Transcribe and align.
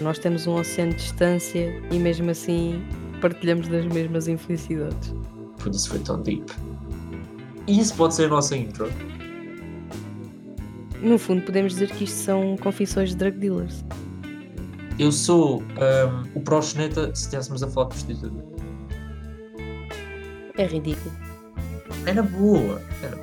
Nós 0.00 0.18
temos 0.18 0.46
um 0.46 0.54
oceano 0.54 0.92
de 0.92 0.98
distância 0.98 1.82
e 1.90 1.98
mesmo 1.98 2.30
assim 2.30 2.82
partilhamos 3.20 3.68
das 3.68 3.84
mesmas 3.86 4.26
infelicidades. 4.26 5.14
Por 5.58 5.70
isso 5.70 5.90
foi 5.90 5.98
tão 6.00 6.20
deep. 6.22 6.52
E 7.66 7.78
isso 7.78 7.94
pode 7.94 8.14
ser 8.14 8.24
a 8.24 8.28
nossa 8.28 8.56
intro. 8.56 8.90
No 11.00 11.18
fundo, 11.18 11.42
podemos 11.42 11.74
dizer 11.74 11.90
que 11.90 12.04
isto 12.04 12.16
são 12.16 12.56
confissões 12.56 13.10
de 13.10 13.16
drug 13.16 13.38
dealers. 13.38 13.84
Eu 14.98 15.10
sou 15.10 15.62
um, 15.62 16.38
o 16.38 16.40
proxeneta 16.40 17.14
se 17.14 17.22
estivéssemos 17.22 17.62
a 17.62 17.68
falar 17.68 17.88
de 17.88 17.94
prostituta. 17.94 18.44
É 20.58 20.66
ridículo. 20.66 21.14
Era 22.06 22.22
boa. 22.22 22.80
Era... 23.02 23.18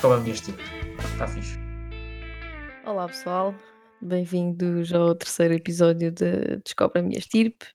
Qual 0.00 0.14
é 0.14 0.16
o 0.18 0.20
meu 0.20 0.32
estilo? 0.32 0.58
Está 1.12 1.26
fixe. 1.26 1.58
Olá 2.86 3.06
pessoal, 3.06 3.54
bem-vindos 4.02 4.92
ao 4.92 5.14
terceiro 5.14 5.54
episódio 5.54 6.10
de 6.10 6.56
Descobre 6.64 7.00
a 7.00 7.02
Minha 7.02 7.18
Estirpe. 7.18 7.66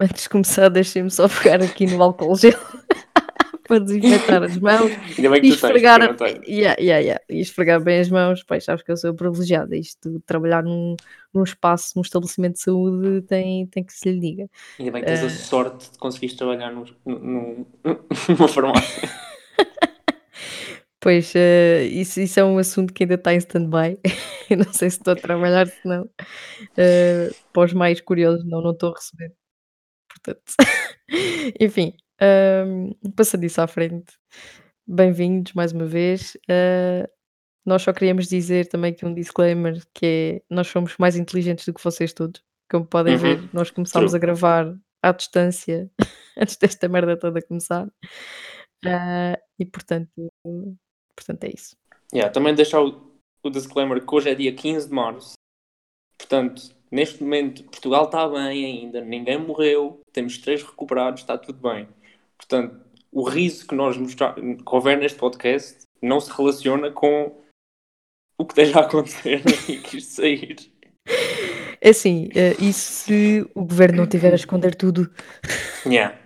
Antes 0.00 0.24
de 0.24 0.28
começar, 0.28 0.68
deixem-me 0.68 1.10
só 1.10 1.26
pegar 1.28 1.62
aqui 1.62 1.86
no 1.86 2.00
álcool 2.02 2.36
gel 2.36 2.52
para 3.66 3.80
desinfetar 3.80 4.42
as 4.44 4.56
mãos 4.58 4.92
Ainda 5.16 5.30
bem 5.30 5.40
que 5.40 5.46
e 5.48 5.50
tu 5.50 5.54
esfregar, 5.54 5.98
tens, 5.98 6.06
eu 6.06 6.08
não 6.10 6.16
tenho. 6.16 6.44
yeah, 6.48 6.80
yeah, 6.80 6.98
yeah. 7.02 7.24
e 7.28 7.40
esfregar 7.40 7.82
bem 7.82 7.98
as 8.00 8.08
mãos. 8.08 8.44
Pois 8.44 8.64
sabes 8.64 8.84
que 8.84 8.92
eu 8.92 8.96
sou 8.96 9.12
privilegiada. 9.14 9.76
Isto 9.76 10.10
de 10.12 10.20
trabalhar 10.20 10.62
num, 10.62 10.94
num 11.34 11.42
espaço, 11.42 11.92
num 11.96 12.02
estabelecimento 12.02 12.54
de 12.54 12.60
saúde, 12.62 13.22
tem, 13.22 13.66
tem 13.66 13.82
que 13.82 13.92
se 13.92 14.10
lhe 14.12 14.20
diga. 14.20 14.48
Ainda 14.78 14.92
bem 14.92 15.02
que 15.02 15.08
tens 15.08 15.22
Eh. 15.22 15.26
a 15.26 15.30
sorte 15.30 15.90
de 15.90 15.98
conseguires 15.98 16.36
trabalhar 16.36 16.70
num- 16.72 16.84
num- 17.04 17.66
numa 18.28 18.48
farmácia. 18.48 19.08
Pois, 21.00 21.32
eh, 21.36 21.84
isso, 21.84 22.20
isso 22.20 22.40
é 22.40 22.44
um 22.44 22.58
assunto 22.58 22.92
que 22.92 23.04
ainda 23.04 23.14
está 23.14 23.32
em 23.32 23.38
stand-by. 23.38 23.98
Eu 24.50 24.56
não 24.58 24.72
sei 24.72 24.90
se 24.90 24.98
estou 24.98 25.12
a 25.12 25.16
trabalhar, 25.16 25.66
se 25.68 25.78
não. 25.84 26.10
Eh, 26.76 27.30
para 27.52 27.64
os 27.64 27.72
mais 27.72 28.00
curiosos, 28.00 28.44
não, 28.44 28.60
não 28.60 28.72
estou 28.72 28.90
a 28.90 28.94
receber. 28.94 29.32
Portanto, 30.08 30.42
enfim, 31.60 31.94
ahm, 32.20 32.90
passando 33.16 33.44
isso 33.44 33.60
à 33.60 33.66
frente, 33.68 34.12
bem-vindos 34.86 35.52
mais 35.54 35.72
uma 35.72 35.86
vez. 35.86 36.36
Eh, 36.48 37.08
nós 37.66 37.82
só 37.82 37.92
queríamos 37.92 38.28
dizer 38.28 38.68
também 38.68 38.94
que 38.94 39.06
um 39.06 39.14
disclaimer 39.14 39.80
que 39.94 40.06
é 40.06 40.54
nós 40.54 40.68
somos 40.68 40.96
mais 40.98 41.16
inteligentes 41.16 41.66
do 41.66 41.74
que 41.74 41.84
vocês 41.84 42.12
todos. 42.12 42.42
Como 42.70 42.86
podem 42.86 43.16
Uhum, 43.16 43.18
ver, 43.18 43.50
nós 43.54 43.70
começámos 43.70 44.12
true. 44.12 44.16
a 44.16 44.18
gravar 44.18 44.74
à 45.02 45.12
distância 45.12 45.90
antes 46.38 46.56
desta 46.56 46.88
merda 46.88 47.16
toda 47.18 47.42
começar. 47.42 47.88
Ah, 48.84 49.38
e 49.58 49.66
portanto, 49.66 50.10
portanto 51.18 51.44
é 51.44 51.50
isso. 51.54 51.76
Yeah, 52.12 52.32
também 52.32 52.54
deixar 52.54 52.80
o, 52.82 53.12
o 53.42 53.50
disclaimer 53.50 54.04
que 54.04 54.14
hoje 54.14 54.30
é 54.30 54.34
dia 54.34 54.54
15 54.54 54.88
de 54.88 54.94
março. 54.94 55.32
Portanto, 56.16 56.62
neste 56.90 57.22
momento, 57.22 57.64
Portugal 57.64 58.04
está 58.04 58.26
bem 58.28 58.64
ainda, 58.64 59.00
ninguém 59.00 59.38
morreu, 59.38 60.00
temos 60.12 60.38
três 60.38 60.62
recuperados, 60.62 61.20
está 61.20 61.36
tudo 61.36 61.60
bem. 61.60 61.88
Portanto, 62.36 62.80
o 63.12 63.22
riso 63.28 63.66
que 63.66 63.74
nós 63.74 63.96
mostrar, 63.96 64.34
que 64.34 64.62
houver 64.66 64.98
neste 64.98 65.18
podcast 65.18 65.82
não 66.02 66.20
se 66.20 66.30
relaciona 66.30 66.90
com 66.90 67.36
o 68.38 68.44
que 68.44 68.52
esteja 68.52 68.78
a 68.78 68.82
acontecer 68.82 69.42
e 69.68 69.78
que 69.78 69.98
isto 69.98 70.12
sair. 70.12 70.56
É 71.80 71.90
assim, 71.90 72.28
eh, 72.34 72.54
e 72.60 72.72
se 72.72 73.46
o 73.54 73.64
governo 73.64 73.98
não 73.98 74.06
tiver 74.06 74.32
a 74.32 74.36
esconder 74.36 74.74
tudo? 74.74 75.10
Yeah. 75.86 76.18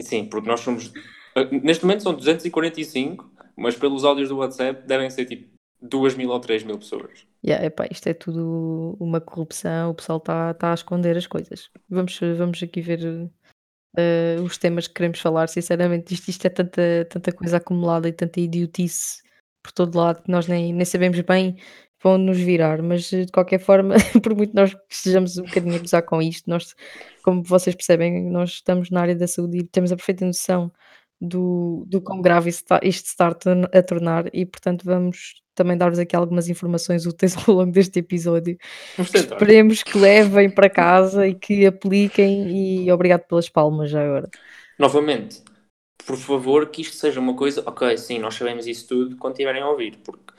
Sim, 0.00 0.26
porque 0.26 0.48
nós 0.48 0.60
somos. 0.60 0.92
eh, 1.36 1.44
Neste 1.62 1.84
momento 1.84 2.02
são 2.02 2.14
245, 2.14 3.31
mas 3.56 3.76
pelos 3.76 4.04
áudios 4.04 4.28
do 4.28 4.36
WhatsApp 4.38 4.86
devem 4.86 5.10
ser 5.10 5.26
tipo 5.26 5.52
2 5.80 6.14
mil 6.14 6.30
ou 6.30 6.40
3 6.40 6.62
mil 6.62 6.78
pessoas. 6.78 7.26
Yeah, 7.44 7.66
epá, 7.66 7.86
isto 7.90 8.08
é 8.08 8.14
tudo 8.14 8.96
uma 9.00 9.20
corrupção, 9.20 9.90
o 9.90 9.94
pessoal 9.94 10.18
está 10.18 10.54
tá 10.54 10.70
a 10.70 10.74
esconder 10.74 11.16
as 11.16 11.26
coisas. 11.26 11.70
Vamos, 11.88 12.18
vamos 12.36 12.62
aqui 12.62 12.80
ver 12.80 13.30
eh, 13.96 14.36
os 14.42 14.56
temas 14.58 14.86
que 14.86 14.94
queremos 14.94 15.20
falar. 15.20 15.48
Sinceramente, 15.48 16.14
isto, 16.14 16.28
isto 16.28 16.46
é 16.46 16.50
tanta, 16.50 17.06
tanta 17.10 17.32
coisa 17.32 17.56
acumulada 17.58 18.08
e 18.08 18.12
tanta 18.12 18.40
idiotice 18.40 19.22
por 19.62 19.72
todo 19.72 19.96
lado 19.98 20.22
que 20.22 20.30
nós 20.30 20.46
nem, 20.48 20.72
nem 20.72 20.84
sabemos 20.84 21.20
bem 21.20 21.56
onde 22.04 22.24
nos 22.24 22.38
virar. 22.38 22.82
Mas 22.82 23.12
eh, 23.12 23.24
de 23.24 23.32
qualquer 23.32 23.60
forma, 23.60 23.94
por 24.22 24.34
muito 24.34 24.54
nós 24.54 24.76
estejamos 24.90 25.38
um 25.38 25.44
bocadinho 25.44 25.76
a 25.76 25.78
gozar 25.78 26.02
com 26.02 26.22
isto, 26.22 26.48
nós, 26.48 26.74
como 27.22 27.42
vocês 27.42 27.74
percebem, 27.76 28.30
nós 28.30 28.50
estamos 28.52 28.90
na 28.90 29.00
área 29.02 29.16
da 29.16 29.26
saúde 29.26 29.58
e 29.58 29.64
temos 29.64 29.92
a 29.92 29.96
perfeita 29.96 30.24
noção 30.24 30.72
do, 31.22 31.84
do 31.86 32.00
quão 32.00 32.20
grave 32.20 32.50
isto 32.50 32.66
está, 32.82 33.28
a 33.28 33.34
torn- 33.34 33.68
a 33.72 33.82
tornar 33.82 34.24
e, 34.34 34.44
portanto, 34.44 34.84
vamos 34.84 35.40
também 35.54 35.76
dar-vos 35.76 35.98
aqui 35.98 36.16
algumas 36.16 36.48
informações 36.48 37.06
úteis 37.06 37.36
ao 37.46 37.54
longo 37.54 37.70
deste 37.70 38.00
episódio. 38.00 38.58
Esperemos 39.32 39.82
que 39.82 39.96
levem 39.96 40.50
para 40.50 40.68
casa 40.68 41.26
e 41.28 41.34
que 41.34 41.64
apliquem 41.66 42.50
e 42.84 42.90
obrigado 42.90 43.22
pelas 43.28 43.48
palmas 43.48 43.90
já 43.90 44.04
agora. 44.04 44.28
Novamente, 44.78 45.42
por 46.04 46.16
favor, 46.16 46.68
que 46.70 46.82
isto 46.82 46.96
seja 46.96 47.20
uma 47.20 47.36
coisa. 47.36 47.62
Ok, 47.66 47.96
sim, 47.98 48.18
nós 48.18 48.34
sabemos 48.34 48.66
isso 48.66 48.88
tudo 48.88 49.16
quando 49.16 49.34
estiverem 49.34 49.62
a 49.62 49.68
ouvir, 49.70 49.98
porque 50.04 50.32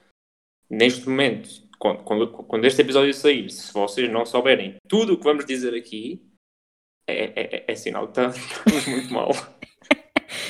neste 0.70 1.08
momento, 1.08 1.50
quando, 1.80 2.04
quando, 2.04 2.28
quando 2.28 2.66
este 2.66 2.82
episódio 2.82 3.14
sair, 3.14 3.50
se 3.50 3.72
vocês 3.72 4.12
não 4.12 4.26
souberem 4.26 4.76
tudo 4.90 5.14
o 5.14 5.18
que 5.18 5.24
vamos 5.24 5.46
dizer 5.46 5.74
aqui, 5.76 6.22
é, 7.08 7.24
é, 7.26 7.56
é- 7.58 7.66
é 7.68 7.76
sinal 7.76 8.08
que 8.08 8.14
tá- 8.16 8.28
estamos 8.36 8.88
muito 8.88 9.14
mal. 9.14 9.30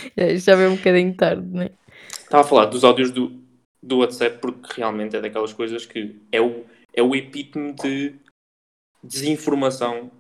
É, 0.18 0.36
Já 0.38 0.56
veio 0.56 0.72
um 0.72 0.75
bocadinho 0.75 1.16
tarde, 1.16 1.47
não 1.47 1.62
é? 1.64 1.72
Estava 2.09 2.41
a 2.41 2.47
falar 2.47 2.66
dos 2.66 2.84
áudios 2.84 3.12
do, 3.12 3.31
do 3.81 4.00
WhatsApp 4.00 4.40
porque 4.40 4.74
realmente 4.75 5.16
é 5.16 5.22
daquelas 5.22 5.53
coisas 5.53 5.86
que 5.86 6.19
é 6.31 6.41
o, 6.41 6.66
é 6.94 7.02
o 7.02 7.16
epítome 7.16 7.74
de 7.74 8.16
desinformação 9.03 10.12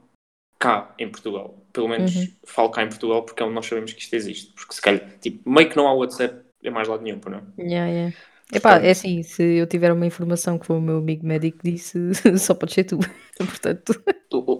cá 0.59 0.93
em 0.99 1.09
Portugal. 1.09 1.57
Pelo 1.73 1.87
menos 1.87 2.15
Uhum. 2.15 2.27
falo 2.45 2.69
cá 2.69 2.83
em 2.83 2.89
Portugal 2.89 3.23
porque 3.23 3.41
é 3.41 3.45
onde 3.45 3.55
nós 3.55 3.65
sabemos 3.65 3.93
que 3.93 4.01
isto 4.01 4.13
existe. 4.15 4.53
Porque 4.53 4.73
se 4.73 4.81
calhar, 4.81 5.17
tipo, 5.19 5.49
meio 5.49 5.69
que 5.69 5.75
não 5.75 5.87
há 5.87 5.93
WhatsApp 5.93 6.43
em 6.63 6.69
mais 6.69 6.87
lado 6.87 7.03
nenhum, 7.03 7.19
não 7.29 7.37
é? 7.37 7.43
Yeah, 7.61 7.91
yeah. 7.91 8.15
Epá, 8.53 8.77
é 8.77 8.91
assim, 8.91 9.23
se 9.23 9.41
eu 9.57 9.65
tiver 9.65 9.91
uma 9.91 10.05
informação 10.05 10.59
que 10.59 10.65
foi 10.65 10.77
o 10.77 10.81
meu 10.81 10.97
amigo 10.97 11.25
médico 11.25 11.57
disse, 11.63 11.97
só 12.37 12.53
pode 12.53 12.73
ser 12.73 12.83
tu. 12.83 12.99
Portanto, 13.37 13.93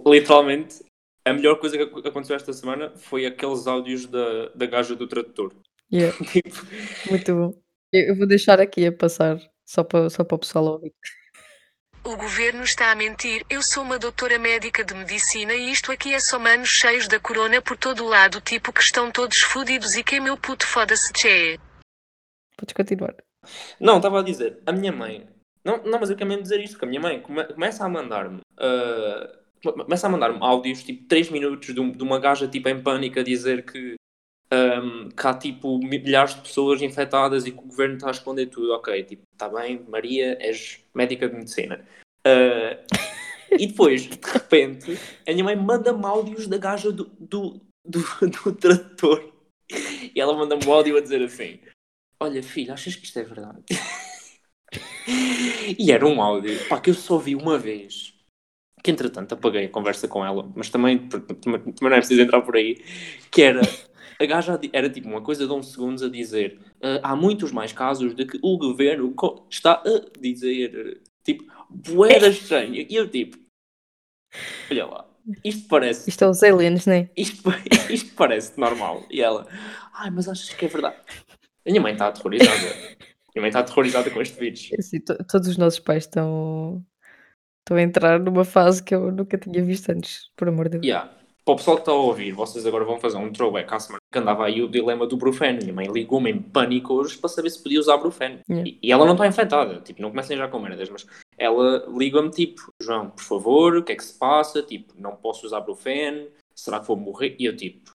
Literalmente, 0.06 0.84
a 1.24 1.32
melhor 1.32 1.56
coisa 1.58 1.76
que 1.76 1.82
ac- 1.84 2.06
aconteceu 2.08 2.36
esta 2.36 2.52
semana 2.52 2.92
foi 2.96 3.26
aqueles 3.26 3.66
áudios 3.66 4.06
da, 4.06 4.48
da 4.54 4.66
gaja 4.66 4.94
do 4.94 5.06
tradutor. 5.06 5.52
yeah, 5.92 6.16
Tipo, 6.32 6.50
muito 7.10 7.34
bom. 7.34 7.62
Eu 7.92 8.16
vou 8.16 8.26
deixar 8.26 8.60
aqui 8.60 8.86
a 8.86 8.92
passar, 8.92 9.38
só 9.64 9.84
para, 9.84 10.10
só 10.10 10.24
para 10.24 10.34
o 10.34 10.38
pessoal 10.38 10.64
ouvir. 10.64 10.92
O 12.02 12.16
governo 12.16 12.62
está 12.64 12.90
a 12.90 12.94
mentir. 12.94 13.46
Eu 13.48 13.62
sou 13.62 13.82
uma 13.82 13.98
doutora 13.98 14.38
médica 14.38 14.84
de 14.84 14.92
medicina 14.94 15.54
e 15.54 15.70
isto 15.70 15.90
aqui 15.90 16.12
é 16.12 16.20
só 16.20 16.38
manos 16.38 16.68
cheios 16.68 17.08
da 17.08 17.18
corona 17.18 17.62
por 17.62 17.76
todo 17.78 18.04
o 18.04 18.08
lado, 18.08 18.40
tipo 18.42 18.72
que 18.72 18.82
estão 18.82 19.10
todos 19.10 19.38
fudidos 19.40 19.94
e 19.94 20.02
que 20.04 20.20
meu 20.20 20.36
puto 20.36 20.66
foda-se, 20.66 21.10
tchê. 21.14 21.58
Podes 22.58 22.74
continuar. 22.74 23.14
Não, 23.80 23.96
estava 23.96 24.20
a 24.20 24.22
dizer, 24.22 24.60
a 24.66 24.72
minha 24.72 24.92
mãe. 24.92 25.26
Não, 25.64 25.78
não 25.82 25.98
mas 25.98 26.10
eu 26.10 26.16
quero 26.16 26.28
mesmo 26.28 26.42
dizer 26.42 26.60
isto, 26.60 26.78
que 26.78 26.84
a 26.84 26.88
minha 26.88 27.00
mãe 27.00 27.22
come- 27.22 27.44
começa 27.44 27.84
a 27.84 27.88
mandar-me. 27.88 28.40
come- 28.56 29.43
começa 29.72 30.06
a 30.06 30.10
mandar-me 30.10 30.38
áudios, 30.40 30.82
tipo 30.82 31.04
3 31.08 31.30
minutos 31.30 31.74
de, 31.74 31.80
um- 31.80 31.90
de 31.90 32.02
uma 32.02 32.18
gaja 32.18 32.46
tipo 32.48 32.68
em 32.68 32.80
pânico 32.82 33.18
a 33.18 33.22
dizer 33.22 33.64
que, 33.64 33.94
ahm, 34.50 35.08
que 35.08 35.26
há 35.26 35.34
tipo 35.34 35.78
milhares 35.78 36.34
de 36.34 36.42
pessoas 36.42 36.82
infectadas 36.82 37.46
e 37.46 37.52
que 37.52 37.58
o 37.58 37.62
governo 37.62 37.94
está 37.96 38.08
a 38.08 38.12
esconder 38.12 38.46
tudo. 38.46 38.72
Ok, 38.74 39.02
tipo, 39.04 39.22
está 39.32 39.48
bem, 39.48 39.84
Maria, 39.88 40.36
és 40.40 40.80
médica 40.94 41.28
de 41.28 41.36
medicina. 41.36 41.84
Ah, 42.26 42.78
e 43.58 43.66
depois, 43.66 44.02
de 44.08 44.18
repente, 44.32 44.98
a 45.28 45.32
minha 45.32 45.44
mãe 45.44 45.56
manda-me 45.56 46.04
áudios 46.04 46.46
da 46.46 46.58
gaja 46.58 46.90
do, 46.90 47.04
do, 47.18 47.60
do, 47.84 48.00
do 48.30 48.54
tradutor. 48.54 49.32
E 50.14 50.20
ela 50.20 50.34
manda-me 50.34 50.66
um 50.66 50.72
áudio 50.72 50.96
a 50.96 51.00
dizer 51.00 51.22
assim: 51.22 51.60
Olha, 52.20 52.42
filho, 52.42 52.72
achas 52.72 52.96
que 52.96 53.04
isto 53.06 53.18
é 53.18 53.22
verdade? 53.22 53.62
e 55.78 55.92
era 55.92 56.06
um 56.06 56.20
áudio 56.20 56.58
pá, 56.68 56.80
que 56.80 56.90
eu 56.90 56.94
só 56.94 57.18
vi 57.18 57.34
uma 57.34 57.58
vez. 57.58 58.13
Que 58.84 58.90
entretanto 58.90 59.32
apaguei 59.32 59.64
a 59.64 59.68
conversa 59.70 60.06
com 60.06 60.24
ela, 60.24 60.48
mas 60.54 60.68
também, 60.68 60.98
também, 61.08 61.74
não 61.80 61.88
é 61.88 61.96
preciso 61.96 62.20
entrar 62.20 62.42
por 62.42 62.54
aí. 62.54 62.76
Que 63.30 63.42
era 63.42 63.62
a 64.20 64.26
gaja 64.26 64.60
era 64.72 64.88
tipo 64.90 65.08
uma 65.08 65.22
coisa 65.22 65.46
de 65.46 65.52
uns 65.52 65.72
segundos 65.72 66.02
a 66.02 66.08
dizer: 66.08 66.60
"Ah, 66.82 67.00
há 67.12 67.16
muitos 67.16 67.50
mais 67.50 67.72
casos 67.72 68.14
de 68.14 68.26
que 68.26 68.38
o 68.42 68.58
governo 68.58 69.14
está 69.50 69.82
a 69.84 70.18
dizer, 70.20 71.00
tipo, 71.24 71.44
boeda 71.70 72.28
estranho. 72.28 72.74
E 72.74 72.94
eu 72.94 73.08
tipo, 73.08 73.38
olha 74.70 74.86
lá, 74.86 75.08
isto 75.42 75.66
parece 75.68 76.08
Isto 76.10 76.24
é 76.24 76.28
os 76.28 76.42
aliens, 76.42 76.86
não 76.86 76.92
é? 76.94 77.08
isto, 77.16 77.42
isto 77.90 78.14
parece 78.14 78.60
normal. 78.60 79.04
E 79.10 79.22
ela, 79.22 79.46
ai, 79.94 80.10
mas 80.10 80.28
achas 80.28 80.50
que 80.50 80.66
é 80.66 80.68
verdade? 80.68 80.96
A 81.66 81.70
minha 81.70 81.80
mãe 81.80 81.92
está 81.94 82.08
aterrorizada. 82.08 82.52
A 82.52 83.32
minha 83.34 83.40
mãe 83.40 83.48
está 83.48 83.60
aterrorizada 83.60 84.10
com 84.10 84.20
este. 84.20 84.74
É 84.74 84.78
assim, 84.78 85.00
to- 85.00 85.16
todos 85.24 85.48
os 85.48 85.56
nossos 85.56 85.80
pais 85.80 86.04
estão, 86.04 86.84
estão 87.64 87.78
a 87.78 87.82
entrar 87.82 88.20
numa 88.20 88.44
fase 88.44 88.82
que 88.82 88.94
eu 88.94 89.10
nunca 89.10 89.38
tinha 89.38 89.64
visto 89.64 89.90
antes, 89.90 90.28
por 90.36 90.48
amor 90.48 90.68
de 90.68 90.78
Deus. 90.78 90.84
Yeah. 90.84 91.10
Para 91.44 91.54
o 91.54 91.56
pessoal 91.56 91.76
que 91.76 91.82
está 91.82 91.92
a 91.92 91.96
ouvir, 91.96 92.32
vocês 92.32 92.64
agora 92.64 92.84
vão 92.84 92.98
fazer 92.98 93.18
um 93.18 93.30
throwback 93.30 93.74
à 93.74 93.78
semana 93.78 94.00
que 94.10 94.18
andava 94.18 94.46
aí 94.46 94.62
o 94.62 94.68
dilema 94.68 95.06
do 95.06 95.16
Brufeno. 95.16 95.58
Minha 95.60 95.74
mãe 95.74 95.86
ligou-me 95.86 96.30
em 96.30 96.40
pânico 96.40 96.94
hoje 96.94 97.18
para 97.18 97.28
saber 97.28 97.50
se 97.50 97.62
podia 97.62 97.80
usar 97.80 97.98
Brufeno. 97.98 98.40
Yeah. 98.48 98.70
E, 98.70 98.78
e 98.82 98.92
ela 98.92 99.04
não 99.04 99.12
está 99.12 99.26
infectada. 99.26 99.80
Tipo, 99.80 100.00
não 100.00 100.10
comecem 100.10 100.38
já 100.38 100.48
com 100.48 100.58
merdas, 100.58 100.88
mas 100.88 101.06
ela 101.36 101.84
liga-me 101.94 102.30
tipo, 102.30 102.72
João, 102.80 103.10
por 103.10 103.22
favor, 103.22 103.76
o 103.76 103.82
que 103.82 103.92
é 103.92 103.96
que 103.96 104.04
se 104.04 104.18
passa? 104.18 104.62
Tipo, 104.62 104.94
não 104.96 105.16
posso 105.16 105.44
usar 105.44 105.60
Brufen, 105.60 106.28
será 106.54 106.80
que 106.80 106.86
vou 106.86 106.96
morrer? 106.96 107.36
E 107.38 107.44
eu 107.44 107.54
tipo, 107.54 107.90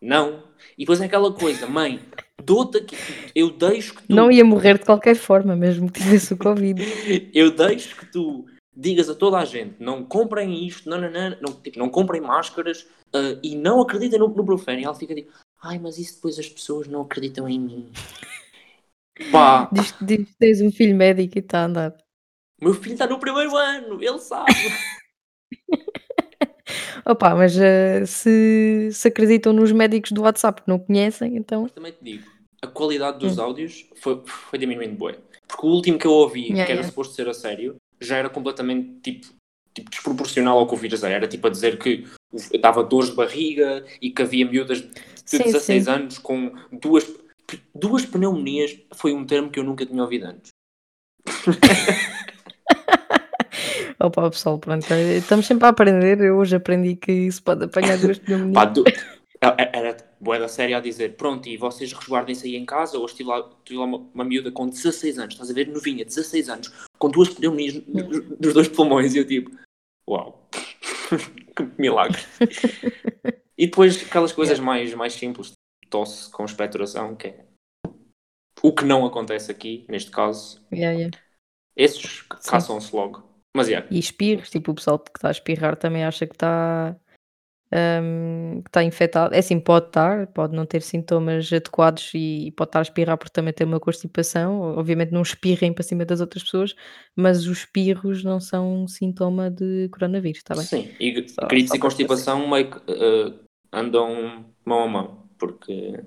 não. 0.00 0.44
E 0.76 0.82
depois 0.82 1.00
é 1.00 1.06
aquela 1.06 1.32
coisa, 1.32 1.66
mãe, 1.66 1.98
dou-te 2.42 2.78
aqui, 2.78 2.96
eu 3.34 3.50
deixo 3.50 3.94
que 3.94 4.02
tu, 4.02 4.14
Não 4.14 4.30
ia 4.30 4.44
morrer 4.44 4.78
de 4.78 4.84
qualquer 4.84 5.16
forma, 5.16 5.56
mesmo 5.56 5.90
que 5.90 6.00
tivesse 6.00 6.34
o 6.34 6.36
Covid. 6.36 6.80
eu 7.34 7.50
deixo 7.50 7.96
que 7.96 8.06
tu 8.12 8.44
digas 8.76 9.08
a 9.08 9.14
toda 9.14 9.38
a 9.38 9.44
gente, 9.44 9.76
não 9.80 10.04
comprem 10.04 10.66
isto, 10.66 10.88
não, 10.88 11.00
não, 11.00 11.10
não, 11.10 11.36
não, 11.40 11.52
tipo, 11.60 11.78
não 11.78 11.88
comprem 11.88 12.20
máscaras 12.20 12.86
ah, 13.12 13.38
e 13.42 13.54
não 13.56 13.80
acreditem 13.80 14.18
no, 14.18 14.28
no 14.28 14.42
Brufen. 14.42 14.80
E 14.80 14.84
ela 14.84 14.94
fica 14.94 15.14
tipo, 15.14 15.32
ai, 15.62 15.78
mas 15.78 15.98
isso 15.98 16.16
depois 16.16 16.38
as 16.38 16.48
pessoas 16.48 16.86
não 16.88 17.02
acreditam 17.02 17.48
em 17.48 17.58
mim. 17.58 17.92
Pá, 19.30 19.68
Diz, 19.72 19.94
diz 20.00 20.26
que 20.28 20.34
tens 20.38 20.60
um 20.60 20.72
filho 20.72 20.96
médico 20.96 21.38
e 21.38 21.40
está 21.40 21.60
a 21.60 21.64
andar. 21.66 21.96
meu 22.60 22.74
filho 22.74 22.94
está 22.94 23.06
no 23.06 23.18
primeiro 23.18 23.56
ano, 23.56 24.02
ele 24.02 24.18
sabe. 24.18 24.52
Opa, 27.06 27.34
mas 27.34 27.56
eh, 27.58 28.06
se, 28.06 28.88
se 28.92 29.08
acreditam 29.08 29.52
nos 29.52 29.70
médicos 29.72 30.12
do 30.12 30.22
WhatsApp 30.22 30.62
que 30.62 30.68
não 30.68 30.78
conhecem, 30.78 31.36
então. 31.36 31.62
Mas 31.62 31.72
também 31.72 31.92
te 31.92 31.98
digo, 32.02 32.24
a 32.62 32.66
qualidade 32.66 33.18
dos 33.18 33.38
Hum. 33.38 33.42
áudios 33.42 33.86
foi, 33.96 34.22
foi 34.26 34.58
diminuindo 34.58 34.96
bué. 34.96 35.18
Porque 35.46 35.66
o 35.66 35.70
último 35.70 35.98
que 35.98 36.06
eu 36.06 36.12
ouvi, 36.12 36.44
Yeah, 36.44 36.64
que 36.64 36.72
era 36.72 36.80
yeah. 36.80 36.88
suposto 36.88 37.14
ser 37.14 37.28
a 37.28 37.34
sério, 37.34 37.76
já 38.04 38.16
era 38.16 38.28
completamente 38.28 39.00
tipo, 39.02 39.26
tipo 39.74 39.90
desproporcional 39.90 40.58
ao 40.58 40.66
que 40.66 40.74
o 40.74 40.76
vírus 40.78 41.02
era. 41.02 41.14
Era 41.14 41.28
tipo 41.28 41.46
a 41.46 41.50
dizer 41.50 41.78
que 41.78 42.06
dava 42.60 42.82
dores 42.84 43.10
de 43.10 43.16
barriga 43.16 43.84
e 44.00 44.10
que 44.10 44.22
havia 44.22 44.46
miúdas 44.46 44.80
de 44.82 44.90
Sim, 45.24 45.38
16 45.38 45.84
sim. 45.84 45.90
anos 45.90 46.18
com 46.18 46.52
duas, 46.72 47.06
duas 47.74 48.04
pneumonias. 48.04 48.76
Foi 48.94 49.12
um 49.14 49.24
termo 49.24 49.50
que 49.50 49.58
eu 49.58 49.64
nunca 49.64 49.86
tinha 49.86 50.02
ouvido 50.02 50.26
antes. 50.26 50.50
Opa, 53.98 54.30
pessoal, 54.30 54.58
pronto, 54.58 54.92
estamos 54.92 55.46
sempre 55.46 55.66
a 55.66 55.70
aprender. 55.70 56.20
Eu 56.20 56.36
hoje 56.36 56.56
aprendi 56.56 56.96
que 56.96 57.30
se 57.30 57.40
pode 57.40 57.64
apanhar 57.64 57.96
duas 57.98 58.18
Pá, 58.18 58.24
pneumonias. 58.26 58.72
du- 58.74 58.84
era- 59.40 59.96
bué 60.24 60.38
da 60.38 60.48
série 60.48 60.74
a 60.74 60.80
dizer, 60.80 61.16
pronto, 61.16 61.48
e 61.48 61.56
vocês 61.56 61.92
resguardem-se 61.92 62.46
aí 62.46 62.56
em 62.56 62.64
casa, 62.64 62.98
hoje 62.98 63.14
tive 63.14 63.28
lá, 63.28 63.48
tive 63.64 63.78
lá 63.78 63.84
uma, 63.84 63.98
uma 64.12 64.24
miúda 64.24 64.50
com 64.50 64.68
16 64.68 65.18
anos, 65.18 65.34
estás 65.34 65.50
a 65.50 65.54
ver, 65.54 65.68
novinha, 65.68 66.04
16 66.04 66.48
anos, 66.48 66.72
com 66.98 67.10
duas 67.10 67.28
pneumonias 67.28 67.74
nos, 67.86 68.30
nos 68.40 68.54
dois 68.54 68.68
pulmões, 68.68 69.14
e 69.14 69.18
eu 69.18 69.26
tipo, 69.26 69.50
uau, 70.08 70.48
que 71.54 71.80
milagre. 71.80 72.20
e 73.56 73.66
depois 73.66 74.02
aquelas 74.02 74.32
coisas 74.32 74.58
mais, 74.58 74.92
mais 74.94 75.12
simples, 75.12 75.52
tosse 75.88 76.30
com 76.30 76.44
expectoração, 76.44 77.14
que 77.14 77.28
é 77.28 77.44
o 78.62 78.72
que 78.72 78.84
não 78.84 79.04
acontece 79.04 79.52
aqui, 79.52 79.84
neste 79.88 80.10
caso, 80.10 80.64
Yeah, 80.72 80.98
yeah. 80.98 81.18
esses 81.76 82.22
caçam-se 82.22 82.96
logo. 82.96 83.22
Mas 83.56 83.68
é, 83.68 83.86
E 83.88 83.98
espirros, 84.00 84.50
tipo, 84.50 84.72
o 84.72 84.74
pessoal 84.74 84.98
que 84.98 85.16
está 85.16 85.28
a 85.28 85.30
espirrar 85.30 85.76
também 85.76 86.02
acha 86.02 86.26
que 86.26 86.34
está 86.34 86.96
hum, 87.74 88.62
que 88.62 88.68
está 88.68 88.84
infectado. 88.84 89.34
É 89.34 89.38
assim, 89.38 89.58
pode 89.58 89.86
estar, 89.86 90.26
pode 90.28 90.54
não 90.54 90.64
ter 90.64 90.82
sintomas 90.82 91.52
adequados 91.52 92.12
e 92.14 92.52
pode 92.56 92.68
estar 92.68 92.78
a 92.80 92.82
espirrar 92.82 93.18
porque 93.18 93.32
também 93.32 93.52
tem 93.52 93.66
uma 93.66 93.80
constipação. 93.80 94.60
Obviamente 94.78 95.12
não 95.12 95.22
espirrem 95.22 95.72
para 95.72 95.82
cima 95.82 96.04
das 96.04 96.20
outras 96.20 96.44
pessoas, 96.44 96.74
mas 97.16 97.46
os 97.46 97.58
espirros 97.58 98.22
não 98.22 98.38
são 98.40 98.84
um 98.84 98.88
sintoma 98.88 99.50
de 99.50 99.88
coronavírus, 99.90 100.38
está 100.38 100.54
bem? 100.54 100.64
sim, 100.64 100.94
e 101.00 101.28
Só- 101.28 101.46
gritos 101.48 101.70
só 101.70 101.76
e 101.76 101.78
constipação 101.80 102.48
meio 102.48 102.70
que 102.70 102.78
eh, 102.92 103.32
andam 103.72 104.44
mão 104.64 104.82
a 104.84 104.88
mão, 104.88 105.28
porque 105.38 106.00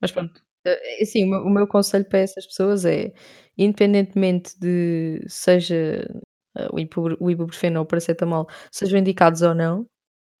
Mas 0.00 0.12
pronto, 0.12 0.42
eh, 0.64 1.02
assim, 1.02 1.24
o 1.24 1.28
meu, 1.28 1.40
o 1.42 1.50
meu 1.50 1.66
conselho 1.66 2.04
para 2.04 2.18
essas 2.20 2.46
pessoas 2.46 2.84
é, 2.84 3.12
independentemente 3.56 4.58
de 4.58 5.24
seja 5.28 6.06
eh, 6.56 6.68
o 7.20 7.30
ibuprofeno 7.30 7.78
ou 7.80 7.84
o 7.84 7.86
paracetamol 7.86 8.46
sejam 8.70 8.98
indicados 8.98 9.42
ou 9.42 9.54
não, 9.54 9.86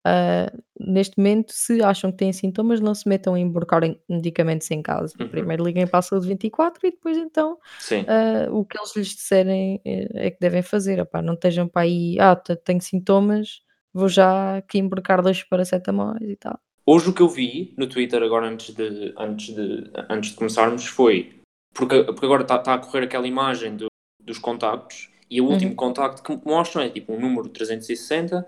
ah, 0.06 0.52
neste 0.78 1.18
momento, 1.18 1.52
se 1.52 1.82
acham 1.82 2.12
que 2.12 2.18
têm 2.18 2.32
sintomas, 2.32 2.80
não 2.80 2.94
se 2.94 3.08
metam 3.08 3.34
a 3.34 3.40
emborcar 3.40 3.82
em 3.82 4.00
medicamentos 4.08 4.70
em 4.70 4.80
casa. 4.82 5.12
Uhum. 5.20 5.28
Primeiro 5.28 5.64
liguem 5.64 5.86
para 5.86 5.98
a 5.98 6.02
saúde 6.02 6.28
24 6.28 6.86
e 6.86 6.90
depois 6.92 7.16
então 7.16 7.58
ah, 8.06 8.46
o 8.50 8.64
que 8.64 8.78
eles 8.78 8.94
lhes 8.94 9.08
disserem 9.08 9.80
eh, 9.84 10.08
é 10.14 10.30
que 10.30 10.38
devem 10.40 10.62
fazer. 10.62 11.00
Opá, 11.00 11.20
não 11.20 11.34
estejam 11.34 11.66
para 11.68 11.82
aí, 11.82 12.16
ah, 12.20 12.36
te- 12.36 12.56
tenho 12.56 12.80
sintomas, 12.80 13.60
vou 13.92 14.08
já 14.08 14.58
aqui 14.58 14.78
emborcar 14.78 15.22
dois 15.22 15.42
paracetamóis 15.42 16.22
e 16.22 16.36
tal. 16.36 16.58
Hoje 16.86 17.10
o 17.10 17.12
que 17.12 17.20
eu 17.22 17.28
vi 17.28 17.74
no 17.76 17.88
Twitter 17.88 18.22
agora 18.22 18.46
antes 18.48 18.72
de, 18.74 19.12
antes 19.18 19.54
de, 19.54 19.90
antes 20.08 20.30
de 20.30 20.36
começarmos 20.36 20.86
foi 20.86 21.40
porque, 21.74 22.04
porque 22.04 22.24
agora 22.24 22.42
está 22.42 22.74
a 22.74 22.78
correr 22.78 23.04
aquela 23.04 23.26
imagem 23.26 23.76
do- 23.76 23.88
dos 24.22 24.38
contactos 24.38 25.10
e 25.28 25.40
o 25.40 25.46
último 25.46 25.70
Uhum. 25.72 25.76
contacto 25.76 26.22
que 26.22 26.48
mostram 26.48 26.82
é 26.82 26.88
tipo 26.88 27.12
um 27.12 27.18
número 27.20 27.48
360 27.48 28.46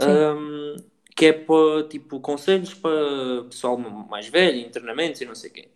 Sim. 0.00 0.08
Que 1.20 1.26
é 1.26 1.34
para 1.34 1.86
tipo 1.86 2.18
conselhos 2.18 2.72
para 2.72 3.44
pessoal 3.50 3.76
mais 3.76 4.26
velho, 4.28 4.66
internamentos 4.66 5.20
e 5.20 5.26
não 5.26 5.34
sei 5.34 5.50
o 5.50 5.52
quê. 5.52 5.68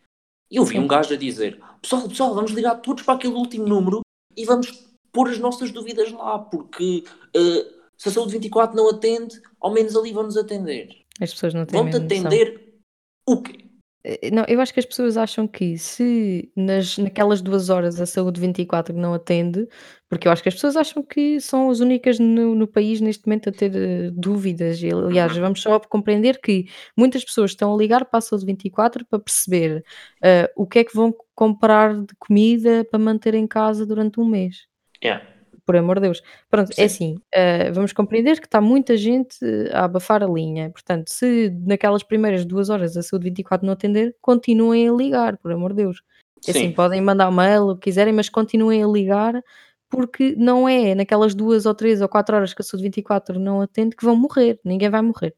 E 0.50 0.56
eu 0.56 0.64
vi 0.64 0.78
um 0.78 0.86
gajo 0.88 1.12
a 1.12 1.18
dizer: 1.18 1.60
Pessoal, 1.82 2.08
pessoal, 2.08 2.34
vamos 2.34 2.52
ligar 2.52 2.76
todos 2.76 3.02
para 3.02 3.12
aquele 3.12 3.34
último 3.34 3.66
número 3.66 4.00
e 4.34 4.46
vamos 4.46 4.88
pôr 5.12 5.28
as 5.28 5.38
nossas 5.38 5.70
dúvidas 5.70 6.10
lá, 6.12 6.38
porque 6.38 7.04
eh, 7.36 7.72
se 7.94 8.08
a 8.08 8.12
saúde 8.12 8.32
24 8.32 8.74
não 8.74 8.88
atende, 8.88 9.38
ao 9.60 9.70
menos 9.70 9.94
ali 9.94 10.14
vamos 10.14 10.38
atender. 10.38 11.04
As 11.20 11.34
pessoas 11.34 11.52
não 11.52 11.66
têm 11.66 11.78
Vão-te 11.78 11.98
noção. 11.98 12.06
atender 12.06 12.80
o 13.28 13.42
quê? 13.42 13.63
Eh, 14.04 14.30
Não, 14.30 14.44
eu 14.48 14.60
acho 14.60 14.72
que 14.72 14.80
as 14.80 14.86
pessoas 14.86 15.16
acham 15.16 15.48
que 15.48 15.78
se 15.78 16.50
nas, 16.56 16.98
naquelas 16.98 17.40
duas 17.42 17.70
horas 17.70 18.00
a 18.00 18.06
saúde 18.06 18.40
24 18.40 18.94
não 18.96 19.14
atende, 19.14 19.66
porque 20.08 20.28
eu 20.28 20.32
acho 20.32 20.42
que 20.42 20.48
as 20.48 20.54
pessoas 20.54 20.76
acham 20.76 21.02
que 21.02 21.40
são 21.40 21.70
as 21.70 21.80
únicas 21.80 22.18
no, 22.18 22.54
no 22.54 22.66
país 22.68 23.00
neste 23.00 23.26
momento 23.26 23.48
a 23.48 23.52
ter 23.52 23.74
eh, 23.74 24.10
dúvidas. 24.12 24.82
E, 24.82 24.90
aliás, 24.92 25.36
vamos 25.36 25.62
só 25.62 25.80
compreender 25.80 26.40
que 26.40 26.66
muitas 26.96 27.24
pessoas 27.24 27.52
estão 27.52 27.74
a 27.74 27.76
ligar 27.76 28.04
para 28.04 28.18
a 28.18 28.20
saúde 28.20 28.46
24 28.46 29.06
para 29.06 29.18
perceber 29.18 29.84
eh, 30.22 30.50
o 30.56 30.66
que 30.66 30.80
é 30.80 30.84
que 30.84 30.94
vão 30.94 31.14
comprar 31.34 31.94
de 31.94 32.14
comida 32.18 32.84
para 32.90 32.98
manter 32.98 33.34
em 33.34 33.46
casa 33.46 33.86
durante 33.86 34.20
um 34.20 34.24
mês. 34.26 34.66
Yeah. 35.02 35.33
Por 35.66 35.76
amor 35.76 35.96
de 35.96 36.02
Deus. 36.08 36.22
Pronto, 36.50 36.70
é 36.72 36.74
Sim. 36.74 36.82
assim, 36.84 37.14
eh, 37.32 37.70
vamos 37.72 37.92
compreender 37.92 38.38
que 38.38 38.46
está 38.46 38.60
muita 38.60 38.96
gente 38.96 39.36
eh, 39.42 39.70
a 39.72 39.84
abafar 39.84 40.22
a 40.22 40.26
linha. 40.26 40.70
Portanto, 40.70 41.08
se 41.08 41.50
naquelas 41.64 42.02
primeiras 42.02 42.44
duas 42.44 42.68
horas 42.68 42.96
a 42.96 43.02
saúde 43.02 43.24
24 43.24 43.66
não 43.66 43.72
atender, 43.72 44.14
continuem 44.20 44.88
a 44.88 44.92
ligar, 44.92 45.38
por 45.38 45.52
amor 45.52 45.70
de 45.70 45.82
Deus. 45.84 46.02
É 46.46 46.50
assim, 46.50 46.68
Sim, 46.68 46.72
podem 46.72 47.00
mandar 47.00 47.30
mail, 47.30 47.68
o 47.68 47.74
que 47.74 47.84
quiserem, 47.84 48.12
mas 48.12 48.28
continuem 48.28 48.84
a 48.84 48.86
ligar, 48.86 49.42
porque 49.88 50.34
não 50.36 50.68
é 50.68 50.94
naquelas 50.94 51.34
duas 51.34 51.64
ou 51.64 51.74
três 51.74 52.02
ou 52.02 52.08
quatro 52.08 52.36
horas 52.36 52.52
que 52.52 52.60
a 52.60 52.64
saúde 52.64 52.84
24 52.84 53.38
não 53.38 53.62
atende 53.62 53.96
que 53.96 54.04
vão 54.04 54.16
morrer. 54.16 54.60
Ninguém 54.64 54.90
vai 54.90 55.00
morrer. 55.00 55.34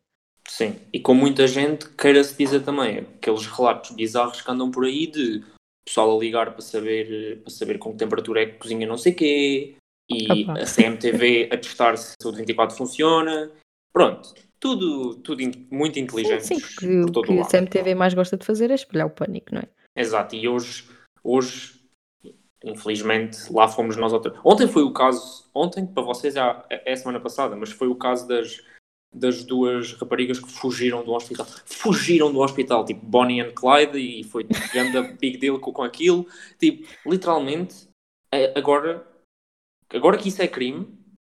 sim. 0.49 0.75
E 0.93 0.99
com 0.99 1.15
muita 1.15 1.47
gente, 1.47 1.89
queira-se 1.91 2.37
dizer 2.37 2.61
também, 2.61 2.99
aqueles 2.99 3.47
relatos 3.47 3.91
bizarros 3.93 4.41
que 4.41 4.51
andam 4.51 4.71
por 4.71 4.85
aí 4.85 5.07
de 5.07 5.45
pessoal 5.87 6.17
a 6.17 6.21
ligar 6.21 6.53
para 6.53 6.63
saber, 6.63 7.41
para 7.43 7.53
saber 7.53 7.79
com 7.79 7.93
que 7.93 7.99
temperatura 7.99 8.43
é 8.43 8.47
que 8.47 8.59
cozinha 8.59 8.87
não 8.87 8.99
sei 8.99 9.13
quê, 9.13 9.77
e 10.09 10.45
Opa. 10.45 10.61
a 10.61 10.65
CMTV 10.65 11.49
a 11.53 11.57
testar 11.57 11.97
se 11.97 12.15
a 12.19 12.23
saúde 12.23 12.39
24 12.39 12.77
funciona. 12.77 13.51
Pronto, 13.93 14.35
tudo, 14.61 15.17
tudo 15.17 15.43
muito 15.71 15.95
Sim, 15.95 16.01
inteligente 16.01 16.47
sim, 16.47 16.61
porque 16.61 16.87
por 17.13 17.19
o 17.19 17.23
que 17.23 17.33
o 17.33 17.41
a. 17.41 17.45
CMTV 17.45 17.95
mais 17.95 18.15
gosta 18.15 18.37
de 18.37 18.45
fazer 18.45 18.71
é 18.71 18.75
espelhar 18.75 19.07
o 19.07 19.11
pânico, 19.11 19.55
não 19.55 19.63
é? 19.63 19.69
Exato, 19.97 20.37
e 20.37 20.47
hoje, 20.47 20.85
hoje, 21.25 21.81
infelizmente, 22.63 23.51
lá 23.53 23.67
fomos 23.69 23.97
nós 23.97 24.13
outra. 24.13 24.35
Ontem 24.45 24.69
foi 24.69 24.83
o 24.83 24.93
caso, 24.93 25.49
ontem 25.55 25.87
para 25.87 26.03
vocês 26.03 26.37
é, 26.37 26.41
é 26.71 26.93
a 26.93 26.97
semana 26.97 27.21
passada, 27.21 27.57
mas 27.57 27.71
foi 27.71 27.89
o 27.89 27.95
caso 27.97 28.29
das, 28.29 28.63
das 29.15 29.43
duas 29.45 29.95
raparigas 29.95 30.39
que 30.39 30.51
fugiram 30.51 31.03
do 31.03 31.13
hospital. 31.13 31.47
Fugiram 31.65 32.31
do 32.33 32.41
hospital, 32.41 32.85
tipo 32.85 33.05
Bonnie 33.05 33.41
and 33.41 33.53
Clyde, 33.55 33.99
e 33.99 34.25
foi 34.25 34.45
grande 34.73 35.15
big 35.19 35.39
deal 35.39 35.59
com, 35.59 35.73
com 35.73 35.83
aquilo. 35.83 36.27
Tipo, 36.59 36.87
literalmente, 37.07 37.89
é- 38.31 38.53
agora, 38.59 39.07
agora 39.93 40.19
que 40.19 40.29
isso 40.29 40.43
é 40.43 40.49
crime, 40.49 40.87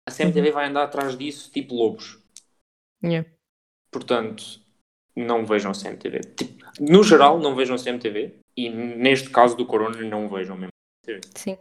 a 0.08 0.12
CMTV 0.12 0.52
vai 0.52 0.68
andar 0.68 0.84
atrás 0.84 1.18
disso, 1.18 1.52
tipo 1.52 1.76
lobos. 1.76 2.18
Yeah. 3.04 3.28
Portanto, 3.92 4.62
não 5.16 5.46
vejam 5.46 5.72
CMTV. 5.74 6.20
Tipo, 6.36 6.66
no 6.80 7.04
geral, 7.04 7.40
não 7.40 7.56
vejam 7.56 7.76
CMTV. 7.76 8.40
E 8.56 8.70
neste 8.70 9.30
caso 9.30 9.56
do 9.56 9.66
Corona, 9.66 10.02
não 10.02 10.30
vejam 10.30 10.56
mesmo. 10.56 10.72
Sim. 11.36 11.58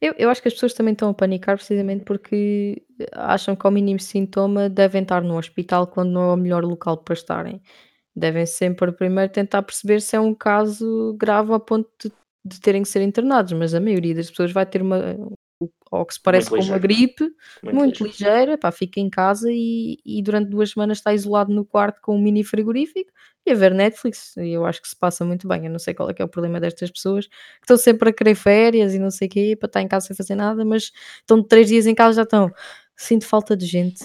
Eu, 0.00 0.14
eu 0.18 0.30
acho 0.30 0.42
que 0.42 0.48
as 0.48 0.54
pessoas 0.54 0.74
também 0.74 0.92
estão 0.92 1.10
a 1.10 1.14
panicar 1.14 1.56
precisamente 1.56 2.04
porque 2.04 2.82
acham 3.12 3.54
que 3.54 3.66
ao 3.66 3.72
mínimo 3.72 4.00
sintoma 4.00 4.68
devem 4.68 5.02
estar 5.02 5.22
no 5.22 5.36
hospital 5.36 5.86
quando 5.86 6.10
não 6.10 6.30
é 6.30 6.34
o 6.34 6.36
melhor 6.36 6.64
local 6.64 6.96
para 6.98 7.14
estarem. 7.14 7.62
Devem 8.14 8.46
sempre 8.46 8.90
primeiro 8.92 9.32
tentar 9.32 9.62
perceber 9.62 10.00
se 10.00 10.16
é 10.16 10.20
um 10.20 10.34
caso 10.34 11.14
grave 11.18 11.52
a 11.52 11.60
ponto 11.60 11.88
de, 12.02 12.12
de 12.44 12.60
terem 12.60 12.82
que 12.82 12.88
ser 12.88 13.02
internados, 13.02 13.52
mas 13.52 13.74
a 13.74 13.80
maioria 13.80 14.14
das 14.14 14.28
pessoas 14.30 14.50
vai 14.50 14.66
ter 14.66 14.82
uma, 14.82 15.16
ou 15.90 16.06
que 16.06 16.14
se 16.14 16.20
parece 16.20 16.50
Muito 16.50 16.64
com 16.66 16.70
uma 16.72 16.78
ligeiro. 16.78 16.82
gripe, 16.82 17.34
Muito, 17.62 17.76
muito 17.76 18.04
ligeiro. 18.04 18.32
ligeira, 18.34 18.58
pá, 18.58 18.70
fica 18.72 19.00
em 19.00 19.10
casa 19.10 19.48
e, 19.50 19.98
e 20.06 20.22
durante 20.22 20.48
duas 20.48 20.70
semanas 20.70 20.98
está 20.98 21.12
isolado 21.12 21.52
no 21.52 21.64
quarto 21.64 22.00
com 22.00 22.16
um 22.16 22.20
mini 22.20 22.42
frigorífico 22.44 23.10
e 23.44 23.50
a 23.50 23.54
ver 23.54 23.74
Netflix. 23.74 24.36
E 24.36 24.50
eu 24.52 24.64
acho 24.64 24.80
que 24.80 24.88
se 24.88 24.96
passa 24.96 25.24
muito 25.24 25.46
bem. 25.48 25.64
Eu 25.66 25.70
não 25.70 25.78
sei 25.78 25.92
qual 25.92 26.08
é 26.08 26.14
que 26.14 26.22
é 26.22 26.24
o 26.24 26.28
problema 26.28 26.60
destas 26.60 26.90
pessoas 26.90 27.26
que 27.26 27.34
estão 27.62 27.76
sempre 27.76 28.08
a 28.10 28.12
querer 28.12 28.34
férias 28.36 28.94
e 28.94 28.98
não 28.98 29.10
sei 29.10 29.26
o 29.28 29.30
quê, 29.30 29.56
para 29.58 29.66
estar 29.66 29.82
em 29.82 29.88
casa 29.88 30.06
sem 30.06 30.16
fazer 30.16 30.34
nada, 30.34 30.64
mas 30.64 30.92
estão 31.18 31.42
três 31.42 31.68
dias 31.68 31.86
em 31.86 31.94
casa 31.94 32.16
já 32.16 32.22
estão. 32.22 32.50
Sinto 32.96 33.26
falta 33.26 33.56
de 33.56 33.66
gente. 33.66 34.04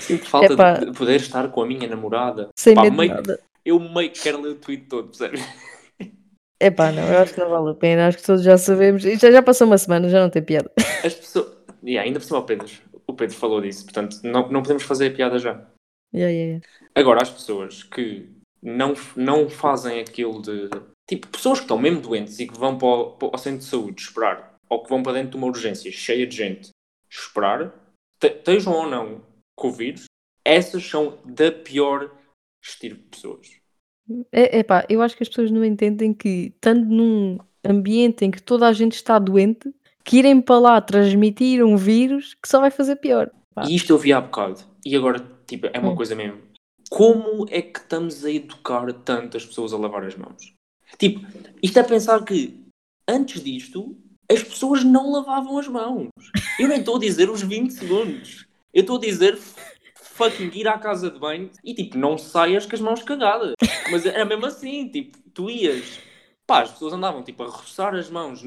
Sinto 0.00 0.26
falta 0.26 0.52
Epá. 0.54 0.72
de, 0.74 0.86
de 0.86 0.92
poder 0.98 1.16
estar 1.16 1.48
com 1.50 1.62
a 1.62 1.66
minha 1.66 1.86
namorada. 1.88 2.48
Sem 2.56 2.74
Pá, 2.74 2.82
medo 2.82 2.92
de 2.92 2.98
meio- 2.98 3.14
nada. 3.14 3.40
Eu 3.64 3.78
meio 3.78 4.10
que 4.10 4.20
quero 4.20 4.40
ler 4.40 4.50
o 4.50 4.54
tweet 4.54 4.86
todo, 4.86 5.08
percebes? 5.08 5.42
Epá, 6.60 6.90
não, 6.90 7.06
eu 7.06 7.18
acho 7.18 7.34
que 7.34 7.40
não 7.40 7.50
vale 7.50 7.70
a 7.70 7.74
pena, 7.74 8.08
acho 8.08 8.18
que 8.18 8.24
todos 8.24 8.42
já 8.42 8.58
sabemos. 8.58 9.04
Isto 9.04 9.22
já, 9.22 9.30
já 9.30 9.42
passou 9.42 9.66
uma 9.66 9.78
semana, 9.78 10.08
já 10.08 10.20
não 10.20 10.30
tem 10.30 10.42
piada. 10.42 10.70
As 11.04 11.14
pessoas. 11.14 11.56
Yeah, 11.84 12.06
ainda 12.06 12.18
por 12.18 12.26
cima 12.26 12.38
o 12.40 12.44
Pedro. 12.44 12.68
O 13.06 13.14
Pedro 13.14 13.36
falou 13.36 13.60
disso, 13.60 13.84
portanto, 13.84 14.18
não, 14.24 14.50
não 14.50 14.62
podemos 14.62 14.82
fazer 14.82 15.12
a 15.12 15.14
piada 15.14 15.38
já. 15.38 15.64
Yeah, 16.12 16.32
yeah. 16.32 16.66
Agora, 16.94 17.22
as 17.22 17.30
pessoas 17.30 17.84
que 17.84 18.28
não, 18.62 18.94
não 19.16 19.48
fazem 19.48 20.00
aquilo 20.00 20.42
de. 20.42 20.68
Tipo, 21.08 21.28
pessoas 21.28 21.58
que 21.60 21.64
estão 21.64 21.78
mesmo 21.78 22.00
doentes 22.00 22.38
e 22.38 22.46
que 22.46 22.58
vão 22.58 22.76
para 22.76 22.88
o, 22.88 23.10
para 23.12 23.34
o 23.34 23.38
centro 23.38 23.60
de 23.60 23.64
saúde 23.64 24.02
esperar, 24.02 24.56
ou 24.68 24.82
que 24.82 24.90
vão 24.90 25.02
para 25.02 25.14
dentro 25.14 25.30
de 25.30 25.36
uma 25.36 25.46
urgência 25.46 25.90
cheia 25.90 26.26
de 26.26 26.36
gente 26.36 26.70
esperar, 27.08 27.72
te- 28.20 28.26
estejam 28.26 28.72
ou 28.74 28.86
não 28.86 29.22
vírus, 29.74 30.04
essas 30.44 30.84
são 30.84 31.18
da 31.24 31.50
pior 31.50 32.10
estirpe 32.62 33.02
de 33.02 33.08
pessoas. 33.08 33.57
É, 34.32 34.58
epá, 34.60 34.84
eu 34.88 35.02
acho 35.02 35.16
que 35.16 35.22
as 35.22 35.28
pessoas 35.28 35.50
não 35.50 35.64
entendem 35.64 36.12
que, 36.14 36.52
estando 36.54 36.84
num 36.86 37.38
ambiente 37.64 38.24
em 38.24 38.30
que 38.30 38.42
toda 38.42 38.66
a 38.66 38.72
gente 38.72 38.92
está 38.94 39.18
doente, 39.18 39.72
que 40.04 40.18
irem 40.18 40.40
para 40.40 40.58
lá 40.58 40.80
transmitir 40.80 41.64
um 41.64 41.76
vírus 41.76 42.34
que 42.34 42.48
só 42.48 42.60
vai 42.60 42.70
fazer 42.70 42.96
pior. 42.96 43.30
Pá. 43.54 43.64
E 43.68 43.74
isto 43.76 43.92
eu 43.92 43.98
vi 43.98 44.12
há 44.12 44.20
bocado. 44.20 44.60
E 44.84 44.96
agora, 44.96 45.22
tipo, 45.46 45.66
é 45.72 45.78
uma 45.78 45.92
Hum. 45.92 45.96
coisa 45.96 46.14
mesmo. 46.14 46.38
Como 46.88 47.46
é 47.50 47.60
que 47.60 47.78
estamos 47.78 48.24
a 48.24 48.30
educar 48.30 48.90
tantas 48.92 49.44
pessoas 49.44 49.72
a 49.74 49.76
lavar 49.76 50.04
as 50.04 50.16
mãos? 50.16 50.54
Tipo, 50.98 51.20
isto 51.62 51.78
é 51.78 51.82
pensar 51.82 52.24
que 52.24 52.58
antes 53.06 53.42
disto 53.42 53.94
as 54.30 54.42
pessoas 54.42 54.84
não 54.84 55.10
lavavam 55.10 55.58
as 55.58 55.68
mãos. 55.68 56.08
Eu 56.58 56.68
nem 56.68 56.78
estou 56.78 56.96
a 56.96 57.00
dizer 57.00 57.28
os 57.28 57.42
20 57.42 57.70
segundos. 57.72 58.46
Eu 58.72 58.82
estou 58.82 58.96
a 58.96 59.00
dizer 59.00 59.38
fucking 60.18 60.50
ir 60.52 60.66
à 60.66 60.76
casa 60.76 61.10
de 61.10 61.18
banho 61.18 61.48
e 61.64 61.72
tipo, 61.72 61.96
não 61.96 62.18
saias 62.18 62.66
com 62.66 62.74
as 62.74 62.80
mãos 62.80 63.02
cagadas. 63.02 63.54
Mas 63.90 64.04
era 64.04 64.24
mesmo 64.24 64.44
assim, 64.46 64.88
tipo, 64.88 65.16
tu 65.32 65.48
ias. 65.48 66.00
Pá, 66.46 66.62
as 66.62 66.72
pessoas 66.72 66.92
andavam 66.92 67.22
tipo 67.22 67.44
a 67.44 67.46
roçar 67.46 67.94
as 67.94 68.10
mãos. 68.10 68.42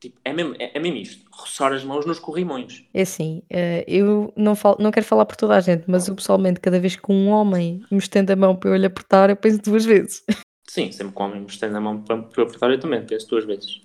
Tipo, 0.00 0.18
é 0.24 0.32
mesmo, 0.32 0.54
é, 0.58 0.70
é 0.74 0.80
mesmo 0.80 0.98
isto. 0.98 1.24
Roçar 1.30 1.72
as 1.72 1.84
mãos 1.84 2.06
nos 2.06 2.18
corrimões. 2.18 2.84
É 2.94 3.02
assim, 3.02 3.42
eh, 3.50 3.84
eu 3.86 4.32
não, 4.36 4.56
falo, 4.56 4.76
não 4.80 4.90
quero 4.90 5.06
falar 5.06 5.26
por 5.26 5.36
toda 5.36 5.56
a 5.56 5.60
gente, 5.60 5.84
mas 5.86 6.08
eu 6.08 6.14
pessoalmente, 6.14 6.60
cada 6.60 6.80
vez 6.80 6.96
que 6.96 7.12
um 7.12 7.28
homem 7.28 7.84
me 7.90 7.98
estende 7.98 8.32
a 8.32 8.36
mão 8.36 8.56
para 8.56 8.70
eu 8.70 8.76
lhe 8.76 8.86
apertar, 8.86 9.30
eu 9.30 9.36
penso 9.36 9.62
duas 9.62 9.84
vezes. 9.84 10.24
Sim, 10.66 10.90
sempre 10.90 11.14
que 11.14 11.22
o 11.22 11.24
homem 11.24 11.40
me 11.40 11.46
estende 11.46 11.76
a 11.76 11.80
mão 11.80 12.02
para 12.02 12.16
eu 12.16 12.44
apertar, 12.44 12.70
eu 12.70 12.80
também 12.80 13.04
penso 13.04 13.28
duas 13.28 13.44
vezes. 13.44 13.83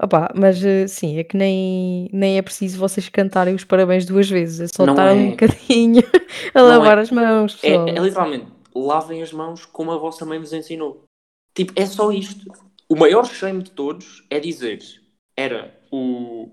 Opá, 0.00 0.32
mas 0.34 0.64
eh, 0.64 0.86
sim, 0.86 1.18
é 1.18 1.24
que 1.24 1.36
nem, 1.36 2.08
nem 2.12 2.38
é 2.38 2.42
preciso 2.42 2.78
vocês 2.78 3.08
cantarem 3.08 3.54
os 3.54 3.64
parabéns 3.64 4.06
duas 4.06 4.30
vezes, 4.30 4.60
é 4.60 4.66
só 4.68 4.86
Não 4.86 4.92
estar 4.92 5.08
é. 5.08 5.12
um 5.14 5.30
bocadinho 5.30 6.02
a 6.54 6.60
Não 6.60 6.68
lavar 6.68 6.98
é. 6.98 7.00
as 7.00 7.10
mãos, 7.10 7.58
É, 7.64 7.70
pessoal. 7.70 7.88
é 7.88 7.92
literalmente, 7.98 8.46
lavem 8.74 9.22
as 9.22 9.32
mãos 9.32 9.64
como 9.64 9.90
a 9.90 9.98
vossa 9.98 10.24
mãe 10.24 10.38
vos 10.38 10.52
ensinou. 10.52 11.02
Tipo, 11.52 11.72
é 11.74 11.84
só 11.84 12.12
isto. 12.12 12.52
O 12.88 12.94
maior 12.94 13.24
shame 13.26 13.62
de 13.62 13.72
todos 13.72 14.24
é 14.30 14.38
dizer, 14.38 14.78
era 15.36 15.74
o, 15.90 16.48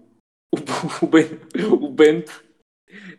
o, 0.51 0.57
o, 1.03 1.07
Ben- 1.07 1.39
o 1.71 1.89
Bento 1.89 2.43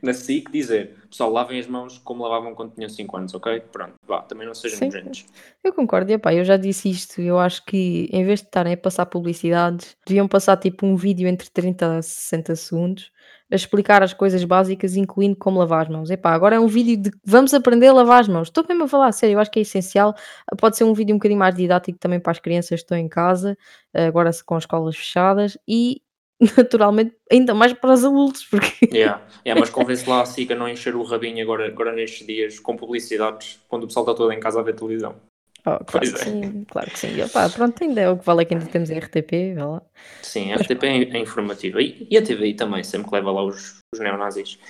na 0.02 0.12
SIC 0.12 0.50
dizer, 0.50 0.96
pessoal, 1.10 1.30
lavem 1.30 1.58
as 1.58 1.66
mãos 1.66 1.98
como 1.98 2.22
lavavam 2.22 2.54
quando 2.54 2.74
tinham 2.74 2.88
5 2.88 3.16
anos, 3.16 3.34
ok? 3.34 3.60
Pronto, 3.72 3.94
vá, 4.06 4.22
também 4.22 4.46
não 4.46 4.54
sejam 4.54 4.78
Sim. 4.78 4.86
nojentos. 4.86 5.26
Eu 5.62 5.72
concordo, 5.72 6.10
e, 6.10 6.14
epá, 6.14 6.34
eu 6.34 6.44
já 6.44 6.56
disse 6.56 6.90
isto, 6.90 7.20
eu 7.20 7.38
acho 7.38 7.64
que 7.64 8.08
em 8.12 8.24
vez 8.24 8.40
de 8.40 8.46
estarem 8.46 8.74
a 8.74 8.76
passar 8.76 9.06
publicidades, 9.06 9.96
deviam 10.06 10.28
passar 10.28 10.56
tipo 10.56 10.86
um 10.86 10.96
vídeo 10.96 11.28
entre 11.28 11.48
30 11.50 11.98
a 11.98 12.02
60 12.02 12.56
segundos 12.56 13.10
a 13.50 13.54
explicar 13.54 14.02
as 14.02 14.12
coisas 14.12 14.42
básicas, 14.42 14.96
incluindo 14.96 15.36
como 15.36 15.60
lavar 15.60 15.82
as 15.82 15.88
mãos. 15.88 16.10
Epá, 16.10 16.32
agora 16.32 16.56
é 16.56 16.60
um 16.60 16.66
vídeo 16.66 16.96
de 16.96 17.10
vamos 17.24 17.54
aprender 17.54 17.86
a 17.86 17.92
lavar 17.92 18.20
as 18.20 18.28
mãos. 18.28 18.48
Estou 18.48 18.64
mesmo 18.68 18.84
a 18.84 18.88
falar 18.88 19.12
sério, 19.12 19.34
eu 19.34 19.40
acho 19.40 19.52
que 19.52 19.60
é 19.60 19.62
essencial. 19.62 20.14
Pode 20.58 20.76
ser 20.76 20.82
um 20.82 20.92
vídeo 20.92 21.14
um 21.14 21.18
bocadinho 21.18 21.38
mais 21.38 21.54
didático 21.54 21.96
também 21.98 22.18
para 22.18 22.32
as 22.32 22.40
crianças 22.40 22.70
que 22.70 22.74
estão 22.74 22.98
em 22.98 23.08
casa, 23.08 23.56
agora 23.94 24.30
com 24.44 24.56
as 24.56 24.64
escolas 24.64 24.96
fechadas, 24.96 25.56
e 25.66 26.02
naturalmente 26.56 27.16
ainda 27.30 27.54
mais 27.54 27.72
para 27.72 27.92
os 27.92 28.04
adultos, 28.04 28.44
porque 28.44 28.94
Yeah. 28.94 29.22
Yeah, 29.44 29.58
mas 29.58 29.68
convence 29.70 30.08
lá 30.08 30.22
a 30.22 30.26
SIC 30.26 30.52
a 30.52 30.56
não 30.56 30.68
encher 30.68 30.94
o 30.94 31.02
rabinho 31.02 31.42
agora, 31.42 31.66
agora 31.66 31.92
nestes 31.92 32.26
dias 32.26 32.58
com 32.58 32.76
publicidades, 32.76 33.60
quando 33.68 33.84
o 33.84 33.86
pessoal 33.86 34.04
está 34.04 34.14
todo 34.14 34.32
em 34.32 34.40
casa 34.40 34.60
a 34.60 34.62
ver 34.62 34.74
televisão. 34.74 35.16
Oh, 35.60 35.82
claro 35.84 35.86
Pois 35.86 36.12
que 36.12 36.20
é. 36.20 36.24
sim, 36.24 36.64
claro 36.70 36.90
que 36.90 36.98
sim. 36.98 37.16
E, 37.16 37.22
opá, 37.22 37.48
pronto, 37.48 37.82
ainda 37.82 38.00
é 38.00 38.08
o 38.08 38.16
que 38.16 38.24
vale 38.24 38.42
é 38.42 38.44
que 38.44 38.54
ainda 38.54 38.66
temos 38.66 38.88
a 38.88 38.94
RTP, 38.94 39.56
lá. 39.56 39.82
Sim, 40.22 40.52
a 40.52 40.56
RTP 40.56 40.84
é, 40.84 41.16
é 41.16 41.18
informativa. 41.18 41.82
E, 41.82 42.06
e 42.08 42.16
a 42.16 42.22
TVI 42.22 42.54
também, 42.54 42.84
sempre 42.84 43.08
que 43.08 43.14
leva 43.14 43.32
lá 43.32 43.42
os, 43.42 43.78
os 43.92 43.98
neonazis. 43.98 44.60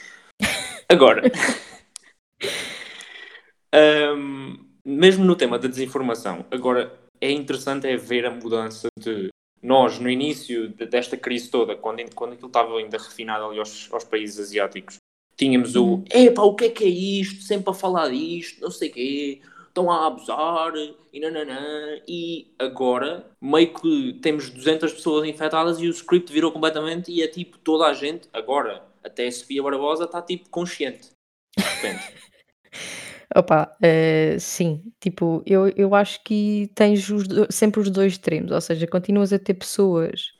Agora, 0.88 1.22
hum, 4.16 4.56
mesmo 4.86 5.24
no 5.24 5.36
tema 5.36 5.58
da 5.58 5.68
desinformação, 5.68 6.46
agora 6.50 6.98
é 7.20 7.30
interessante 7.30 7.86
é 7.86 7.96
ver 7.96 8.24
a 8.24 8.30
mudança 8.30 8.88
de 8.98 9.28
nós, 9.66 9.98
no 9.98 10.08
início 10.08 10.68
de- 10.68 10.86
desta 10.86 11.16
crise 11.16 11.50
toda, 11.50 11.74
quando, 11.76 12.02
quando 12.14 12.32
aquilo 12.34 12.46
estava 12.48 12.78
ainda 12.78 12.96
refinado 12.98 13.44
ali 13.46 13.58
aos, 13.58 13.88
aos 13.92 14.04
países 14.04 14.38
asiáticos, 14.38 14.96
tínhamos 15.36 15.74
o 15.74 15.84
Uhum. 15.84 16.04
epá, 16.10 16.42
o 16.42 16.54
que 16.54 16.64
é 16.66 16.70
que 16.70 16.84
é 16.84 16.88
isto? 16.88 17.42
Sempre 17.42 17.70
a 17.70 17.74
falar 17.74 18.08
disto, 18.10 18.60
não 18.60 18.70
sei 18.70 18.88
o 18.88 18.92
quê, 18.92 19.40
estão 19.68 19.90
a 19.90 20.06
abusar 20.06 20.72
e 21.12 21.20
nananã. 21.20 22.00
E 22.08 22.54
agora, 22.58 23.28
meio 23.40 23.74
que 23.74 24.14
temos 24.22 24.48
200 24.50 24.92
pessoas 24.92 25.28
infectadas 25.28 25.80
e 25.80 25.86
o 25.88 25.90
script 25.90 26.32
virou 26.32 26.52
completamente 26.52 27.10
e 27.10 27.20
é 27.22 27.26
tipo 27.28 27.58
toda 27.58 27.86
a 27.86 27.92
gente, 27.92 28.28
agora, 28.32 28.82
até 29.04 29.26
a 29.26 29.32
Sofia 29.32 29.62
Barbosa 29.62 30.04
está 30.04 30.22
tipo 30.22 30.48
consciente. 30.48 31.10
De 31.58 31.62
repente. 31.64 32.14
Opa, 33.34 33.76
eh, 33.82 34.36
sim, 34.38 34.82
tipo, 35.00 35.42
eu, 35.46 35.68
eu 35.76 35.94
acho 35.94 36.22
que 36.24 36.70
tens 36.74 37.08
os 37.10 37.26
do- 37.26 37.46
sempre 37.52 37.80
os 37.80 37.90
dois 37.90 38.12
extremos, 38.12 38.52
ou 38.52 38.60
seja, 38.60 38.86
continuas 38.86 39.32
a 39.32 39.38
ter 39.38 39.54
pessoas 39.54 40.32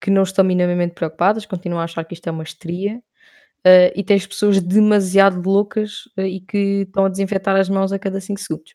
que 0.00 0.10
não 0.10 0.22
estão 0.22 0.44
minimamente 0.44 0.94
preocupadas, 0.94 1.46
continuam 1.46 1.80
a 1.80 1.84
achar 1.84 2.04
que 2.04 2.14
isto 2.14 2.26
é 2.28 2.32
uma 2.32 2.42
histeria, 2.44 3.00
eh, 3.64 3.92
e 3.96 4.04
tens 4.04 4.26
pessoas 4.26 4.60
demasiado 4.62 5.42
loucas 5.48 6.02
eh, 6.18 6.28
e 6.28 6.40
que 6.42 6.82
estão 6.86 7.06
a 7.06 7.10
desinfetar 7.10 7.56
as 7.56 7.68
mãos 7.70 7.92
a 7.92 7.98
cada 8.00 8.20
5 8.20 8.40
segundos. 8.40 8.74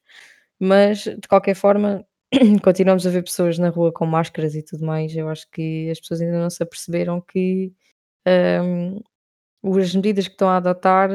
Mas, 0.60 1.00
de 1.06 1.27
qualquer 1.30 1.56
forma, 1.56 2.06
continuamos 2.63 3.06
a 3.08 3.10
ver 3.12 3.24
pessoas 3.24 3.58
na 3.60 3.70
rua 3.70 3.91
com 3.94 4.06
máscaras 4.06 4.56
e 4.56 4.63
tudo 4.63 4.86
mais. 4.86 5.15
Eu 5.15 5.30
acho 5.30 5.48
que 5.51 5.89
as 5.91 6.00
pessoas 6.00 6.22
ainda 6.22 6.39
não 6.39 6.50
se 6.50 6.63
aperceberam 6.63 7.22
que 7.22 7.74
hum, 8.63 9.01
as 9.63 9.94
medidas 9.94 10.27
que 10.27 10.34
estão 10.34 10.50
a 10.50 10.58
adotar, 10.58 11.10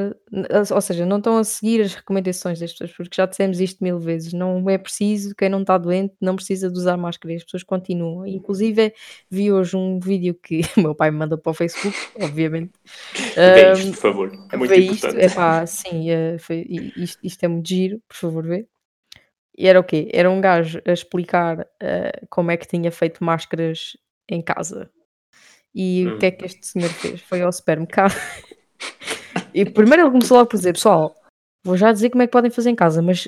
ou 0.73 0.81
seja, 0.81 1.05
não 1.05 1.17
estão 1.17 1.37
a 1.37 1.43
seguir 1.43 1.81
as 1.81 1.95
recomendações 1.95 2.59
das 2.59 2.71
pessoas, 2.71 2.93
porque 2.93 3.15
já 3.15 3.25
dissemos 3.25 3.59
isto 3.59 3.83
mil 3.83 3.99
vezes, 3.99 4.31
não 4.31 4.69
é 4.69 4.77
preciso, 4.77 5.35
quem 5.35 5.49
não 5.49 5.61
está 5.61 5.77
doente 5.77 6.13
não 6.21 6.35
precisa 6.35 6.71
de 6.71 6.77
usar 6.77 6.95
máscara, 6.95 7.35
as 7.35 7.43
pessoas 7.43 7.63
continuam. 7.63 8.25
Inclusive, 8.25 8.93
vi 9.29 9.51
hoje 9.51 9.75
um 9.75 9.99
vídeo 9.99 10.33
que 10.33 10.61
o 10.77 10.81
meu 10.81 10.95
pai 10.95 11.11
me 11.11 11.17
mandou 11.17 11.37
para 11.37 11.49
o 11.49 11.53
Facebook, 11.53 11.97
obviamente. 12.15 12.71
Vê 13.35 13.73
isto, 13.73 13.91
por 13.91 13.97
favor. 13.97 14.31
Muito 14.53 14.69
Vê 14.69 14.77
isto, 14.77 15.07
importante. 15.07 15.25
é 15.25 15.29
pá, 15.29 15.65
sim, 15.65 16.09
eh, 16.09 16.37
foi- 16.39 16.65
isto, 16.95 17.19
isto 17.23 17.43
é 17.43 17.47
muito 17.49 17.67
giro, 17.67 18.01
por 18.07 18.15
favor, 18.15 18.45
vê. 18.45 18.65
E 19.57 19.67
era 19.67 19.79
o 19.79 19.83
quê? 19.83 20.07
Era 20.13 20.29
um 20.29 20.39
gajo 20.39 20.79
a 20.85 20.91
explicar 20.93 21.67
eh, 21.81 22.21
como 22.29 22.51
é 22.51 22.57
que 22.57 22.67
tinha 22.67 22.91
feito 22.91 23.23
máscaras 23.23 23.97
em 24.29 24.41
casa. 24.41 24.89
E 25.79 26.07
o 26.07 26.17
que 26.17 26.25
é 26.25 26.31
que 26.31 26.43
este 26.43 26.65
senhor 26.65 26.89
fez? 26.89 27.21
Foi 27.21 27.39
ao 27.43 27.53
supermercado. 27.53 28.15
E 29.53 29.63
primeiro 29.63 30.01
ele 30.03 30.11
começou 30.11 30.37
logo 30.37 30.49
por 30.49 30.57
dizer: 30.57 30.73
Pessoal, 30.73 31.15
vou 31.63 31.77
já 31.77 31.91
dizer 31.91 32.09
como 32.09 32.23
é 32.23 32.25
que 32.25 32.31
podem 32.31 32.49
fazer 32.49 32.71
em 32.71 32.75
casa, 32.75 32.99
mas 32.99 33.27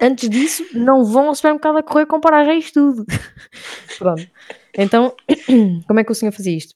antes 0.00 0.30
disso, 0.30 0.64
não 0.72 1.04
vão 1.04 1.28
ao 1.28 1.34
supermercado 1.34 1.76
a 1.76 1.82
correr 1.82 2.06
comparar 2.06 2.46
já 2.46 2.54
isto 2.54 2.94
tudo. 2.94 3.04
Pronto. 3.98 4.26
Então, 4.74 5.14
como 5.86 6.00
é 6.00 6.04
que 6.04 6.10
o 6.10 6.14
senhor 6.14 6.32
fazia 6.32 6.56
isto? 6.56 6.74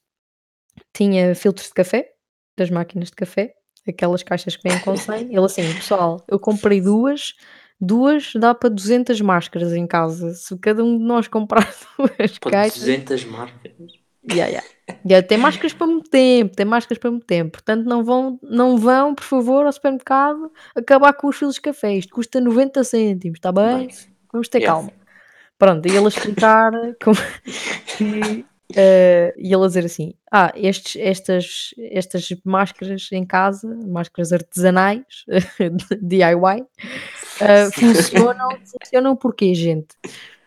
Tinha 0.95 1.33
filtros 1.33 1.67
de 1.67 1.73
café, 1.73 2.11
das 2.55 2.69
máquinas 2.69 3.09
de 3.09 3.15
café, 3.15 3.55
aquelas 3.87 4.21
caixas 4.21 4.55
que 4.55 4.69
vêm 4.69 4.79
com 4.81 4.93
100. 4.97 5.33
Ele 5.33 5.45
assim, 5.45 5.63
pessoal, 5.73 6.23
eu 6.27 6.39
comprei 6.39 6.79
duas, 6.79 7.33
duas 7.81 8.33
dá 8.35 8.53
para 8.53 8.69
200 8.69 9.19
máscaras 9.21 9.73
em 9.73 9.87
casa. 9.87 10.35
Se 10.35 10.55
cada 10.59 10.83
um 10.83 10.95
de 10.95 11.03
nós 11.03 11.27
comprar 11.27 11.67
duas 11.97 12.37
Pô, 12.37 12.51
caixas. 12.51 12.81
200 12.81 13.25
marcas. 13.25 13.96
Yeah, 14.29 14.49
yeah. 14.51 14.67
Yeah, 15.05 15.25
tem 15.25 15.37
máscaras 15.37 15.73
para 15.73 15.87
muito 15.87 16.09
tempo, 16.09 16.55
tem 16.55 16.65
máscaras 16.65 16.97
para 16.97 17.11
muito 17.11 17.25
tempo. 17.25 17.51
Portanto, 17.51 17.85
não 17.85 18.03
vão, 18.03 18.39
não 18.43 18.77
vão, 18.77 19.13
por 19.15 19.23
favor, 19.23 19.65
ao 19.65 19.71
supermercado 19.71 20.51
acabar 20.75 21.13
com 21.13 21.27
os 21.27 21.35
filos 21.35 21.55
de 21.55 21.61
café. 21.61 21.95
Isto 21.95 22.13
custa 22.13 22.39
90 22.39 22.83
cêntimos, 22.83 23.37
está 23.37 23.51
bem? 23.51 23.87
Nice. 23.87 24.09
Vamos 24.31 24.47
ter 24.49 24.59
Yeah. 24.59 24.73
calma. 24.73 24.93
Pronto, 25.57 25.87
e 25.87 25.91
ele 25.95 26.05
a 26.05 26.07
explicar 26.07 26.71
como 27.03 27.17
que. 27.97 28.45
eh, 28.75 29.33
e 29.37 29.53
ele 29.53 29.63
a 29.63 29.67
dizer 29.67 29.85
assim: 29.85 30.13
Ah, 30.31 30.51
estes, 30.55 30.95
estas, 31.01 31.73
estas 31.79 32.27
máscaras 32.45 33.09
em 33.11 33.25
casa, 33.25 33.67
máscaras 33.87 34.31
artesanais, 34.31 35.25
DIY, 36.01 36.65
eh, 37.41 37.71
funcionam, 37.71 38.49
funcionam 38.81 39.15
porquê, 39.15 39.53
gente? 39.53 39.95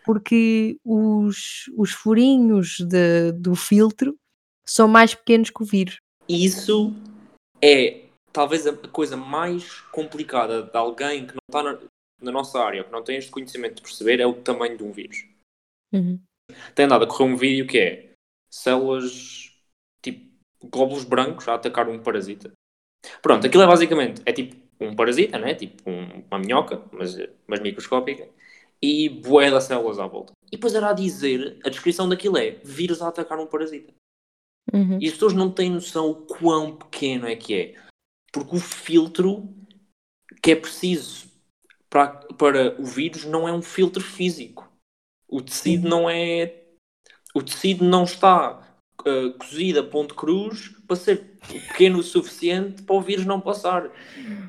Porque 0.05 0.79
os, 0.85 1.71
os 1.77 1.93
furinhos 1.93 2.79
de- 2.81 3.33
do 3.33 3.55
filtro 3.55 4.17
são 4.65 4.89
mais 4.89 5.15
pequenos 5.15 5.51
que 5.51 5.63
o 5.63 5.67
vírus. 5.67 5.99
Isso 6.29 6.95
é 7.63 8.05
talvez 8.33 8.67
a 8.67 8.77
coisa 8.89 9.17
mais 9.17 9.81
complicada 9.93 10.63
de 10.63 10.77
alguém 10.77 11.27
que 11.27 11.35
não 11.35 11.41
está 11.49 11.63
na, 11.63 11.79
na 12.23 12.31
nossa 12.33 12.59
área, 12.61 12.85
que 12.85 12.93
não 12.93 13.03
tem 13.03 13.17
este 13.17 13.31
conhecimento 13.31 13.77
de 13.77 13.83
perceber, 13.83 14.21
é 14.21 14.27
o 14.27 14.35
tamanho 14.35 14.77
de 14.77 14.85
um 14.85 14.93
vírus. 14.93 15.25
Uhum. 15.93 16.21
Tem 16.75 16.85
andado 16.87 17.05
a 17.05 17.07
correr 17.07 17.25
um 17.33 17.37
vídeo 17.37 17.67
que 17.67 17.79
é 17.79 18.13
células 18.51 19.53
tipo 20.03 20.31
glóbulos 20.63 21.05
brancos 21.05 21.47
a 21.49 21.55
atacar 21.55 21.89
um 21.89 21.99
parasita. 22.03 22.53
Pronto, 23.23 23.47
aquilo 23.47 23.63
é 23.63 23.67
basicamente 23.67 24.23
é 24.25 24.33
tipo 24.33 24.57
um 24.81 24.95
parasita, 24.95 25.39
né? 25.39 25.55
tipo 25.55 25.89
um- 25.91 26.23
uma 26.31 26.39
minhoca, 26.39 26.83
mas, 26.93 27.17
mas 27.47 27.61
microscópica, 27.61 28.29
e 28.83 29.09
bué 29.09 29.51
de 29.51 29.61
células 29.61 29.99
à 29.99 30.07
volta. 30.07 30.33
E 30.47 30.57
depois 30.57 30.75
era 30.75 30.91
a 30.91 30.95
dizer, 30.95 31.59
a 31.65 31.69
descrição 31.69 32.09
daquilo 32.09 32.39
é 32.39 32.53
vírus 32.65 33.03
a 33.03 33.09
atacar 33.09 33.39
um 33.39 33.47
parasita. 33.47 33.93
Uhum. 34.73 34.99
E 35.01 35.07
as 35.07 35.15
pessoas 35.15 35.35
não 35.35 35.51
têm 35.51 35.71
noção 35.71 36.11
o 36.11 36.15
quão 36.15 36.77
pequeno 36.77 37.27
é 37.27 37.37
que 37.37 37.55
é. 37.55 37.75
Porque 38.33 38.57
o 38.57 38.61
filtro 38.61 39.49
que 40.43 40.53
é 40.53 40.57
preciso 40.57 41.29
para, 41.89 42.09
para 42.09 42.81
o 42.81 42.85
vírus 42.85 43.25
não 43.25 43.49
é 43.49 43.53
um 43.53 43.63
filtro 43.63 44.03
físico. 44.03 44.71
O 45.29 45.43
tecido 45.43 45.89
não 45.89 46.09
é. 46.09 46.63
O 47.35 47.43
tecido 47.43 47.85
não 47.85 48.05
está 48.05 48.77
uh, 49.01 49.33
cozido 49.39 49.81
a 49.81 49.85
ponto 49.85 50.15
cruz 50.15 50.71
para 50.87 50.97
ser 50.97 51.39
pequeno 51.49 51.99
o 51.99 52.03
suficiente 52.03 52.83
para 52.83 52.97
o 52.97 53.01
vírus 53.01 53.27
não 53.27 53.41
passar. 53.41 53.91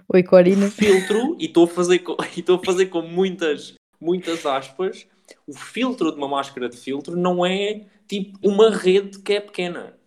Oi, 0.07 0.23
Corina. 0.23 0.67
O 0.67 0.71
filtro, 0.71 1.35
e 1.39 1.45
estou 1.45 1.65
a 1.65 1.67
fazer 1.67 1.99
com, 1.99 2.17
e 2.35 2.39
estou 2.39 2.57
a 2.57 2.65
fazer 2.65 2.87
com 2.87 3.01
muitas, 3.01 3.75
muitas 4.01 4.45
aspas, 4.45 5.07
o 5.47 5.53
filtro 5.53 6.11
de 6.11 6.17
uma 6.17 6.27
máscara 6.27 6.67
de 6.67 6.75
filtro 6.75 7.15
não 7.15 7.45
é 7.45 7.85
tipo 8.07 8.37
uma 8.43 8.69
rede 8.69 9.19
que 9.19 9.33
é 9.33 9.39
pequena. 9.39 9.97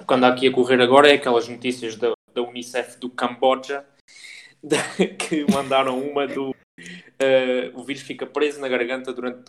O 0.00 0.04
que 0.06 0.14
anda 0.14 0.28
aqui 0.28 0.46
a 0.46 0.52
correr 0.52 0.80
agora 0.80 1.08
é 1.08 1.14
aquelas 1.14 1.48
notícias 1.48 1.96
da, 1.96 2.12
da 2.32 2.42
Unicef 2.42 2.98
do 2.98 3.08
Camboja 3.08 3.84
da- 4.62 4.76
que 5.18 5.50
mandaram 5.50 6.00
uma 6.00 6.26
do 6.26 6.54
eh, 7.18 7.70
o 7.74 7.82
vírus 7.84 8.02
fica 8.02 8.26
preso 8.26 8.60
na 8.60 8.68
garganta 8.68 9.12
durante 9.12 9.44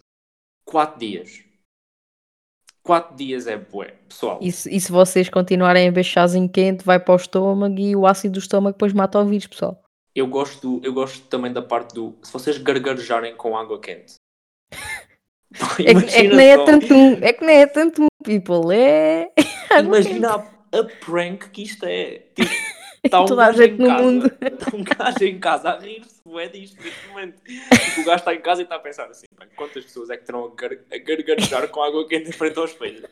4 0.66 1.00
dias. 1.00 1.44
4 2.84 3.16
dias 3.16 3.48
é 3.48 3.58
bué, 3.58 3.96
pessoal. 4.08 4.40
E 4.42 4.52
se, 4.52 4.74
e 4.74 4.80
se 4.80 4.92
vocês 4.92 5.28
continuarem 5.28 5.90
a 5.90 6.04
chazinho 6.04 6.48
quente, 6.48 6.86
vai 6.86 7.00
para 7.00 7.14
o 7.14 7.18
estômago 7.18 7.80
e 7.80 7.96
o 7.96 8.06
ácido 8.06 8.34
do 8.34 8.40
estômago 8.40 8.74
depois 8.74 8.94
mata 8.94 9.20
o 9.20 9.26
vírus, 9.26 9.48
pessoal. 9.48 9.84
Eu 10.16 10.28
gosto, 10.28 10.80
eu 10.82 10.94
gosto 10.94 11.28
também 11.28 11.52
da 11.52 11.62
parte 11.62 11.94
do. 11.94 12.16
Se 12.24 12.32
vocês 12.32 12.58
gargarejarem 12.58 13.36
com 13.36 13.58
água 13.58 13.80
quente. 13.80 14.16
É 15.80 15.94
que, 15.94 16.16
é 16.16 16.22
que 16.22 16.36
nem 16.36 16.50
é 16.50 16.66
tanto 16.66 16.94
um, 16.94 17.14
é 17.24 17.32
que 17.32 17.46
nem 17.46 17.58
é 17.62 17.66
tanto 17.66 18.04
um, 18.04 18.08
people, 18.26 18.76
é... 18.76 19.32
Imagina 19.80 20.36
a, 20.36 20.80
a 20.80 20.84
prank 21.06 21.50
que 21.50 21.64
isto 21.64 21.86
é. 21.86 22.24
Tipo, 22.36 22.52
está 23.06 23.22
um 23.24 23.26
Toda 23.26 23.46
a 23.46 23.52
gente 23.54 23.80
no 23.80 23.88
casa, 23.88 24.04
mundo. 24.04 24.26
Está 24.42 24.76
um 24.76 24.84
gajo 24.84 25.24
em 25.24 25.40
casa 25.40 25.70
a 25.70 25.80
rir-se 25.80 26.22
bué 26.26 26.50
disto 26.50 26.84
neste 26.84 27.08
momento. 27.08 27.42
Tipo, 27.42 28.02
o 28.02 28.04
gajo 28.04 28.18
está 28.18 28.34
em 28.34 28.42
casa 28.42 28.62
e 28.62 28.64
está 28.64 28.76
a 28.76 28.80
pensar 28.80 29.06
assim: 29.06 29.28
"Bem, 29.40 29.48
quantas 29.56 29.86
pessoas 29.86 30.10
é 30.10 30.18
que 30.18 30.26
terão 30.26 30.44
a, 30.44 30.56
gar 30.56 30.72
a 30.74 30.98
gargarejar 30.98 31.70
com 31.70 31.82
água 31.82 32.06
quente 32.06 32.30
em 32.30 32.34
frente 32.34 32.60
ao 32.60 32.66
espelho? 32.66 33.08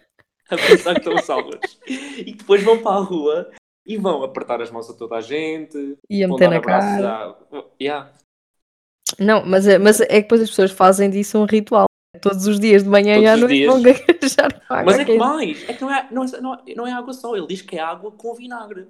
A 0.50 0.58
pensar 0.58 0.96
que 0.96 1.00
estão 1.00 1.18
salvas. 1.20 1.80
E 1.88 2.34
depois 2.34 2.62
vão 2.62 2.80
para 2.80 2.98
a 2.98 3.00
rua 3.00 3.52
e 3.86 3.98
vão 3.98 4.24
apertar 4.24 4.62
as 4.62 4.72
mãos 4.72 4.90
a 4.90 4.94
toda 4.94 5.16
a 5.18 5.22
gente. 5.22 5.98
E 6.10 6.24
a 6.24 6.28
meter 6.28 6.50
na 6.50 6.62
cara. 6.62 7.08
à- 7.30 7.64
Yeah. 7.82 8.12
Não, 9.20 9.46
mas 9.46 9.68
é, 9.68 9.78
mas 9.78 10.00
é 10.02 10.06
que 10.08 10.22
depois 10.24 10.42
as 10.42 10.50
pessoas 10.50 10.72
fazem 10.72 11.10
disso 11.10 11.38
um 11.38 11.46
ritual. 11.46 11.86
Todos 12.22 12.46
os 12.48 12.60
dias 12.60 12.84
de 12.84 12.90
manhã 12.90 13.16
Todos 13.16 13.24
e 13.24 13.28
à 13.28 13.38
noite 13.38 13.66
vão 13.66 13.82
gaguejar 13.84 14.62
água 14.70 14.84
Mas 14.86 15.00
é 15.00 15.06
que 15.06 15.18
mais, 15.18 15.68
é 15.70 15.74
que 15.74 15.82
não 15.82 15.92
é, 15.94 16.08
não, 16.12 16.24
é, 16.24 16.42
não, 16.42 16.54
é, 16.54 16.76
não 16.76 16.88
é 16.88 16.92
água 16.94 17.14
só, 17.14 17.36
ele 17.36 17.48
diz 17.48 17.62
que 17.62 17.76
é 17.76 17.80
água 17.82 18.12
com 18.12 18.34
vinagre. 18.36 18.88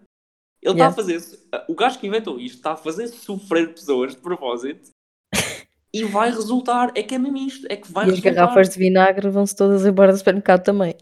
Ele 0.61 0.73
Yeah. 0.75 0.89
está 0.89 1.01
a 1.01 1.05
fazer, 1.05 1.39
o 1.67 1.73
gajo 1.75 1.99
que 1.99 2.07
inventou 2.07 2.39
isto 2.39 2.55
está 2.57 2.71
a 2.73 2.77
fazer 2.77 3.07
sofrer 3.07 3.73
pessoas 3.73 4.13
de 4.15 4.21
propósito 4.21 4.91
e 5.93 6.03
vai 6.05 6.29
resultar, 6.31 6.91
é 6.95 7.03
que 7.03 7.15
é 7.15 7.17
mesmo 7.17 7.37
isto, 7.37 7.67
é 7.69 7.75
que 7.75 7.91
vai 7.91 8.05
E 8.05 8.09
as 8.11 8.15
resultar. 8.19 8.33
garrafas 8.35 8.69
de 8.69 8.77
vinagre 8.79 9.29
vão-se 9.29 9.55
todas 9.55 9.85
embora 9.85 10.11
do 10.11 10.17
supermercado 10.17 10.63
também. 10.63 10.95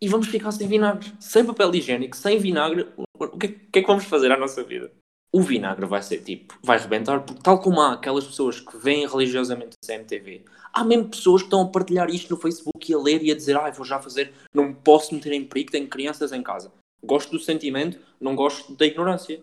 E 0.00 0.08
vamos 0.08 0.28
ficar 0.28 0.52
sem 0.52 0.68
vinagre, 0.68 1.12
sem 1.18 1.44
papel 1.44 1.74
higiênico, 1.74 2.16
sem 2.16 2.38
vinagre, 2.38 2.88
o 3.18 3.38
que, 3.38 3.46
é- 3.46 3.50
o 3.50 3.70
que 3.72 3.78
é 3.78 3.82
que 3.82 3.86
vamos 3.86 4.04
fazer 4.04 4.30
à 4.30 4.36
nossa 4.36 4.62
vida? 4.62 4.92
O 5.32 5.42
vinagre 5.42 5.84
vai 5.86 6.02
ser 6.02 6.22
tipo, 6.22 6.58
vai 6.62 6.78
rebentar, 6.78 7.20
porque 7.20 7.42
tal 7.42 7.60
como 7.60 7.80
há 7.80 7.92
aquelas 7.92 8.24
pessoas 8.24 8.60
que 8.60 8.76
veem 8.78 9.06
religiosamente 9.06 9.76
a 9.82 9.86
CMTV, 9.86 10.44
há 10.72 10.84
mesmo 10.84 11.08
pessoas 11.08 11.42
que 11.42 11.46
estão 11.46 11.62
a 11.62 11.68
partilhar 11.68 12.08
isto 12.08 12.34
no 12.34 12.40
Facebook 12.40 12.90
e 12.90 12.94
a 12.94 12.98
ler 12.98 13.22
e 13.22 13.30
a 13.30 13.34
dizer, 13.34 13.56
ah, 13.56 13.70
vou 13.70 13.84
já 13.84 14.00
fazer, 14.00 14.32
não 14.54 14.68
me 14.68 14.74
posso 14.74 15.14
meter 15.14 15.32
em 15.32 15.44
perigo, 15.44 15.72
tenho 15.72 15.88
crianças 15.88 16.32
em 16.32 16.42
casa. 16.42 16.72
Gosto 17.02 17.30
do 17.30 17.38
sentimento, 17.38 17.98
não 18.20 18.34
gosto 18.34 18.74
da 18.74 18.86
ignorância. 18.86 19.42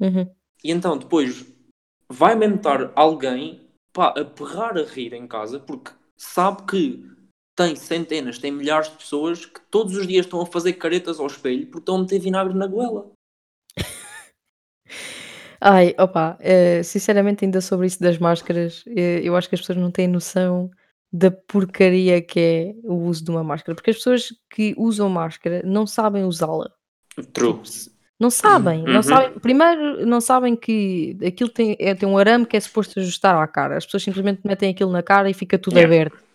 Uhum. 0.00 0.30
E 0.64 0.70
então 0.70 0.96
depois 0.96 1.44
vai 2.08 2.34
mesmo 2.34 2.56
estar 2.56 2.90
alguém 2.96 3.60
pá, 3.92 4.14
a 4.16 4.24
berrar 4.24 4.78
a 4.78 4.84
rir 4.84 5.12
em 5.12 5.26
casa 5.26 5.60
porque 5.60 5.90
sabe 6.16 6.62
que 6.62 7.17
tem 7.58 7.74
centenas, 7.74 8.38
tem 8.38 8.52
milhares 8.52 8.88
de 8.88 8.96
pessoas 8.96 9.44
que 9.44 9.60
todos 9.68 9.96
os 9.96 10.06
dias 10.06 10.24
estão 10.26 10.40
a 10.40 10.46
fazer 10.46 10.74
caretas 10.74 11.18
ao 11.18 11.26
espelho 11.26 11.66
porque 11.66 11.80
estão 11.80 11.96
a 11.96 11.98
meter 11.98 12.20
vinagre 12.20 12.54
na 12.54 12.68
goela. 12.68 13.10
Ai, 15.60 15.92
opa, 15.98 16.38
eh, 16.40 16.84
sinceramente, 16.84 17.44
ainda 17.44 17.60
sobre 17.60 17.88
isso 17.88 18.00
das 18.00 18.16
máscaras, 18.16 18.84
eh, 18.86 19.20
eu 19.24 19.34
acho 19.34 19.48
que 19.48 19.56
as 19.56 19.60
pessoas 19.60 19.78
não 19.78 19.90
têm 19.90 20.06
noção 20.06 20.70
da 21.12 21.32
porcaria 21.32 22.22
que 22.22 22.38
é 22.38 22.74
o 22.84 22.94
uso 22.94 23.24
de 23.24 23.30
uma 23.32 23.42
máscara, 23.42 23.74
porque 23.74 23.90
as 23.90 23.96
pessoas 23.96 24.28
que 24.48 24.72
usam 24.78 25.08
máscara 25.08 25.60
não 25.64 25.84
sabem 25.84 26.22
usá-la. 26.22 26.70
True. 27.32 27.60
Não 28.20 28.30
sabem, 28.30 28.84
Uhum. 28.84 28.92
não 28.92 29.02
sabem. 29.02 29.32
Primeiro, 29.40 30.06
não 30.06 30.20
sabem 30.20 30.54
que 30.54 31.16
aquilo 31.26 31.50
tem, 31.50 31.76
é, 31.80 31.92
tem 31.94 32.08
um 32.08 32.18
arame 32.18 32.46
que 32.46 32.56
é 32.56 32.60
suposto 32.60 33.00
ajustar 33.00 33.34
à 33.36 33.46
cara. 33.48 33.76
As 33.76 33.84
pessoas 33.84 34.04
simplesmente 34.04 34.42
metem 34.44 34.70
aquilo 34.70 34.92
na 34.92 35.02
cara 35.02 35.28
e 35.28 35.34
fica 35.34 35.58
tudo 35.58 35.76
Yeah. 35.76 35.92
aberto. 35.92 36.27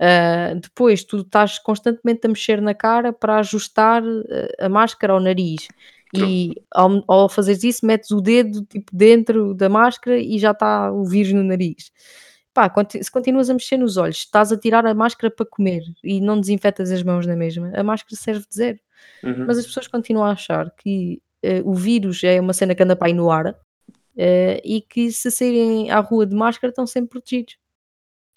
Ah, 0.00 0.54
depois, 0.54 1.04
tu 1.04 1.18
estás 1.18 1.58
constantemente 1.58 2.24
a 2.24 2.28
mexer 2.28 2.62
na 2.62 2.74
cara 2.74 3.12
para 3.12 3.38
ajustar 3.38 4.02
eh, 4.30 4.56
a 4.58 4.68
máscara 4.68 5.12
ao 5.12 5.20
nariz. 5.20 5.68
E 6.12 6.54
ao, 6.74 7.04
ao 7.06 7.28
fazeres 7.28 7.62
isso, 7.62 7.86
metes 7.86 8.10
o 8.10 8.20
dedo 8.20 8.64
tipo, 8.64 8.90
dentro 8.92 9.54
da 9.54 9.68
máscara 9.68 10.18
e 10.18 10.38
já 10.38 10.52
está 10.52 10.90
o 10.90 11.04
vírus 11.04 11.32
no 11.32 11.44
nariz. 11.44 11.92
Pá, 12.52 12.72
se 13.00 13.10
continuas 13.12 13.48
a 13.48 13.52
mexer 13.52 13.76
nos 13.76 13.96
olhos, 13.96 14.16
estás 14.16 14.50
a 14.50 14.56
tirar 14.56 14.84
a 14.86 14.94
máscara 14.94 15.30
para 15.30 15.46
comer 15.46 15.82
e 16.02 16.20
não 16.20 16.40
desinfetas 16.40 16.90
as 16.90 17.02
mãos 17.02 17.26
na 17.26 17.36
mesma, 17.36 17.70
a 17.76 17.84
máscara 17.84 18.16
serve 18.16 18.44
de 18.48 18.56
zero. 18.56 18.78
Uhum. 19.22 19.44
Mas 19.46 19.58
as 19.58 19.66
pessoas 19.66 19.86
continuam 19.86 20.26
a 20.26 20.32
achar 20.32 20.68
que 20.76 21.22
eh, 21.42 21.62
o 21.64 21.74
vírus 21.74 22.24
é 22.24 22.40
uma 22.40 22.52
cena 22.52 22.74
que 22.74 22.82
anda 22.82 22.96
para 22.96 23.06
aí 23.06 23.14
no 23.14 23.30
ar 23.30 23.54
eh, 24.16 24.60
e 24.64 24.80
que 24.80 25.12
se 25.12 25.30
saírem 25.30 25.90
à 25.90 26.00
rua 26.00 26.26
de 26.26 26.34
máscara 26.34 26.70
estão 26.70 26.86
sempre 26.86 27.10
protegidos. 27.10 27.59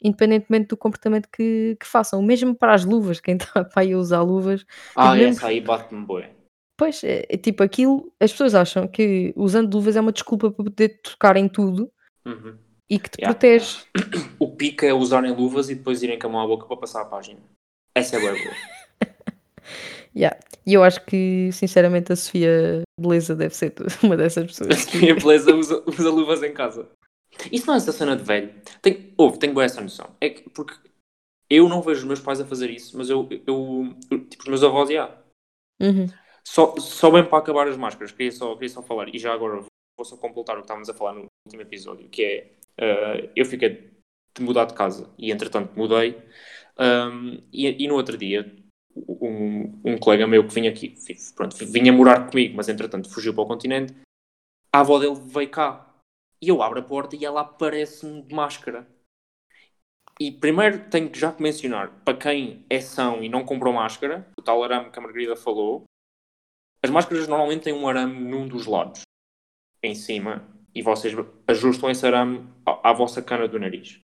Independentemente 0.04 0.68
do 0.68 0.78
comportamento 0.78 1.30
que, 1.32 1.78
que 1.80 1.86
façam. 1.88 2.22
Mesmo 2.22 2.54
para 2.54 2.74
as 2.74 2.84
luvas, 2.84 3.20
quem 3.22 3.36
está 3.38 3.64
para 3.66 3.82
aí 3.84 3.94
a 3.94 3.98
usar 3.98 4.22
luvas, 4.22 4.66
Ah, 4.96 5.16
mesmo- 5.16 5.32
essa 5.38 5.48
aí 5.48 5.62
bate-me 5.62 6.06
bué. 6.06 6.30
pois 6.78 7.04
é, 7.04 7.26
é 7.30 7.38
tipo 7.38 7.64
aquilo, 7.64 8.12
as 8.20 8.32
pessoas 8.32 8.54
acham 8.56 8.88
que 8.88 9.34
usando 9.36 9.74
luvas 9.74 9.96
é 9.96 10.02
uma 10.02 10.12
desculpa 10.12 10.52
para 10.52 10.64
poder 10.66 11.00
tocar 11.02 11.38
em 11.38 11.48
tudo 11.48 11.90
Uhum. 12.26 12.58
e 12.90 13.00
que 13.00 13.10
te 13.10 13.22
Yeah. 13.22 13.34
protege. 13.34 13.78
O 14.40 14.52
pique 14.56 14.86
é 14.86 14.94
usarem 14.94 15.32
luvas 15.34 15.70
e 15.70 15.76
depois 15.76 16.04
irem 16.04 16.20
com 16.20 16.28
a 16.28 16.30
mão 16.32 16.42
à 16.42 16.48
boca 16.48 16.66
para 16.68 16.78
passar 16.78 17.02
a 17.02 17.06
página. 17.06 17.40
Essa 17.96 18.18
é 18.18 18.20
bué 18.20 18.32
boa. 18.32 18.56
Yeah. 20.16 20.38
E 20.66 20.74
eu 20.76 20.84
acho 20.84 21.04
que, 21.06 21.50
sinceramente, 21.52 22.14
a 22.14 22.16
Sofia 22.16 22.84
Beleza 23.00 23.36
deve 23.36 23.56
ser 23.56 23.74
uma 24.04 24.16
dessas 24.16 24.44
A 24.44 24.48
pessoas. 24.48 24.86
que- 24.86 24.98
minha 24.98 25.16
beleza 25.16 25.56
usa, 25.56 25.82
usa 25.88 26.10
luvas 26.12 26.44
em 26.44 26.54
casa. 26.54 26.88
Isso 27.52 27.68
não 27.68 27.74
é 27.74 27.78
essa 27.78 27.92
cena 27.92 28.16
de 28.16 28.24
velho. 28.24 28.54
Tem, 28.82 29.14
tenho 29.40 29.54
boa 29.54 29.66
essa 29.66 29.82
noção. 29.82 30.16
É 30.22 30.30
que, 30.30 30.50
porque 30.50 30.76
eu 31.50 31.68
não 31.70 31.82
vejo 31.82 32.02
os 32.02 32.06
meus 32.06 32.20
pais 32.20 32.42
a 32.42 32.46
fazer 32.46 32.70
isso, 32.70 32.98
mas 32.98 33.10
eu, 33.10 33.28
eu, 33.46 33.96
eu- 34.10 34.26
tipo, 34.26 34.44
os 34.44 34.50
meus 34.50 34.64
avós, 34.64 34.90
já. 34.90 35.16
Uhum. 35.82 36.08
Só, 36.46 36.76
só 36.78 37.10
bem 37.12 37.24
para 37.24 37.38
acabar 37.38 37.68
as 37.68 37.78
máscaras, 37.78 38.12
queria 38.12 38.32
só, 38.32 38.54
queria 38.54 38.70
só 38.70 38.82
falar, 38.82 39.14
e 39.14 39.18
já 39.18 39.34
agora 39.34 39.64
vou 39.98 40.06
só 40.06 40.18
completar 40.18 40.56
o 40.56 40.60
que 40.60 40.66
estávamos 40.66 40.90
a 40.90 40.94
falar 40.94 41.14
no 41.14 41.28
último 41.46 41.62
episódio, 41.62 42.10
que 42.10 42.24
é, 42.24 42.52
eh, 42.78 43.30
eu 43.36 43.46
fiquei 43.46 43.92
de 44.36 44.44
mudar 44.44 44.66
de 44.66 44.74
casa, 44.74 45.10
e 45.18 45.32
entretanto 45.32 45.72
mudei, 45.78 46.22
um, 46.78 47.42
e, 47.52 47.84
e 47.84 47.88
no 47.88 47.96
outro 47.96 48.18
dia, 48.18 48.54
um, 48.96 49.80
um 49.86 49.98
colega 49.98 50.28
meu 50.28 50.46
que 50.46 50.54
vinha 50.54 50.70
aqui, 50.70 50.96
pronto, 51.36 51.56
vinha 51.56 51.94
morar 51.94 52.30
comigo, 52.30 52.56
mas 52.58 52.68
entretanto 52.68 53.10
fugiu 53.10 53.34
para 53.34 53.44
o 53.44 53.48
continente, 53.48 53.94
a 54.72 54.80
avó 54.82 55.00
dele 55.00 55.16
veio 55.16 55.50
cá, 55.50 55.93
e 56.44 56.50
eu 56.50 56.62
abro 56.62 56.80
a 56.80 56.84
porta 56.84 57.16
e 57.16 57.24
ela 57.24 57.40
aparece-me 57.40 58.22
de 58.22 58.36
máscara. 58.36 58.86
E 60.20 60.30
primeiro 60.30 60.90
tenho 60.90 61.10
que 61.10 61.18
já 61.18 61.32
que 61.32 61.42
mencionar, 61.42 62.04
para 62.04 62.18
quem 62.18 62.66
é 62.70 62.82
são 62.82 63.24
e 63.24 63.30
não 63.30 63.46
comprou 63.46 63.74
máscara, 63.74 64.28
o 64.38 64.42
tal 64.42 64.62
arame 64.62 64.92
que 64.92 65.00
a 65.00 65.02
Margarida 65.02 65.38
falou, 65.38 65.86
as 66.84 66.90
máscaras 66.90 67.30
normalmente 67.30 67.64
têm 67.64 67.74
um 67.74 67.88
arame 67.88 68.20
num 68.20 68.46
dos 68.46 68.66
lados, 68.66 69.04
em 69.82 69.96
cima, 69.96 70.46
e 70.76 70.82
vocês 70.82 71.16
ajustam 71.48 71.90
esse 71.90 72.06
arame 72.06 72.46
à, 72.66 72.92
vossa 72.92 73.22
cana 73.22 73.48
do 73.48 73.58
nariz. 73.58 74.02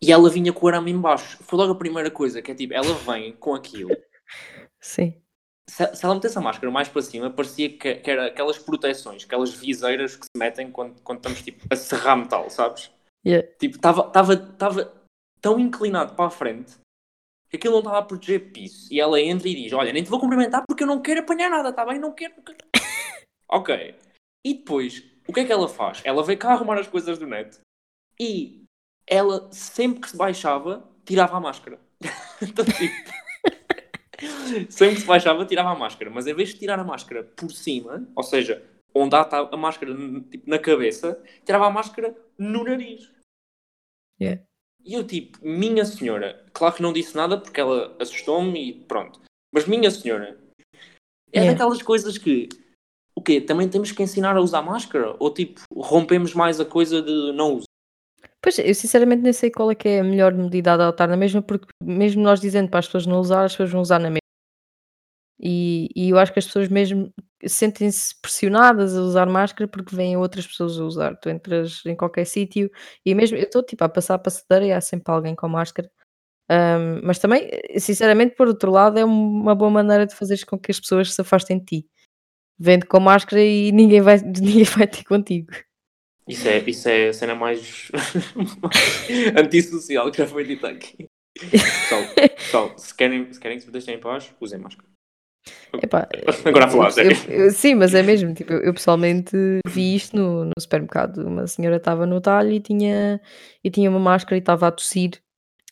E 0.00 0.12
ela 0.12 0.30
vinha 0.30 0.52
com 0.52 0.66
o 0.66 0.68
arame 0.68 0.92
em 0.92 1.00
baixo. 1.00 1.42
Foi 1.42 1.58
logo 1.58 1.72
a 1.72 1.78
primeira 1.78 2.12
coisa, 2.12 2.40
que 2.40 2.52
é 2.52 2.54
tipo, 2.54 2.72
ela 2.72 2.94
vem 2.94 3.32
com 3.32 3.56
aquilo. 3.56 3.90
Sim. 4.80 5.20
Se, 5.68 5.94
se 5.94 6.04
ela 6.04 6.14
metesse 6.14 6.38
a 6.38 6.40
máscara 6.40 6.70
mais 6.70 6.88
para 6.88 7.02
cima, 7.02 7.30
parecia 7.30 7.68
que, 7.76 7.96
que 7.96 8.10
era 8.10 8.26
aquelas 8.26 8.58
proteções, 8.58 9.24
aquelas 9.24 9.52
viseiras 9.54 10.16
que 10.16 10.24
se 10.24 10.38
metem 10.38 10.70
quando, 10.70 11.00
quando 11.02 11.18
estamos 11.18 11.42
tipo, 11.42 11.64
a 11.70 11.76
serrar 11.76 12.16
metal, 12.16 12.50
sabes? 12.50 12.90
Yeah. 13.24 13.46
Tipo, 13.58 13.76
estava 13.76 14.92
tão 15.40 15.58
inclinado 15.58 16.14
para 16.14 16.26
a 16.26 16.30
frente 16.30 16.78
que 17.50 17.56
aquilo 17.56 17.74
não 17.74 17.80
estava 17.80 17.98
a 17.98 18.02
proteger 18.02 18.52
piso. 18.52 18.88
E 18.90 19.00
ela 19.00 19.20
entra 19.20 19.48
e 19.48 19.54
diz: 19.54 19.72
Olha, 19.72 19.92
nem 19.92 20.02
te 20.02 20.10
vou 20.10 20.20
cumprimentar 20.20 20.62
porque 20.66 20.84
eu 20.84 20.86
não 20.86 21.02
quero 21.02 21.20
apanhar 21.20 21.50
nada, 21.50 21.70
está 21.70 21.84
bem? 21.84 21.98
Não 21.98 22.12
quero. 22.12 22.34
Não 22.36 22.44
quero. 22.44 22.58
ok. 23.48 23.94
E 24.44 24.54
depois, 24.54 25.04
o 25.26 25.32
que 25.32 25.40
é 25.40 25.44
que 25.44 25.52
ela 25.52 25.68
faz? 25.68 26.00
Ela 26.04 26.22
veio 26.22 26.38
cá 26.38 26.52
arrumar 26.52 26.78
as 26.78 26.86
coisas 26.86 27.18
do 27.18 27.26
net 27.26 27.58
e 28.18 28.64
ela, 29.06 29.50
sempre 29.52 30.00
que 30.00 30.10
se 30.10 30.16
baixava, 30.16 30.88
tirava 31.04 31.36
a 31.36 31.40
máscara. 31.40 31.80
então, 32.40 32.64
tipo, 32.64 33.10
sempre 34.70 34.96
que 34.96 35.00
se 35.02 35.06
baixava, 35.06 35.44
tirava 35.46 35.70
a 35.70 35.78
máscara. 35.78 36.10
Mas 36.10 36.26
em 36.26 36.34
vez 36.34 36.50
de 36.50 36.58
tirar 36.58 36.78
a 36.78 36.84
máscara 36.84 37.24
por 37.24 37.50
cima, 37.50 38.06
ou 38.14 38.22
seja, 38.22 38.62
onde 38.94 39.14
há 39.14 39.22
a 39.52 39.56
máscara 39.56 39.94
tipo, 40.30 40.48
na 40.48 40.58
cabeça, 40.58 41.22
tirava 41.44 41.66
a 41.66 41.70
máscara 41.70 42.14
no 42.38 42.64
nariz. 42.64 43.10
Yeah. 44.20 44.42
E 44.84 44.94
eu, 44.94 45.06
tipo, 45.06 45.38
minha 45.42 45.84
senhora, 45.84 46.44
claro 46.52 46.74
que 46.74 46.82
não 46.82 46.92
disse 46.92 47.16
nada 47.16 47.38
porque 47.38 47.60
ela 47.60 47.96
assustou-me 48.00 48.70
e 48.70 48.72
pronto. 48.72 49.20
Mas 49.52 49.66
minha 49.66 49.90
senhora, 49.90 50.38
é 51.32 51.40
Yeah. 51.40 51.52
daquelas 51.52 51.80
coisas 51.80 52.18
que, 52.18 52.48
o 53.14 53.22
quê? 53.22 53.40
Também 53.40 53.68
temos 53.68 53.92
que 53.92 54.02
ensinar 54.02 54.36
a 54.36 54.40
usar 54.40 54.62
máscara? 54.62 55.14
Ou 55.18 55.32
tipo, 55.32 55.60
rompemos 55.72 56.34
mais 56.34 56.58
a 56.60 56.64
coisa 56.64 57.00
de 57.00 57.32
não 57.32 57.54
usar? 57.54 57.69
Pois, 58.42 58.58
eu 58.58 58.74
sinceramente 58.74 59.22
nem 59.22 59.32
sei 59.32 59.50
qual 59.50 59.70
é 59.70 59.74
que 59.74 59.88
é 59.88 60.00
a 60.00 60.04
melhor 60.04 60.32
medida 60.34 60.70
a 60.72 60.74
adotar 60.74 61.08
na 61.08 61.16
mesma, 61.16 61.42
porque 61.42 61.66
mesmo 61.82 62.22
nós 62.22 62.40
dizendo 62.40 62.70
para 62.70 62.80
as 62.80 62.86
pessoas 62.86 63.06
não 63.06 63.18
usar, 63.20 63.44
as 63.44 63.52
pessoas 63.52 63.70
vão 63.70 63.80
usar 63.82 63.98
na 63.98 64.08
mesma. 64.10 64.20
E, 65.42 65.88
e 65.96 66.10
eu 66.10 66.18
acho 66.18 66.32
que 66.32 66.38
as 66.38 66.46
pessoas 66.46 66.68
mesmo 66.68 67.12
sentem-se 67.46 68.14
pressionadas 68.20 68.96
a 68.96 69.00
usar 69.00 69.26
máscara 69.26 69.66
porque 69.68 69.94
veem 69.96 70.16
outras 70.16 70.46
pessoas 70.46 70.78
a 70.78 70.84
usar. 70.84 71.16
Tu 71.16 71.30
entras 71.30 71.82
em 71.86 71.96
qualquer 71.96 72.26
sítio 72.26 72.70
e 73.04 73.14
mesmo 73.14 73.36
eu 73.38 73.44
estou 73.44 73.62
tipo 73.62 73.82
a 73.84 73.88
passar 73.88 74.14
a 74.16 74.18
passadeira 74.18 74.66
e 74.66 74.72
há 74.72 74.80
sempre 74.80 75.12
alguém 75.12 75.34
com 75.34 75.48
máscara. 75.48 75.90
Ahm, 76.50 77.00
mas 77.04 77.18
também, 77.20 77.50
sinceramente, 77.78 78.36
por 78.36 78.48
outro 78.48 78.70
lado, 78.72 78.98
é 78.98 79.04
uma 79.04 79.54
boa 79.54 79.70
maneira 79.70 80.06
de 80.06 80.14
fazeres 80.16 80.44
com 80.44 80.58
que 80.58 80.72
as 80.72 80.80
pessoas 80.80 81.14
se 81.14 81.20
afastem 81.22 81.58
de 81.60 81.66
ti. 81.66 81.88
Vendo 82.58 82.86
com 82.86 83.00
máscara 83.00 83.42
e 83.42 83.72
ninguém 83.72 84.00
vai, 84.02 84.18
ninguém 84.22 84.64
vai 84.64 84.86
ter 84.88 85.04
contigo. 85.04 85.52
Isso 86.30 86.48
é, 86.48 86.58
isso 86.58 86.88
é 86.88 87.08
a 87.08 87.12
cena 87.12 87.34
mais 87.36 87.90
antissocial 89.36 90.10
que 90.10 90.18
já 90.18 90.26
foi 90.26 90.44
dita 90.44 90.68
aqui. 90.68 91.06
Pessoal, 91.50 92.02
pessoal, 92.36 92.78
se 92.78 92.94
querem, 92.94 93.32
se 93.32 93.40
querem 93.40 93.58
que 93.58 93.64
se 93.64 93.70
deixem 93.70 93.94
em 93.94 94.00
paz, 94.00 94.30
usem 94.40 94.58
máscara. 94.58 94.88
Epá, 95.82 96.06
Agora 96.44 96.66
a 96.66 96.68
falar, 96.68 96.86
eu- 96.88 96.92
sério. 96.92 97.16
eu- 97.28 97.44
eu- 97.46 97.50
sim, 97.50 97.74
mas 97.74 97.94
é 97.94 98.02
mesmo. 98.02 98.34
Tipo, 98.34 98.52
eu, 98.52 98.60
eu 98.60 98.74
pessoalmente 98.74 99.32
vi 99.66 99.94
isto 99.94 100.14
no, 100.16 100.44
no 100.44 100.52
supermercado. 100.58 101.26
Uma 101.26 101.46
senhora 101.46 101.76
estava 101.76 102.04
no 102.06 102.20
talho 102.20 102.50
e 102.50 102.60
tinha, 102.60 103.20
e 103.64 103.70
tinha 103.70 103.88
uma 103.88 104.00
máscara 104.00 104.36
e 104.36 104.40
estava 104.40 104.66
a 104.68 104.72
tossir. 104.72 105.12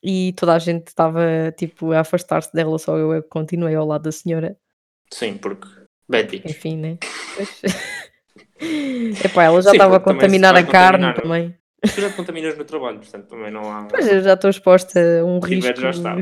E 0.03 0.33
toda 0.35 0.55
a 0.55 0.59
gente 0.59 0.87
estava 0.87 1.53
tipo 1.57 1.93
a 1.93 2.01
afastar-se 2.01 2.53
dela, 2.55 2.79
só 2.79 2.97
eu 2.97 3.13
é 3.13 3.21
que 3.21 3.29
continuei 3.29 3.75
ao 3.75 3.87
lado 3.87 4.03
da 4.05 4.13
senhora. 4.13 4.57
Sim, 5.13 5.37
porque 5.37 5.67
bad 6.09 6.31
bitch. 6.31 6.45
Enfim, 6.51 6.77
né? 6.79 6.99
Epá, 8.61 9.45
ela 9.45 9.61
já 9.63 9.71
Sim, 9.71 9.77
estava 9.77 9.97
a 9.97 10.01
contaminar 10.01 10.55
a 10.57 10.63
carne 10.63 11.05
contaminar, 11.07 11.15
também. 11.15 11.55
Tu 11.95 12.01
já 12.01 12.11
te 12.11 12.17
contaminas 12.17 12.59
no 12.59 12.65
trabalho, 12.65 12.99
portanto 12.99 13.29
também 13.29 13.51
não 13.51 13.71
há. 13.71 13.87
Pois 13.91 14.07
eu 14.09 14.21
já 14.23 14.35
estou 14.35 14.51
exposta 14.51 15.01
a 15.21 15.25
um 15.25 15.39
risco 15.41 15.73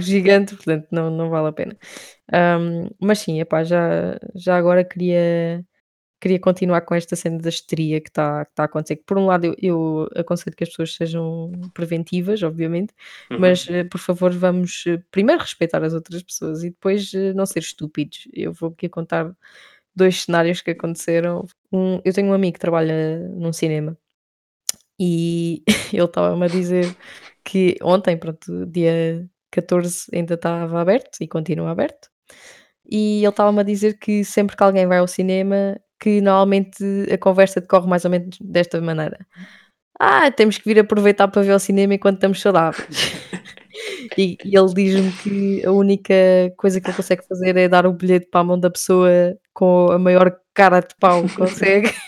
gigante, 0.01 0.55
portanto 0.55 0.89
não, 0.91 1.11
não 1.11 1.31
vale 1.31 1.49
a 1.49 1.53
pena. 1.53 1.77
Ahm, 2.33 2.89
mas 3.01 3.21
sim, 3.21 3.41
epá, 3.41 3.65
já, 3.65 4.19
já 4.35 4.57
agora 4.57 4.85
queria, 4.85 5.65
queria 6.21 6.41
continuar 6.41 6.83
com 6.83 6.95
esta 6.95 7.17
cena 7.17 7.39
da 7.39 7.49
histeria 7.49 8.01
que 8.01 8.09
está 8.11 8.45
tá 8.47 8.65
a 8.65 8.67
acontecer. 8.67 8.97
Por 9.07 9.19
um 9.19 9.27
lado, 9.27 9.47
eu, 9.47 9.55
eu 9.61 10.09
aconselho 10.17 10.57
que 10.57 10.65
as 10.65 10.71
pessoas 10.71 10.95
sejam 10.95 11.51
preventivas, 11.75 12.43
obviamente, 12.43 12.95
Uhum. 13.31 13.39
mas 13.41 13.67
eh, 13.69 13.85
por 13.85 13.99
favor, 13.99 14.33
vamos 14.33 14.85
eh, 14.87 14.99
primeiro 15.11 15.43
respeitar 15.43 15.83
as 15.85 15.95
outras 15.95 16.23
pessoas 16.23 16.65
e 16.65 16.71
depois 16.71 17.13
eh, 17.15 17.33
não 17.35 17.47
ser 17.47 17.61
estúpidos. 17.61 18.29
Eu 18.33 18.53
vou 18.53 18.71
aqui 18.71 18.89
contar 18.89 19.33
dois 19.97 20.23
cenários 20.25 20.61
que 20.61 20.73
aconteceram. 20.73 21.47
Um, 21.73 22.01
eu 22.05 22.13
tenho 22.13 22.29
um 22.29 22.35
amigo 22.35 22.55
que 22.55 22.61
trabalha 22.61 23.19
num 23.31 23.53
cinema 23.53 23.97
e 24.99 25.63
ele 25.93 26.05
estava-me 26.05 26.45
a 26.45 26.49
dizer 26.49 26.97
que 27.45 27.77
ontem, 27.83 28.17
pronto, 28.17 28.67
dia 28.67 29.29
14 29.51 30.07
ainda 30.13 30.35
estava 30.35 30.81
aberto 30.81 31.19
e 31.21 31.29
continua 31.29 31.71
aberto. 31.71 32.09
E 32.89 33.19
ele 33.19 33.29
estava-me 33.29 33.61
a 33.61 33.65
dizer 33.65 33.99
que 33.99 34.25
sempre 34.25 34.57
que 34.57 34.63
alguém 34.63 34.87
vai 34.87 34.99
ao 34.99 35.09
cinema, 35.09 35.79
que 36.01 36.21
normalmente 36.21 36.85
a 37.13 37.19
conversa 37.19 37.61
decorre 37.61 37.89
mais 37.89 38.05
ou 38.05 38.11
menos 38.11 38.39
desta 38.41 38.81
maneira. 38.81 39.27
Ah, 39.99 40.31
temos 40.31 40.59
que 40.59 40.65
vir 40.65 40.79
aproveitar 40.81 41.29
para 41.29 41.43
ver 41.43 41.53
o 41.55 41.59
cinema 41.59 41.95
enquanto 41.95 42.17
estamos 42.17 42.41
saudáveis. 42.41 42.87
e, 44.19 44.37
e 44.45 44.57
ele 44.57 44.75
diz-me 44.75 45.13
que 45.23 45.67
a 45.67 45.73
única 45.73 46.15
coisa 46.57 46.81
que 46.81 46.89
ele 46.89 46.97
consegue 46.97 47.27
fazer 47.27 47.57
é 47.57 47.69
dar 47.69 47.87
o 47.87 47.93
bilhete 47.93 48.29
para 48.31 48.41
a 48.43 48.45
mão 48.45 48.61
da 48.61 48.71
pessoa 48.71 49.11
com 49.57 49.91
a 49.91 49.99
maior 49.99 50.37
cara 50.53 50.81
de 50.81 50.95
pau 51.01 51.23
que 51.25 51.35
consegue. 51.35 51.91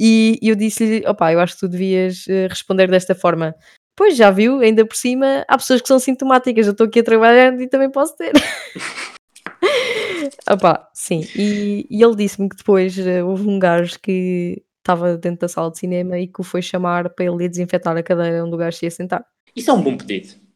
E 0.00 0.38
eu 0.40 0.54
disse-lhe: 0.54 1.04
opá, 1.08 1.32
eu 1.32 1.40
acho 1.40 1.54
que 1.54 1.60
tu 1.60 1.68
devias 1.68 2.24
eh, 2.28 2.46
responder 2.46 2.88
desta 2.88 3.16
forma. 3.16 3.52
Pois 3.96 4.16
já 4.16 4.30
viu, 4.30 4.60
ainda 4.60 4.86
por 4.86 4.94
cima, 4.94 5.44
há 5.48 5.58
pessoas 5.58 5.82
que 5.82 5.88
são 5.88 5.98
sintomáticas. 5.98 6.66
Eu 6.66 6.70
estou 6.70 6.86
aqui 6.86 7.00
a 7.00 7.02
trabalhar 7.02 7.60
e 7.60 7.66
também 7.66 7.90
posso 7.90 8.16
ter. 8.16 8.30
opá, 10.48 10.88
sim. 10.94 11.26
E, 11.34 11.84
e 11.90 12.00
ele 12.00 12.14
disse-me 12.14 12.48
que 12.48 12.58
depois 12.58 12.96
eh, 12.96 13.24
houve 13.24 13.48
um 13.48 13.58
gajo 13.58 13.98
que 14.00 14.62
estava 14.78 15.16
dentro 15.16 15.40
da 15.40 15.48
sala 15.48 15.72
de 15.72 15.80
cinema 15.80 16.16
e 16.16 16.28
que 16.28 16.40
o 16.40 16.44
foi 16.44 16.62
chamar 16.62 17.10
para 17.10 17.26
ele 17.26 17.48
desinfetar 17.48 17.96
a 17.96 18.02
cadeira 18.04 18.44
onde 18.44 18.54
o 18.54 18.58
gajo 18.58 18.76
se 18.76 18.86
ia 18.86 18.92
sentar. 18.92 19.24
Isso 19.56 19.68
é 19.68 19.74
um 19.74 19.82
bom 19.82 19.96
pedido. 19.96 20.47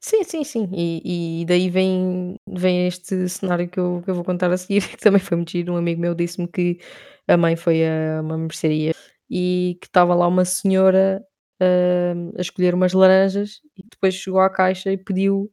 Sim, 0.00 0.22
sim, 0.24 0.44
sim. 0.44 0.68
E, 0.72 1.40
e 1.42 1.44
daí 1.46 1.68
vem, 1.70 2.36
vem 2.46 2.86
este 2.86 3.28
cenário 3.28 3.68
que 3.68 3.78
eu, 3.80 4.00
que 4.04 4.10
eu 4.10 4.14
vou 4.14 4.24
contar 4.24 4.50
a 4.52 4.56
seguir, 4.56 4.80
que 4.88 4.96
também 4.96 5.20
foi 5.20 5.36
muito 5.36 5.50
giro. 5.50 5.72
Um 5.72 5.76
amigo 5.76 6.00
meu 6.00 6.14
disse-me 6.14 6.46
que 6.48 6.78
a 7.26 7.36
mãe 7.36 7.56
foi 7.56 7.82
a 7.86 8.20
uma 8.22 8.38
mercearia 8.38 8.92
e 9.30 9.76
que 9.80 9.86
estava 9.86 10.14
lá 10.14 10.26
uma 10.26 10.44
senhora 10.44 11.22
hum, 11.60 12.32
a 12.36 12.40
escolher 12.40 12.74
umas 12.74 12.92
laranjas 12.92 13.60
e 13.76 13.82
depois 13.90 14.14
chegou 14.14 14.40
à 14.40 14.48
caixa 14.48 14.90
e 14.92 14.96
pediu 14.96 15.50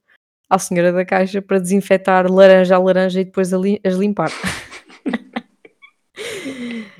à 0.50 0.60
senhora 0.60 0.94
da 0.94 1.06
caixa 1.06 1.42
para 1.42 1.60
desinfetar 1.60 2.32
laranja 2.32 2.76
a 2.76 2.80
laranja 2.80 3.22
e 3.22 3.26
depois 3.26 3.54
a 3.54 3.58
li- 3.58 3.82
as 3.86 3.96
limpar. 3.96 4.32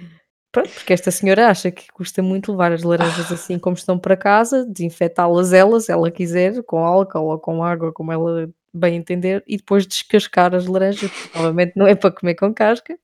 Pronto, 0.56 0.70
porque 0.74 0.94
esta 0.94 1.12
senhora 1.12 1.50
acha 1.50 1.70
que 1.70 1.92
custa 1.92 2.22
muito 2.24 2.52
levar 2.52 2.72
as 2.72 2.82
laranjas 2.84 3.32
assim 3.32 3.60
como 3.60 3.76
estão 3.76 4.00
para 4.00 4.16
casa, 4.16 4.66
desinfetá-las 4.66 5.52
ela, 5.54 5.80
se 5.80 5.92
ela 5.92 6.10
quiser, 6.10 6.64
com 6.64 6.80
álcool 6.86 7.26
ou 7.26 7.38
com 7.40 7.64
água, 7.64 7.92
como 7.92 8.12
ela 8.12 8.50
bem 8.74 8.96
entender, 8.96 9.44
e 9.48 9.58
depois 9.58 9.86
descascar 9.86 10.54
as 10.56 10.66
laranjas, 10.66 11.10
porque 11.12 11.38
novamente 11.38 11.74
não 11.76 11.86
é 11.88 11.94
para 11.96 12.12
comer 12.12 12.36
com 12.36 12.54
casca. 12.54 12.98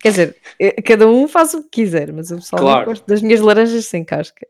Quer 0.00 0.08
dizer, 0.10 0.36
eh, 0.58 0.80
cada 0.82 1.06
um 1.08 1.26
faz 1.28 1.52
o 1.54 1.62
que 1.62 1.68
quiser, 1.82 2.12
mas 2.12 2.30
eu 2.30 2.38
pessoalmente 2.38 2.72
Claro. 2.72 2.86
gosto 2.90 3.06
das 3.06 3.20
minhas 3.22 3.40
laranjas 3.40 3.84
sem 3.86 4.04
casca. 4.04 4.46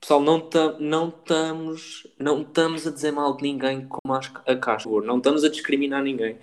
Pessoal, 0.00 0.20
não 0.20 0.38
tam- 0.40 0.76
não 0.78 1.08
estamos 1.08 2.06
não 2.18 2.42
estamos 2.42 2.86
a 2.86 2.90
dizer 2.90 3.10
mal 3.10 3.36
de 3.36 3.42
ninguém 3.42 3.86
com 3.88 4.12
a 4.12 4.56
casca. 4.56 4.88
Não 5.02 5.16
estamos 5.18 5.44
a 5.44 5.48
discriminar 5.48 6.02
ninguém. 6.02 6.36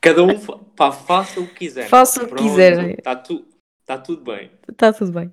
Cada 0.00 0.22
um 0.24 0.38
pá, 0.76 0.90
faça 0.90 1.40
o 1.40 1.46
que 1.46 1.54
quiser. 1.54 1.88
Faça 1.88 2.24
o 2.24 2.28
que 2.28 2.34
quiserem. 2.34 2.90
Está 2.98 3.14
tu, 3.14 3.44
tá 3.86 3.98
tudo 3.98 4.22
bem. 4.24 4.50
Está 4.68 4.92
tudo 4.92 5.12
bem. 5.12 5.32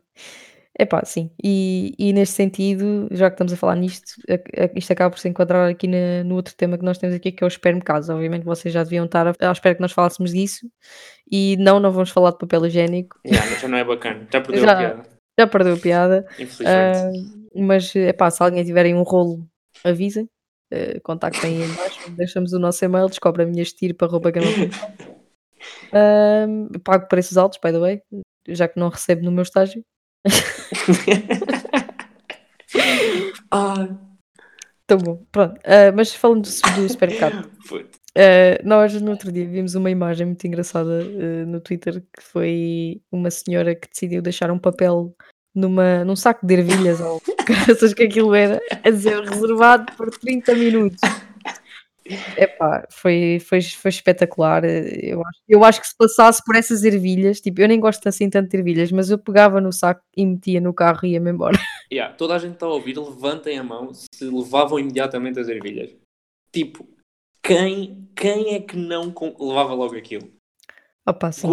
Epá, 0.81 1.03
sim. 1.03 1.29
E, 1.43 1.93
e 1.99 2.13
neste 2.13 2.35
sentido, 2.35 3.07
já 3.11 3.29
que 3.29 3.33
estamos 3.33 3.51
a 3.51 3.57
falar 3.57 3.75
nisto, 3.75 4.13
a- 4.29 4.63
a- 4.63 4.69
isto 4.75 4.93
acaba 4.93 5.09
por 5.11 5.19
se 5.19 5.27
enquadrar 5.27 5.69
aqui 5.69 5.87
na- 5.87 6.23
no 6.23 6.35
outro 6.35 6.55
tema 6.55 6.77
que 6.77 6.85
nós 6.85 6.97
temos 6.97 7.13
aqui, 7.15 7.31
que 7.33 7.43
é 7.43 7.47
os 7.47 7.53
supermercados. 7.55 8.07
Obviamente 8.09 8.43
vocês 8.45 8.73
já 8.73 8.83
deviam 8.83 9.05
estar 9.05 9.27
à 9.27 9.51
espera 9.51 9.75
que 9.75 9.81
nós 9.81 9.91
falássemos 9.91 10.31
disso. 10.31 10.69
E 11.29 11.57
não, 11.57 11.79
não 11.81 11.91
vamos 11.91 12.11
falar 12.11 12.31
de 12.31 12.37
papel 12.37 12.65
higiênico. 12.67 13.19
Já, 13.25 13.41
já 13.59 13.67
não 13.67 13.77
é 13.77 13.83
bacana. 13.83 14.25
Já 14.31 14.39
perdeu 14.41 14.61
Já. 14.63 14.71
a 14.71 14.77
piada. 14.77 15.03
Já 15.37 15.47
perdeu 15.47 15.73
a 15.73 15.77
piada. 15.77 16.25
Infelizmente. 16.39 16.67
Ah, 16.69 17.11
mas, 17.55 17.93
epá, 17.95 18.29
se 18.31 18.41
alguém 18.41 18.63
tiverem 18.63 18.95
um 18.95 19.03
rolo, 19.03 19.45
avisem. 19.83 20.29
Uh, 20.71 21.01
contactem 21.01 21.57
aí 21.57 21.63
em 21.63 21.73
baixo, 21.73 22.11
deixamos 22.15 22.53
o 22.53 22.59
nosso 22.59 22.85
e-mail, 22.85 23.07
descobre 23.09 23.41
a 23.41 23.45
minha 23.47 23.63
estirpa.gmail.com 23.63 24.69
uh, 25.97 26.79
Pago 26.83 27.07
preços 27.07 27.37
altos, 27.37 27.59
by 27.63 27.71
the 27.71 27.79
way, 27.79 28.01
já 28.55 28.67
que 28.67 28.79
não 28.79 28.89
recebo 28.89 29.23
no 29.23 29.31
meu 29.31 29.43
estágio. 29.43 29.83
Ai. 33.51 33.97
Tão 34.89 34.97
bom. 34.97 35.23
Pronto. 35.31 35.59
ah, 35.65 35.91
mas 35.95 36.15
falando 36.15 36.41
do, 36.41 36.81
do 36.81 36.89
supermercado, 36.89 37.47
ah, 38.17 38.59
nós 38.63 38.99
no 38.99 39.11
outro 39.11 39.31
dia 39.31 39.47
vimos 39.47 39.75
uma 39.75 39.91
imagem 39.91 40.25
muito 40.25 40.45
engraçada 40.47 41.03
ah, 41.03 41.45
no 41.45 41.61
Twitter 41.61 42.01
que 42.01 42.23
foi 42.23 43.01
uma 43.11 43.29
senhora 43.29 43.75
que 43.75 43.87
decidiu 43.87 44.19
deixar 44.19 44.49
um 44.49 44.57
papel 44.57 45.15
numa, 45.53 46.03
num 46.03 46.15
saco 46.15 46.45
de 46.45 46.55
ervilhas 46.55 46.99
ou 47.01 47.21
graças 47.45 47.93
que 47.93 48.03
aquilo 48.03 48.33
era, 48.33 48.59
a 48.83 48.89
dizer 48.89 49.21
reservado 49.23 49.91
por 49.95 50.09
30 50.09 50.55
minutos. 50.55 51.01
Epá, 52.37 52.87
foi, 52.89 53.39
foi, 53.39 53.61
foi 53.61 53.89
espetacular. 53.89 54.63
Eu 54.65 55.21
acho, 55.21 55.39
eu 55.47 55.63
acho 55.63 55.81
que 55.81 55.87
se 55.87 55.95
passasse 55.95 56.43
por 56.43 56.55
essas 56.55 56.83
ervilhas, 56.83 57.39
tipo, 57.39 57.61
eu 57.61 57.67
nem 57.67 57.79
gosto 57.79 58.07
assim 58.07 58.29
tanto 58.29 58.49
de 58.49 58.57
ervilhas, 58.57 58.91
mas 58.91 59.09
eu 59.09 59.17
pegava 59.17 59.61
no 59.61 59.71
saco 59.71 60.01
e 60.15 60.25
metia 60.25 60.59
no 60.59 60.73
carro 60.73 61.05
e 61.05 61.11
ia-me 61.11 61.31
embora. 61.31 61.57
Yeah, 61.91 62.13
toda 62.13 62.35
a 62.35 62.37
gente 62.37 62.53
está 62.53 62.67
a 62.67 62.69
ouvir, 62.69 62.95
levantem 62.99 63.57
a 63.57 63.63
mão 63.63 63.91
se 63.91 64.23
levavam 64.23 64.77
imediatamente 64.77 65.39
as 65.39 65.47
ervilhas. 65.47 65.89
Tipo, 66.51 66.87
quem, 67.41 68.07
quem 68.15 68.53
é 68.53 68.59
que 68.59 68.77
não 68.77 69.11
levava 69.39 69.73
logo 69.73 69.97
aquilo? 69.97 70.31
Opa, 71.03 71.31
sim. 71.31 71.47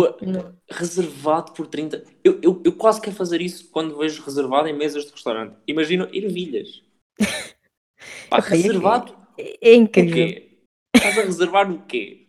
Reservado 0.71 1.53
por 1.53 1.67
30. 1.67 2.05
Eu, 2.23 2.39
eu, 2.43 2.63
eu 2.63 2.73
quase 2.73 3.01
quero 3.01 3.17
fazer 3.17 3.41
isso 3.41 3.71
quando 3.71 3.97
vejo 3.97 4.23
reservado 4.23 4.69
em 4.69 4.77
mesas 4.77 5.07
de 5.07 5.13
restaurante. 5.13 5.57
Imagina 5.67 6.07
ervilhas. 6.13 6.83
Pá, 8.29 8.41
reservado 8.41 9.17
É, 9.39 9.71
é 9.71 9.75
incrível. 9.75 10.46
Estás 11.09 11.19
a 11.19 11.27
reservar 11.27 11.71
o 11.71 11.83
quê? 11.83 12.27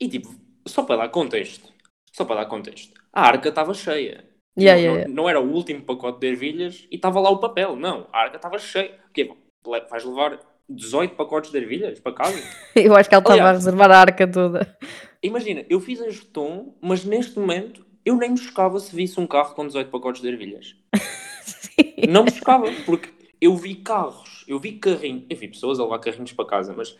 E 0.00 0.08
tipo, 0.08 0.28
só 0.66 0.82
para 0.82 0.96
dar 0.96 1.08
contexto. 1.08 1.72
Só 2.12 2.24
para 2.24 2.36
dar 2.36 2.46
contexto. 2.46 2.92
A 3.12 3.22
arca 3.22 3.48
estava 3.48 3.74
cheia. 3.74 4.24
Yeah, 4.58 4.80
não, 4.80 4.84
yeah, 4.86 4.98
yeah. 5.00 5.08
não 5.12 5.28
era 5.28 5.40
o 5.40 5.52
último 5.52 5.82
pacote 5.82 6.18
de 6.20 6.26
ervilhas 6.26 6.86
e 6.90 6.96
estava 6.96 7.20
lá 7.20 7.30
o 7.30 7.38
papel. 7.38 7.76
Não, 7.76 8.08
a 8.12 8.18
arca 8.22 8.36
estava 8.36 8.58
cheia. 8.58 8.98
Le- 9.16 9.86
Vais 9.88 10.04
levar 10.04 10.40
18 10.68 11.14
pacotes 11.14 11.50
de 11.50 11.58
ervilhas 11.58 12.00
para 12.00 12.12
casa? 12.12 12.42
Eu 12.74 12.94
acho 12.96 13.08
que 13.08 13.14
ela 13.14 13.22
estava 13.22 13.48
a 13.48 13.52
reservar 13.52 13.90
a 13.90 13.98
arca 14.00 14.26
toda. 14.26 14.76
Imagina, 15.22 15.64
eu 15.68 15.80
fiz 15.80 16.00
este 16.00 16.26
tom, 16.26 16.76
mas 16.80 17.04
neste 17.04 17.38
momento 17.38 17.84
eu 18.04 18.16
nem 18.16 18.30
me 18.30 18.38
chocava 18.38 18.78
se 18.78 18.94
visse 18.94 19.18
um 19.18 19.26
carro 19.26 19.54
com 19.54 19.66
18 19.66 19.90
pacotes 19.90 20.22
de 20.22 20.28
ervilhas. 20.28 20.76
Não 22.08 22.22
me 22.24 22.30
chocava, 22.30 22.66
porque 22.86 23.10
eu 23.40 23.56
vi 23.56 23.74
carros, 23.76 24.44
eu 24.46 24.58
vi 24.60 24.72
carrinhos, 24.78 25.24
eu 25.28 25.36
vi 25.36 25.48
pessoas 25.48 25.78
a 25.80 25.82
levar 25.84 25.98
carrinhos 25.98 26.32
para 26.32 26.46
casa, 26.46 26.72
mas 26.76 26.96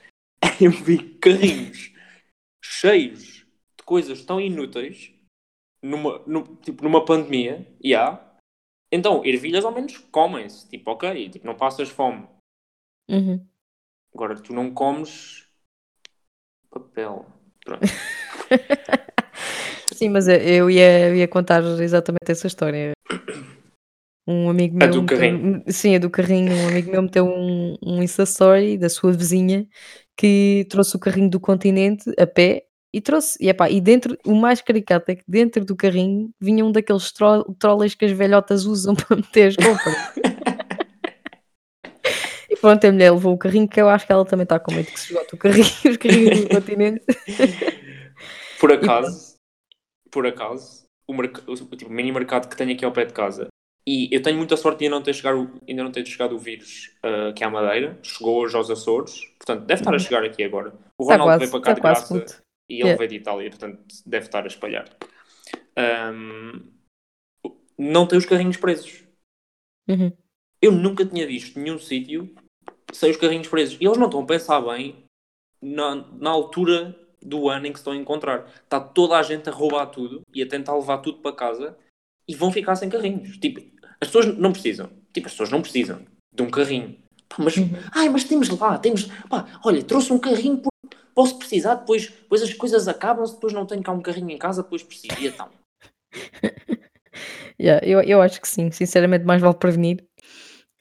eu 0.61 0.71
vi 0.71 0.99
carrinhos 1.19 1.93
cheios 2.63 3.47
de 3.77 3.85
coisas 3.85 4.25
tão 4.25 4.41
inúteis 4.41 5.13
numa, 5.83 6.19
nu- 6.27 6.57
tipo, 6.63 6.83
numa 6.83 7.05
pandemia, 7.05 7.67
e 7.81 7.95
há. 7.95 8.25
Então, 8.91 9.25
ervilhas 9.25 9.65
ao 9.65 9.73
menos 9.73 9.97
comem-se, 10.11 10.69
tipo, 10.69 10.91
ok, 10.91 11.29
tipo, 11.31 11.47
não 11.47 11.55
passas 11.55 11.89
fome. 11.89 12.27
Uhum. 13.11 13.45
Agora, 14.15 14.35
tu 14.41 14.53
não 14.53 14.73
comes 14.73 15.47
papel. 16.71 17.27
Pronto. 17.65 17.83
Sim, 19.95 20.11
mas 20.11 20.29
eu- 20.29 20.71
ia, 20.71 21.09
eu 21.09 21.17
ia 21.17 21.29
contar 21.29 21.63
exatamente 21.81 22.31
essa 22.31 22.47
história. 22.47 22.93
Um 24.27 24.49
amigo 24.49 24.77
A 24.77 24.87
meu. 24.87 24.91
do 24.93 25.03
meteu- 25.03 25.19
carrinho. 25.19 25.65
sim, 25.69 25.97
a 25.97 25.99
do 25.99 26.11
carrinho. 26.11 26.53
Um 26.53 26.69
amigo 26.69 26.91
meu 26.91 27.03
meteu 27.03 27.27
um, 27.27 27.77
um 27.83 28.03
Insta 28.03 28.23
Story 28.25 28.77
da 28.79 28.89
sua 28.89 29.13
vizinha 29.13 29.67
que 30.19 30.67
trouxe 30.69 30.97
o 30.97 30.99
carrinho 30.99 31.31
do 31.31 31.39
continente 31.39 32.11
a 32.19 32.27
pé 32.27 32.65
e 32.93 33.01
trouxe. 33.01 33.39
E, 33.41 33.49
epá, 33.49 33.71
e 33.71 33.81
dentro, 33.81 34.19
o 34.27 34.35
mais 34.35 34.61
caricato 34.61 35.11
é 35.13 35.15
que 35.15 35.23
dentro 35.29 35.65
do 35.65 35.77
carrinho 35.77 36.31
vinha 36.41 36.65
um 36.65 36.73
daqueles 36.73 37.13
tro 37.13 37.45
trolleys 37.59 37.95
que 37.95 38.05
as 38.05 38.11
velhotas 38.11 38.65
usam 38.65 38.95
para 38.99 39.17
meter 39.17 39.49
as 39.49 39.57
compras. 39.57 39.97
E 42.51 42.57
pronto, 42.57 42.85
a 42.85 42.93
mulher 42.93 43.13
levou 43.13 43.35
o 43.35 43.39
carrinho, 43.39 43.69
que 43.69 43.81
eu 43.81 43.89
acho 43.89 44.07
que 44.07 44.13
ela 44.13 44.25
também 44.25 44.43
está 44.45 44.59
com 44.59 44.73
medo 44.73 44.87
que 44.91 44.99
se 44.99 45.13
esgote 45.13 45.35
o 45.35 45.39
carrinho, 45.39 45.65
os 45.89 45.97
carrinhos 45.97 46.41
do 46.41 46.49
continente. 46.49 47.05
Por 48.59 48.73
acaso, 48.73 49.35
por 50.11 50.27
acaso, 50.27 50.85
o, 51.07 51.13
merc- 51.15 51.47
o, 51.47 51.55
tipo, 51.55 51.91
o 51.91 51.95
mini 51.95 52.11
mercado 52.11 52.49
que 52.49 52.57
tenho 52.57 52.73
aqui 52.73 52.85
ao 52.85 52.91
pé 52.93 53.05
de 53.05 53.13
casa, 53.13 53.47
e 53.91 54.15
eu 54.15 54.21
tenho 54.21 54.37
muita 54.37 54.55
sorte 54.55 54.81
de 54.81 54.85
ainda 54.85 54.97
não 54.97 55.03
ter 55.03 55.15
chegado, 55.15 55.51
ainda 55.67 55.83
não 55.83 55.91
ter 55.91 56.05
chegado 56.05 56.35
o 56.35 56.39
vírus 56.39 56.95
uh, 56.99 57.33
que 57.33 57.43
é 57.43 57.47
à 57.47 57.51
Madeira, 57.51 57.99
chegou 58.03 58.43
hoje 58.43 58.55
aos 58.55 58.69
Açores, 58.69 59.25
portanto 59.39 59.65
deve 59.65 59.81
estar 59.81 59.95
a 59.95 59.99
chegar 59.99 60.23
aqui 60.23 60.45
agora. 60.45 60.75
O 60.99 61.05
Está 61.05 61.15
Ronaldo 61.15 61.25
quase, 61.25 61.39
veio 61.39 61.51
para 61.51 61.61
cá 61.63 61.73
está 61.73 61.75
de 61.75 61.81
graça 61.81 62.45
e 62.69 62.75
ele 62.75 62.83
Yeah. 62.83 62.99
veio 62.99 63.09
de 63.09 63.17
Itália, 63.17 63.49
portanto 63.49 63.81
deve 64.05 64.27
estar 64.27 64.45
a 64.45 64.47
espalhar. 64.47 64.95
Ahm, 65.75 66.71
não 67.79 68.07
tem 68.07 68.19
os 68.19 68.27
carrinhos 68.27 68.59
presos. 68.59 69.05
Uhum. 69.89 70.13
Eu 70.61 70.73
nunca 70.73 71.07
tinha 71.07 71.27
visto 71.27 71.59
nenhum 71.59 71.79
sítio 71.79 72.35
sem 72.93 73.11
os 73.11 73.17
carrinhos 73.17 73.49
presos. 73.49 73.79
E 73.81 73.87
eles 73.87 73.97
não 73.97 74.07
estão 74.07 74.21
a 74.21 74.27
pensar 74.27 74.61
bem 74.61 75.03
na, 75.63 75.95
na 75.95 76.29
altura 76.29 76.95
do 77.23 77.49
ano 77.49 77.67
em 77.67 77.73
que 77.73 77.79
se 77.79 77.81
estão 77.81 77.95
a 77.95 77.97
encontrar. 77.97 78.53
Está 78.65 78.79
toda 78.79 79.17
a 79.17 79.23
gente 79.23 79.49
a 79.49 79.53
roubar 79.53 79.87
tudo 79.87 80.21
e 80.35 80.43
a 80.43 80.47
tentar 80.47 80.77
levar 80.77 80.99
tudo 80.99 81.23
para 81.23 81.35
casa 81.35 81.75
e 82.29 82.35
vão 82.35 82.53
ficar 82.53 82.77
sem 82.77 82.91
carrinhos. 82.91 83.39
Tipo, 83.39 83.78
as 84.01 84.09
pessoas 84.09 84.27
não 84.39 84.53
precisam. 84.53 84.91
Tipo, 85.13 85.27
as 85.27 85.33
pessoas 85.33 85.51
não 85.51 85.63
precisam 85.63 86.01
de 86.33 86.43
um 86.43 86.51
carrinho. 86.51 86.97
Pá, 87.29 87.37
mas, 87.39 87.57
Uhum. 87.57 87.71
ai, 87.95 88.09
mas 88.09 88.25
temos 88.25 88.49
lá, 88.51 88.79
temos. 88.79 89.05
Pá, 89.29 89.47
olha, 89.65 89.83
trouxe 89.83 90.13
um 90.13 90.19
carrinho, 90.19 90.59
porque 90.59 90.97
posso 91.15 91.39
precisar, 91.39 91.75
depois, 91.77 92.09
depois 92.09 92.43
as 92.43 92.53
coisas 92.55 92.87
acabam-se, 92.89 93.35
depois 93.35 93.53
não 93.53 93.67
tenho 93.67 93.83
cá 93.83 93.93
um 93.93 94.01
carrinho 94.01 94.31
em 94.31 94.39
casa, 94.39 94.63
depois 94.63 94.83
preciso. 94.83 95.15
E 95.21 95.27
então. 95.27 95.49
Yeah, 97.61 97.85
eu, 97.85 98.01
eu 98.03 98.23
acho 98.23 98.41
que 98.41 98.47
sim, 98.47 98.71
sinceramente, 98.71 99.25
mais 99.25 99.41
vale 99.43 99.57
prevenir. 99.57 100.05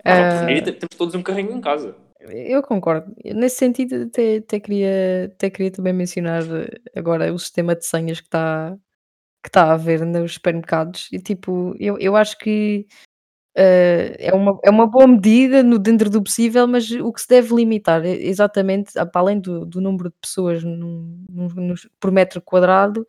Ao 0.05 0.13
Ah, 0.21 0.29
preferir, 0.29 0.63
te- 0.63 0.71
temos 0.73 0.95
todos 0.95 1.15
um 1.15 1.23
carrinho 1.23 1.53
em 1.53 1.61
casa. 1.61 1.95
eu 2.19 2.61
concordo. 2.61 3.15
Nesse 3.25 3.55
sentido, 3.55 4.03
até, 4.03 4.37
até, 4.37 4.59
queria, 4.59 5.25
até 5.33 5.49
queria 5.49 5.71
também 5.71 5.91
mencionar 5.93 6.43
agora 6.95 7.33
o 7.33 7.39
sistema 7.39 7.75
de 7.75 7.83
senhas 7.85 8.19
que 8.19 8.27
está 8.27 8.77
que 9.43 9.49
tá 9.51 9.63
a 9.65 9.73
haver 9.73 10.05
nos 10.05 10.33
supermercados. 10.33 11.07
E 11.11 11.19
tipo, 11.19 11.73
eu, 11.79 11.97
eu 11.99 12.15
acho 12.15 12.37
que 12.37 12.85
eh, 13.57 14.15
é, 14.19 14.33
uma, 14.33 14.59
é 14.63 14.69
uma 14.69 14.85
boa 14.87 15.07
medida 15.07 15.63
no, 15.63 15.79
dentro 15.79 16.09
do 16.09 16.23
possível, 16.23 16.67
mas 16.67 16.89
o 16.91 17.11
que 17.11 17.21
se 17.21 17.27
deve 17.27 17.53
limitar 17.55 18.05
é 18.05 18.11
exatamente, 18.11 18.93
para 18.93 19.09
além 19.21 19.39
do, 19.39 19.65
do 19.65 19.81
número 19.81 20.09
de 20.09 20.15
pessoas 20.21 20.63
por 21.99 22.11
metro 22.11 22.41
quadrado, 22.41 23.05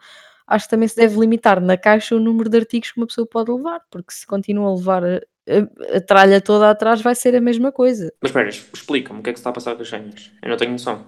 acho 0.46 0.64
que 0.66 0.70
também 0.70 0.88
se 0.88 0.96
deve 0.96 1.18
limitar 1.18 1.60
na 1.60 1.76
caixa 1.76 2.16
o 2.16 2.20
número 2.20 2.48
de 2.48 2.56
artigos 2.58 2.90
que 2.90 2.98
uma 3.00 3.06
pessoa 3.06 3.26
pode 3.26 3.52
levar, 3.52 3.80
porque 3.90 4.12
se 4.12 4.26
continua 4.26 4.70
a 4.70 4.74
levar 4.74 5.04
a, 5.04 5.16
a- 5.16 5.96
a 5.96 6.00
tralha 6.00 6.40
toda 6.40 6.70
atrás, 6.70 7.00
vai 7.02 7.14
ser 7.14 7.34
a 7.36 7.40
mesma 7.40 7.70
coisa. 7.70 8.12
Mas 8.22 8.30
espera, 8.30 8.48
es- 8.48 8.66
explica-me 8.74 9.20
o 9.20 9.22
que 9.22 9.30
é 9.30 9.32
que 9.32 9.38
se 9.38 9.40
está 9.42 9.50
a 9.50 9.52
passar 9.52 9.76
com 9.76 9.82
as 9.82 9.88
senhas. 9.88 10.32
Eu 10.42 10.48
não 10.50 10.56
tenho 10.56 10.72
noção. 10.72 11.04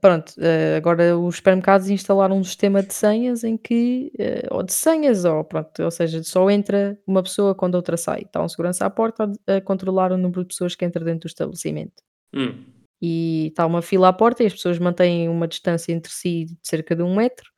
Pronto, 0.00 0.32
eh, 0.38 0.76
agora 0.76 1.18
os 1.18 1.36
supermercados 1.36 1.88
instalaram 1.90 2.38
um 2.38 2.44
sistema 2.44 2.82
de 2.84 2.94
senhas 2.94 3.42
em 3.42 3.56
que, 3.56 4.12
eh, 4.16 4.46
ou 4.50 4.62
de 4.62 4.72
senhas, 4.72 5.24
ou 5.24 5.42
pronto, 5.42 5.82
ou 5.82 5.90
seja, 5.90 6.22
só 6.22 6.48
entra 6.48 6.96
uma 7.04 7.20
pessoa 7.22 7.52
quando 7.52 7.74
outra 7.74 7.96
sai. 7.96 8.22
Está 8.22 8.40
um 8.42 8.48
segurança 8.48 8.86
à 8.86 8.90
porta 8.90 9.32
a, 9.46 9.60
controlar 9.60 10.12
o 10.12 10.16
número 10.16 10.42
de 10.42 10.48
pessoas 10.48 10.76
que 10.76 10.84
entra 10.84 11.04
dentro 11.04 11.22
do 11.22 11.26
estabelecimento. 11.26 12.00
Hum. 12.32 12.64
E 13.00 13.48
está 13.48 13.66
uma 13.66 13.82
fila 13.82 14.08
à 14.08 14.12
porta 14.12 14.44
e 14.44 14.46
as 14.46 14.52
pessoas 14.52 14.78
mantêm 14.78 15.28
uma 15.28 15.48
distância 15.48 15.92
entre 15.92 16.12
si 16.12 16.44
de 16.46 16.56
cerca 16.62 16.94
de 16.94 17.02
um 17.02 17.14
metro. 17.16 17.50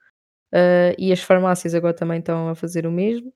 eh, 0.54 0.94
e 0.98 1.12
as 1.12 1.20
farmácias 1.22 1.74
agora 1.74 1.94
também 1.94 2.20
estão 2.20 2.48
a 2.50 2.54
fazer 2.56 2.86
o 2.86 2.92
mesmo. 2.92 3.32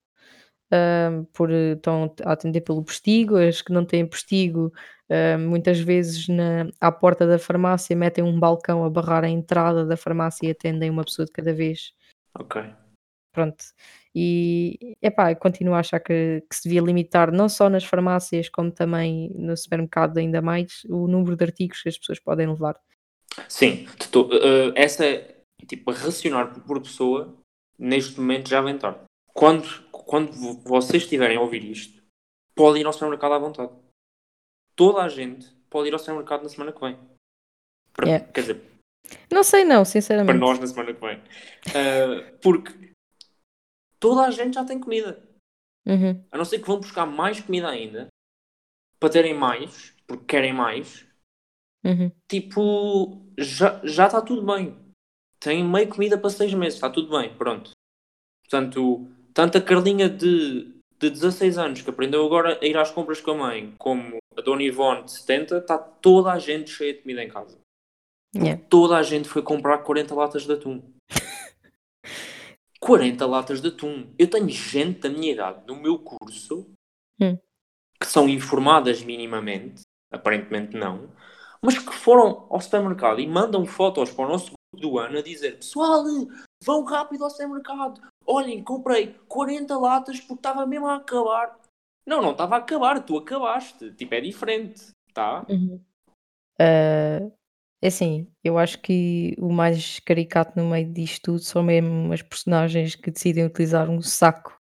ah, 0.72 1.22
por, 1.32 1.50
estão 1.50 2.14
a 2.24 2.32
atender 2.32 2.60
pelo 2.62 2.84
postigo, 2.84 3.36
as 3.36 3.62
que 3.62 3.72
não 3.72 3.84
têm 3.84 4.06
postigo, 4.06 4.72
ah, 5.10 5.38
muitas 5.38 5.78
vezes 5.80 6.28
na, 6.28 6.68
à 6.80 6.90
porta 6.92 7.26
da 7.26 7.38
farmácia 7.38 7.94
metem 7.96 8.24
um 8.24 8.38
balcão 8.38 8.84
a 8.84 8.90
barrar 8.90 9.24
a 9.24 9.28
entrada 9.28 9.84
da 9.84 9.96
farmácia 9.96 10.46
e 10.46 10.50
atendem 10.50 10.90
uma 10.90 11.04
pessoa 11.04 11.26
de 11.26 11.32
cada 11.32 11.52
vez. 11.52 11.92
Ok. 12.38 12.62
Pronto. 13.32 13.64
E 14.14 14.96
epá, 15.00 15.34
continuo 15.34 15.74
a 15.74 15.78
achar 15.80 16.00
que, 16.00 16.42
que 16.48 16.56
se 16.56 16.64
devia 16.64 16.80
limitar 16.80 17.30
não 17.30 17.48
só 17.48 17.68
nas 17.68 17.84
farmácias, 17.84 18.48
como 18.48 18.70
também 18.70 19.30
no 19.34 19.56
supermercado 19.56 20.18
ainda 20.18 20.42
mais, 20.42 20.82
o 20.88 21.06
número 21.06 21.36
de 21.36 21.44
artigos 21.44 21.82
que 21.82 21.88
as 21.88 21.98
pessoas 21.98 22.18
podem 22.18 22.48
levar. 22.48 22.80
Sim, 23.48 23.86
eh, 24.32 24.72
essa 24.74 25.04
é 25.04 25.36
tipo 25.66 25.90
a 25.90 25.94
racionar 25.94 26.52
por- 26.66 26.80
pessoa 26.80 27.36
neste 27.78 28.18
momento 28.18 28.48
já 28.48 28.60
vem 28.60 28.76
tarde. 28.76 29.00
Quando, 29.32 29.68
quando 29.92 30.32
vo- 30.32 30.60
vocês 30.64 31.04
estiverem 31.04 31.36
a 31.36 31.40
ouvir 31.40 31.62
isto, 31.62 32.02
podem 32.56 32.82
ir 32.82 32.86
ao 32.86 32.92
supermercado 32.92 33.34
à 33.34 33.38
vontade. 33.38 33.70
Toda 34.78 35.02
a 35.02 35.08
gente 35.08 35.50
pode 35.68 35.88
ir 35.88 35.92
ao 35.92 35.98
supermercado 35.98 36.44
na 36.44 36.48
semana 36.48 36.72
que 36.72 36.80
vem. 36.80 36.96
Para- 37.92 38.06
Yeah. 38.08 38.32
Quer 38.32 38.40
dizer, 38.42 38.62
Não 39.32 39.42
sei 39.42 39.64
não, 39.64 39.78
para 39.78 39.84
sinceramente. 39.86 40.38
nós 40.38 40.58
na 40.60 40.66
semana 40.68 40.94
que 40.94 41.00
vem. 41.00 41.20
Eh, 41.74 42.20
porque 42.40 42.92
toda 43.98 44.22
a 44.22 44.30
gente 44.30 44.54
já 44.54 44.64
tem 44.64 44.78
comida. 44.78 45.20
Uhum, 45.84 46.22
A 46.30 46.38
não 46.38 46.44
ser 46.44 46.60
que 46.60 46.66
vão 46.68 46.78
buscar 46.78 47.06
mais 47.06 47.40
comida 47.40 47.68
ainda 47.68 48.06
para 49.00 49.10
terem 49.10 49.34
mais, 49.34 49.94
porque 50.06 50.24
querem 50.26 50.52
mais. 50.52 51.04
uhum. 51.84 52.10
tipo, 52.30 53.26
já, 53.38 53.80
já 53.84 54.06
está 54.06 54.20
tudo 54.22 54.42
bem. 54.46 54.76
Tem 55.40 55.64
meio 55.64 55.88
comida 55.88 56.16
para 56.18 56.30
seis 56.30 56.52
meses, 56.54 56.74
está 56.74 56.88
tudo 56.90 57.16
bem, 57.18 57.34
pronto. 57.36 57.70
Portanto, 58.44 59.10
tanto 59.34 59.56
a 59.58 59.60
Carlinha 59.62 60.08
de, 60.08 60.72
de 60.98 61.10
16 61.10 61.58
anos, 61.58 61.82
que 61.82 61.90
aprendeu 61.90 62.24
agora 62.24 62.58
a 62.60 62.64
ir 62.66 62.76
às 62.76 62.90
compras 62.90 63.20
com 63.20 63.30
a 63.32 63.34
mãe, 63.36 63.74
como 63.78 64.18
a 64.38 64.40
Dona 64.40 64.62
Ivone 64.62 65.02
de 65.02 65.10
70, 65.12 65.58
está 65.58 65.76
toda 65.76 66.32
a 66.32 66.38
gente 66.38 66.70
cheia 66.70 66.94
de 66.94 67.00
comida 67.00 67.24
em 67.24 67.28
casa. 67.28 67.58
Yeah. 68.36 68.62
Toda 68.68 68.96
a 68.96 69.02
gente 69.02 69.28
foi 69.28 69.42
comprar 69.42 69.78
40 69.78 70.14
latas 70.14 70.46
de 70.46 70.52
atum. 70.52 70.80
40 72.80 73.26
latas 73.26 73.60
de 73.60 73.68
atum. 73.68 74.14
Eu 74.16 74.30
tenho 74.30 74.48
gente 74.48 75.00
da 75.00 75.08
minha 75.08 75.32
idade 75.32 75.66
no 75.66 75.74
meu 75.74 75.98
curso 75.98 76.70
Hum. 77.20 77.36
que 78.00 78.06
são 78.06 78.28
informadas 78.28 79.02
minimamente, 79.02 79.82
aparentemente 80.12 80.76
não, 80.76 81.10
mas 81.60 81.76
que 81.76 81.92
foram 81.92 82.46
ao 82.48 82.60
supermercado 82.60 83.18
e 83.18 83.26
mandam 83.26 83.66
fotos 83.66 84.12
para 84.12 84.24
o 84.24 84.28
nosso 84.28 84.52
grupo 84.52 84.88
do 84.88 84.98
ano 85.00 85.18
a 85.18 85.22
dizer: 85.22 85.56
Pessoal, 85.56 86.04
vão 86.62 86.84
rápido 86.84 87.24
ao 87.24 87.30
supermercado. 87.30 88.00
Olhem, 88.24 88.62
comprei 88.62 89.18
40 89.26 89.76
latas 89.76 90.20
porque 90.20 90.34
estava 90.34 90.64
mesmo 90.64 90.86
a 90.86 90.94
acabar. 90.94 91.58
Não, 92.08 92.22
não 92.22 92.32
estava 92.32 92.54
a 92.56 92.58
acabar, 92.58 93.04
tu 93.04 93.18
acabaste. 93.18 93.92
Tipo, 93.92 94.14
é 94.14 94.20
diferente, 94.22 94.86
tá? 95.12 95.44
Uhum. 95.48 95.78
É 96.58 97.86
assim, 97.86 98.26
eu 98.42 98.58
acho 98.58 98.80
que 98.80 99.36
o 99.38 99.52
mais 99.52 100.00
caricato 100.00 100.58
no 100.58 100.70
meio 100.70 100.90
disto 100.92 101.24
tudo 101.24 101.38
são 101.40 101.62
mesmo 101.62 102.12
as 102.12 102.22
personagens 102.22 102.96
que 102.96 103.10
decidem 103.10 103.44
utilizar 103.44 103.88
um 103.88 104.02
saco 104.02 104.58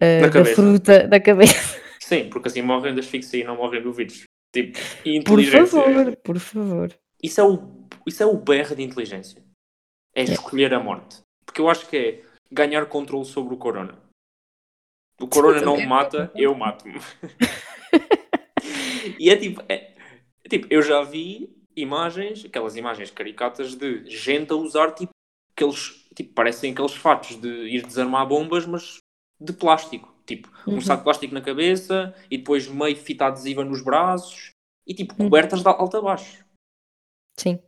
Na 0.00 0.28
da 0.28 0.30
cabeça. 0.30 0.54
fruta 0.54 1.06
na 1.08 1.20
cabeça. 1.20 1.54
Sim, 2.00 2.30
porque 2.30 2.48
assim 2.48 2.62
morrem 2.62 2.94
da 2.94 3.00
asfixia 3.00 3.40
e 3.40 3.44
não 3.44 3.56
morrem 3.56 3.82
do 3.82 3.92
vírus. 3.92 4.24
Tipo, 4.52 4.78
Por 5.24 5.42
favor, 5.44 6.16
por 6.24 6.38
favor. 6.38 6.98
Isso 7.22 7.40
é 7.40 7.44
o, 7.44 7.86
isso 8.06 8.22
é 8.22 8.26
o 8.26 8.36
berro 8.38 8.74
de 8.74 8.82
inteligência. 8.82 9.42
É 10.14 10.22
Yeah. 10.22 10.40
escolher 10.42 10.72
a 10.74 10.80
morte. 10.80 11.18
Porque 11.44 11.60
eu 11.60 11.68
acho 11.68 11.86
que 11.88 11.96
é 11.96 12.22
ganhar 12.50 12.86
controle 12.86 13.24
sobre 13.24 13.54
o 13.54 13.58
corona. 13.58 13.96
O 15.20 15.28
corona 15.28 15.60
não 15.60 15.72
me 15.72 15.82
também. 15.82 15.88
mata, 15.88 16.32
eu 16.34 16.54
mato-me. 16.54 16.98
e 19.18 19.30
é 19.30 19.36
tipo, 19.36 19.62
é, 19.68 19.94
é 20.44 20.48
tipo, 20.48 20.66
eu 20.70 20.82
já 20.82 21.02
vi 21.02 21.54
imagens, 21.76 22.44
aquelas 22.44 22.76
imagens 22.76 23.10
caricatas 23.10 23.74
de 23.74 24.04
gente 24.08 24.52
a 24.52 24.56
usar 24.56 24.92
tipo 24.92 25.10
aqueles, 25.54 26.06
tipo, 26.14 26.32
parecem 26.34 26.72
aqueles 26.72 26.94
fatos 26.94 27.36
de 27.40 27.48
ir 27.68 27.86
desarmar 27.86 28.26
bombas, 28.26 28.66
mas 28.66 28.98
de 29.40 29.52
plástico. 29.52 30.14
Tipo, 30.26 30.48
um 30.66 30.74
Uhum. 30.74 30.80
saco 30.80 30.98
de 31.00 31.04
plástico 31.04 31.34
na 31.34 31.40
cabeça 31.40 32.14
e 32.30 32.38
depois 32.38 32.68
meio 32.68 32.96
fita 32.96 33.26
adesiva 33.26 33.64
nos 33.64 33.82
braços 33.82 34.50
e 34.86 34.94
tipo 34.94 35.12
Uhum. 35.14 35.28
cobertas 35.28 35.62
de 35.62 35.68
alto 35.68 35.96
a 35.96 36.00
baixo. 36.02 36.44
Sim. 37.38 37.58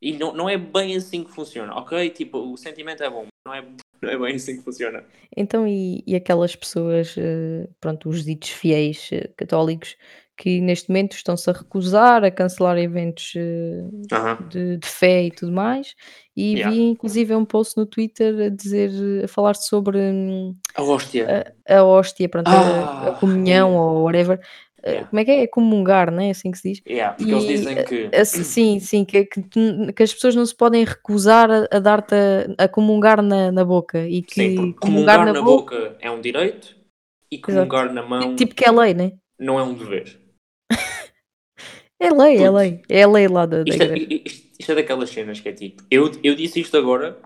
E 0.00 0.12
não, 0.16 0.32
não 0.32 0.48
é 0.48 0.56
bem 0.56 0.96
assim 0.96 1.24
que 1.24 1.30
funciona, 1.30 1.74
ok? 1.74 2.10
Tipo, 2.10 2.38
o 2.52 2.56
sentimento 2.56 3.02
é 3.02 3.10
bom, 3.10 3.26
não 3.46 3.54
é, 3.54 3.62
não 4.02 4.10
é 4.10 4.18
bem 4.18 4.34
assim 4.36 4.56
que 4.58 4.62
funciona. 4.64 5.04
Então, 5.36 5.66
e, 5.66 6.02
e 6.06 6.16
aquelas 6.16 6.56
pessoas, 6.56 7.14
eh, 7.18 7.68
pronto, 7.80 8.08
os 8.08 8.24
ditos 8.24 8.50
fiéis 8.50 9.08
eh, 9.12 9.28
católicos, 9.36 9.96
que 10.36 10.60
neste 10.60 10.88
momento 10.88 11.12
estão-se 11.16 11.50
a 11.50 11.52
recusar 11.52 12.22
a 12.24 12.30
cancelar 12.30 12.78
eventos 12.78 13.34
Aham. 14.12 14.48
de, 14.48 14.76
de 14.76 14.86
fé 14.86 15.24
e 15.24 15.30
tudo 15.32 15.50
mais, 15.52 15.94
e 16.36 16.54
Yeah. 16.54 16.70
vi 16.70 16.80
inclusive 16.82 17.34
um 17.34 17.44
post 17.44 17.76
no 17.76 17.84
Twitter 17.84 18.46
a 18.46 18.48
dizer, 18.48 18.90
a 19.24 19.28
falar 19.28 19.54
sobre 19.54 19.98
hum, 19.98 20.56
A 20.76 20.82
hóstia. 20.82 21.54
a 21.68 21.82
hóstia, 21.82 22.28
pronto, 22.28 22.48
a- 22.48 23.08
a, 23.08 23.08
Ah, 23.10 23.12
comunhão 23.20 23.74
ou 23.76 24.04
whatever. 24.04 24.40
Eh, 24.82 24.90
Yeah. 24.90 25.08
Como 25.08 25.20
é 25.20 25.24
que 25.24 25.30
é? 25.30 25.42
É 25.42 25.46
comungar, 25.46 26.10
não 26.10 26.22
é? 26.22 26.30
Assim 26.30 26.50
que 26.50 26.58
se 26.58 26.68
diz? 26.70 26.82
Yeah, 26.86 27.16
porque 27.16 27.32
eles 27.32 27.44
e, 27.44 27.48
dizem 27.48 27.84
que. 27.84 28.08
Eh, 28.12 28.24
sim, 28.24 28.80
sim, 28.80 29.04
que, 29.04 29.24
que, 29.24 29.42
que 29.92 30.02
as 30.02 30.12
pessoas 30.12 30.34
não 30.34 30.46
se 30.46 30.54
podem 30.54 30.84
recusar 30.84 31.50
a, 31.50 31.68
a 31.70 31.78
dar-te 31.78 32.14
a, 32.14 32.64
a 32.64 32.68
comungar 32.68 33.22
na, 33.22 33.50
na 33.50 33.64
boca 33.64 34.06
e 34.06 34.22
que 34.22 34.34
Sim, 34.34 34.54
porque 34.54 34.86
comungar 34.86 35.24
na 35.32 35.42
boca 35.42 35.96
é 36.00 36.10
um 36.10 36.20
direito 36.20 36.76
e 37.30 37.38
comungar 37.38 37.92
na 37.92 38.02
mão 38.02 38.36
tipo 38.36 38.54
que 38.54 38.64
é 38.64 38.70
lei, 38.70 38.94
né? 38.94 39.12
não 39.38 39.58
é 39.58 39.62
um 39.62 39.74
dever. 39.74 40.18
É 42.00 42.10
lei, 42.10 42.36
é 42.36 42.48
lei, 42.48 42.82
é 42.88 43.02
a 43.02 43.08
lei 43.08 43.26
lá 43.26 43.44
da, 43.44 43.64
da 43.64 43.68
Isto 43.68 43.82
é, 43.82 43.98
isto 44.60 44.70
é 44.70 44.74
daquelas 44.76 45.10
cenas 45.10 45.40
que 45.40 45.48
é 45.48 45.52
tipo, 45.52 45.82
eu, 45.90 46.08
eu 46.22 46.36
disse 46.36 46.60
isto 46.60 46.76
agora 46.76 47.20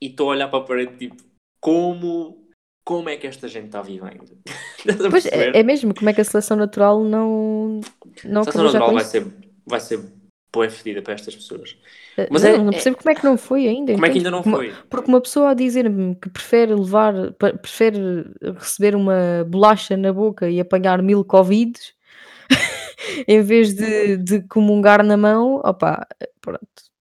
e 0.00 0.08
estou 0.08 0.28
a 0.28 0.32
olhar 0.32 0.48
para 0.48 0.58
a 0.58 0.64
parede 0.64 0.96
tipo, 0.96 1.22
como, 1.60 2.41
como 2.84 3.08
é 3.08 3.16
que 3.16 3.26
esta 3.26 3.48
gente 3.48 3.66
está 3.66 3.82
vivendo? 3.82 4.38
Estás 4.78 5.04
a 5.04 5.10
Pois 5.10 5.26
é, 5.26 5.58
é 5.58 5.62
mesmo, 5.62 5.94
como 5.94 6.10
é 6.10 6.12
que 6.12 6.20
a 6.20 6.24
seleção 6.24 6.56
natural 6.56 7.02
não, 7.04 7.80
não 8.24 8.40
A 8.42 8.44
seleção 8.44 8.64
natural 8.64 8.92
vai 8.94 9.04
ser, 9.04 9.26
vai 9.66 9.80
ser 9.80 10.00
boa 10.52 10.68
fedida 10.68 11.00
para 11.00 11.14
estas 11.14 11.34
pessoas. 11.34 11.78
Eh, 12.18 12.28
mas 12.30 12.42
não, 12.42 12.50
é- 12.50 12.58
não 12.58 12.68
é- 12.68 12.72
percebo 12.72 12.96
como 12.98 13.10
é 13.10 13.14
que 13.14 13.24
não 13.24 13.38
foi 13.38 13.66
ainda. 13.66 13.92
Como 13.94 14.04
é 14.04 14.10
que 14.10 14.18
ainda 14.18 14.30
não 14.30 14.42
foi? 14.42 14.74
Porque 14.90 15.08
uma 15.08 15.20
pessoa 15.20 15.50
a 15.50 15.54
dizer-me 15.54 16.14
que 16.16 16.28
prefere 16.28 16.74
levar, 16.74 17.14
prefere 17.62 18.26
receber 18.58 18.94
uma 18.94 19.44
bolacha 19.48 19.96
na 19.96 20.12
boca 20.12 20.50
e 20.50 20.60
apanhar 20.60 21.00
mil 21.02 21.24
covides 21.24 21.94
em 23.26 23.40
vez 23.42 23.74
de, 23.74 24.16
de 24.18 24.42
comungar 24.42 25.02
na 25.02 25.16
mão, 25.16 25.56
opá, 25.64 26.06
pronto. 26.40 26.60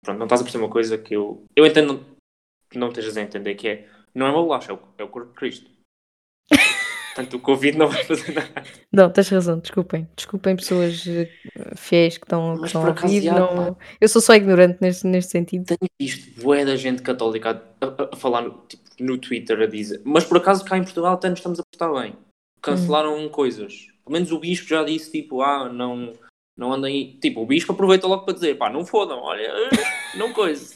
Pronto, 0.02 0.18
não 0.18 0.26
estás 0.26 0.40
a 0.40 0.44
perceber 0.44 0.64
uma 0.64 0.70
coisa 0.70 0.96
que 0.98 1.14
eu. 1.14 1.44
Eu 1.56 1.66
entendo 1.66 2.04
que 2.70 2.78
não 2.78 2.88
estejas 2.88 3.16
a 3.16 3.22
entender 3.22 3.54
que 3.54 3.68
é. 3.68 3.88
Não 4.14 4.26
é 4.26 4.30
uma 4.30 4.42
bolacha, 4.42 4.72
é 4.72 4.74
o, 4.74 4.78
é 4.98 5.04
o 5.04 5.08
corpo 5.08 5.30
de 5.30 5.34
Cristo. 5.36 5.70
Portanto, 7.14 7.34
o 7.36 7.40
Covid 7.40 7.78
não 7.78 7.86
vai 7.88 8.02
fazer 8.04 8.32
nada. 8.32 8.64
Não, 8.92 9.08
tens 9.08 9.28
razão, 9.28 9.60
desculpem. 9.60 10.08
Desculpem 10.16 10.56
pessoas 10.56 11.04
eh, 11.06 11.30
fiéis 11.76 12.18
que 12.18 12.24
estão, 12.24 12.58
que 12.58 12.66
estão 12.66 12.82
por 12.82 12.88
a 12.88 13.02
ouvir. 13.02 13.20
não- 13.38 13.76
Eu 14.00 14.08
sou 14.08 14.20
só 14.20 14.34
ignorante 14.34 14.78
neste, 14.80 15.06
neste 15.06 15.30
sentido. 15.30 15.64
Tenho 15.66 15.90
visto 16.00 16.42
bué 16.42 16.64
da 16.64 16.74
gente 16.74 17.02
católica 17.02 17.62
a, 17.80 17.86
a- 17.86 18.08
a 18.12 18.16
falar 18.16 18.42
no, 18.42 18.58
tipo, 18.66 18.82
no 18.98 19.16
Twitter 19.16 19.60
a 19.60 19.66
dizer. 19.66 20.02
Mas 20.04 20.24
por 20.24 20.38
acaso 20.38 20.64
cá 20.64 20.76
em 20.76 20.82
Portugal 20.82 21.14
até 21.14 21.28
nos 21.30 21.38
estamos 21.38 21.60
a 21.60 21.62
portar 21.70 22.02
bem. 22.02 22.16
Cancelaram 22.60 23.28
coisas. 23.28 23.86
Pelo 24.04 24.12
menos 24.14 24.32
o 24.32 24.38
bispo 24.40 24.66
já 24.68 24.82
disse 24.82 25.12
tipo, 25.12 25.40
ah, 25.40 25.68
não, 25.68 26.12
não 26.58 26.72
andem. 26.72 27.16
Tipo, 27.22 27.42
o 27.42 27.46
bispo 27.46 27.70
aproveita 27.72 28.08
logo 28.08 28.24
para 28.24 28.34
dizer, 28.34 28.56
pá, 28.58 28.68
não 28.68 28.84
fodam, 28.84 29.20
olha, 29.20 29.46
eh, 29.46 30.16
não 30.18 30.32
coisa. 30.32 30.74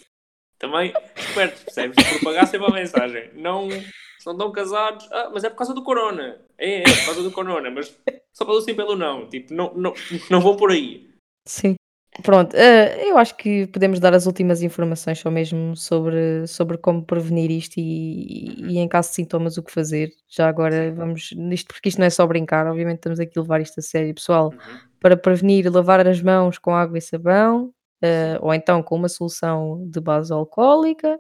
Também 0.59 0.93
espertos, 1.17 1.63
percebes? 1.63 1.97
Propagar 2.19 2.47
sempre 2.47 2.67
a 2.67 2.75
mensagem. 2.75 3.31
Não, 3.35 3.71
se 3.71 4.27
não 4.27 4.33
estão 4.33 4.53
casados, 4.53 5.09
ah, 5.13 5.31
mas 5.33 5.45
é 5.45 5.51
por 5.51 5.57
causa 5.57 5.75
do 5.75 5.85
corona. 5.85 6.41
É, 6.59 6.81
é, 6.81 6.83
por 6.83 7.05
causa 7.07 7.23
do 7.23 7.31
corona, 7.31 7.71
mas 7.71 7.97
só 8.33 8.45
pelo 8.45 8.61
sim 8.61 8.75
pelo 8.75 8.97
não. 8.97 9.29
Tipo, 9.29 9.55
não, 9.55 9.73
não, 9.75 9.95
não 10.31 10.41
vão 10.41 10.57
por 10.57 10.73
aí. 10.73 11.09
Sim. 11.47 11.77
Pronto, 12.23 12.57
eh, 12.57 13.09
eu 13.09 13.17
acho 13.17 13.37
que 13.37 13.69
podemos 13.69 14.01
dar 14.01 14.13
as 14.13 14.27
últimas 14.27 14.61
informações 14.61 15.21
só 15.21 15.31
mesmo 15.31 15.77
sobre, 15.77 16.47
sobre 16.49 16.77
como 16.77 17.05
prevenir 17.05 17.51
isto 17.51 17.75
e, 17.79 18.73
e 18.73 18.79
em 18.79 18.89
caso 18.89 19.11
de 19.11 19.15
sintomas 19.15 19.57
o 19.57 19.63
que 19.63 19.71
fazer. 19.71 20.11
Já 20.29 20.49
agora 20.49 20.93
vamos 20.93 21.31
nisto, 21.37 21.69
porque 21.69 21.89
isto 21.89 21.99
não 21.99 22.07
é 22.07 22.11
só 22.11 22.27
brincar, 22.27 22.67
obviamente 22.67 22.97
estamos 22.97 23.21
aqui 23.21 23.39
a 23.39 23.43
levar 23.43 23.61
isto 23.61 23.79
a 23.79 23.83
sério, 23.83 24.13
pessoal. 24.15 24.51
Uhum. 24.51 24.79
Para 25.01 25.17
prevenir, 25.17 25.71
lavar 25.73 26.09
as 26.09 26.21
mãos 26.21 26.59
com 26.59 26.75
água 26.75 26.99
e 26.99 27.01
sabão, 27.01 27.73
eh, 28.03 28.39
ou 28.41 28.53
então 28.55 28.83
com 28.83 28.97
uma 28.97 29.09
solução 29.09 29.85
de 29.89 30.01
base 30.01 30.33
alcoólica. 30.33 31.19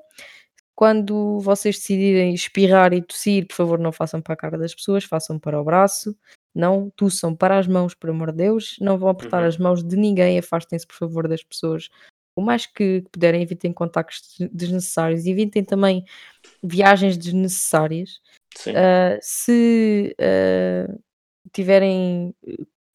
Quando 0.74 1.40
vocês 1.40 1.76
decidirem 1.76 2.32
espirrar 2.34 2.92
e 2.92 3.02
tossir, 3.02 3.46
por 3.48 3.54
favor, 3.54 3.78
não 3.80 3.90
façam 3.90 4.20
para 4.22 4.34
a 4.34 4.36
cara 4.36 4.56
das 4.56 4.74
pessoas, 4.74 5.02
façam 5.04 5.38
para 5.38 5.60
o 5.60 5.64
braço. 5.64 6.16
Não 6.54 6.90
tuçam 6.96 7.34
para 7.34 7.58
as 7.58 7.66
mãos, 7.66 7.94
por 7.94 8.10
amor 8.10 8.30
de 8.30 8.38
Deus. 8.38 8.76
Não 8.80 8.96
vão 8.98 9.08
apertar 9.08 9.42
Uhum. 9.42 9.48
as 9.48 9.58
mãos 9.58 9.82
de 9.84 9.96
ninguém. 9.96 10.38
Afastem-se, 10.38 10.86
por 10.86 10.94
favor, 10.96 11.26
das 11.28 11.42
pessoas. 11.42 11.88
O 12.36 12.40
mais 12.40 12.66
que 12.66 13.04
puderem, 13.12 13.42
evitem 13.42 13.72
contactos 13.72 14.36
des- 14.38 14.48
desnecessários. 14.52 15.26
Evitem 15.26 15.64
também 15.64 16.04
viagens 16.62 17.18
desnecessárias. 17.18 18.20
Ah, 18.68 19.18
se 19.20 20.14
ah, 20.20 20.94
tiverem 21.52 22.34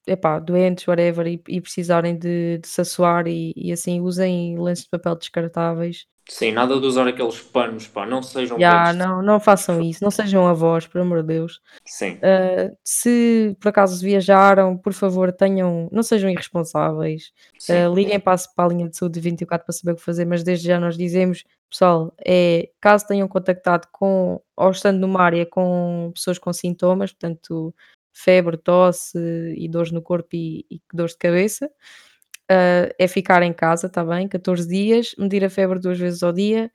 epá, 0.07 0.39
doentes, 0.39 0.87
whatever, 0.87 1.27
e, 1.27 1.41
e 1.47 1.61
precisarem 1.61 2.17
de, 2.17 2.57
de 2.59 2.67
se 2.67 2.81
assoar 2.81 3.27
e, 3.27 3.53
e 3.55 3.71
assim, 3.71 4.01
usem 4.01 4.59
lenços 4.59 4.85
de 4.85 4.89
papel 4.91 5.15
descartáveis. 5.15 6.05
Sim, 6.29 6.53
nada 6.53 6.79
de 6.79 6.85
usar 6.85 7.05
aqueles 7.05 7.41
panos, 7.41 7.85
pá, 7.85 8.05
não 8.05 8.23
sejam 8.23 8.57
Já, 8.57 8.85
panos. 8.85 8.95
não, 8.95 9.21
não 9.21 9.39
façam 9.41 9.81
isso, 9.81 10.01
não 10.01 10.09
sejam 10.09 10.47
avós, 10.47 10.87
por 10.87 11.01
amor 11.01 11.21
de 11.21 11.27
Deus. 11.33 11.59
Sim, 11.85 12.17
Ah, 12.23 12.71
se 12.81 13.57
por 13.59 13.67
acaso 13.67 14.01
viajaram, 14.01 14.77
por 14.77 14.93
favor, 14.93 15.33
tenham, 15.33 15.89
não 15.91 16.01
sejam 16.01 16.29
irresponsáveis. 16.29 17.33
Uh, 17.69 17.93
liguem 17.93 18.21
para 18.21 18.35
a, 18.35 18.37
para 18.55 18.65
a 18.65 18.67
linha 18.69 18.87
de 18.89 18.95
saúde 18.95 19.19
24 19.19 19.65
para 19.65 19.73
saber 19.73 19.91
o 19.91 19.95
que 19.97 20.01
fazer, 20.01 20.23
mas 20.25 20.43
desde 20.43 20.65
já 20.67 20.79
nós 20.79 20.97
dizemos, 20.97 21.43
pessoal, 21.69 22.13
é 22.25 22.69
caso 22.79 23.05
tenham 23.05 23.27
contactado 23.27 23.89
com, 23.91 24.41
ou 24.55 24.71
estando 24.71 24.99
numa 24.99 25.21
área 25.21 25.45
com 25.45 26.09
pessoas 26.15 26.39
com 26.39 26.53
sintomas, 26.53 27.11
portanto, 27.11 27.75
febre, 28.13 28.57
tosse 28.57 29.17
e 29.57 29.67
dores 29.67 29.91
no 29.91 30.01
corpo 30.01 30.29
e, 30.33 30.65
e 30.69 30.81
dores 30.93 31.13
de 31.13 31.17
cabeça, 31.17 31.65
uh, 31.65 32.93
é 32.97 33.07
ficar 33.07 33.41
em 33.43 33.53
casa, 33.53 33.87
está 33.87 34.03
bem? 34.03 34.27
14 34.27 34.67
dias, 34.67 35.15
medir 35.17 35.43
a 35.43 35.49
febre 35.49 35.79
duas 35.79 35.97
vezes 35.97 36.23
ao 36.23 36.31
dia 36.31 36.71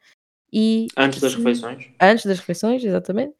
e 0.52 0.86
Antes 0.96 1.20
das 1.20 1.34
refeições. 1.34 1.86
antes 2.00 2.26
das 2.26 2.38
refeições, 2.38 2.84
exatamente. 2.84 3.34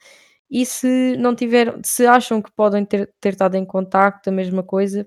E 0.51 0.65
se 0.65 1.17
não 1.19 1.35
tiveram, 1.35 1.81
se 1.85 2.07
acham 2.07 2.41
que 2.41 2.51
podem 2.53 2.85
ter, 2.85 3.13
ter 3.21 3.31
estado 3.31 3.57
em 3.57 3.65
contacto, 3.65 4.31
a 4.31 4.33
mesma 4.33 4.63
coisa, 4.63 5.07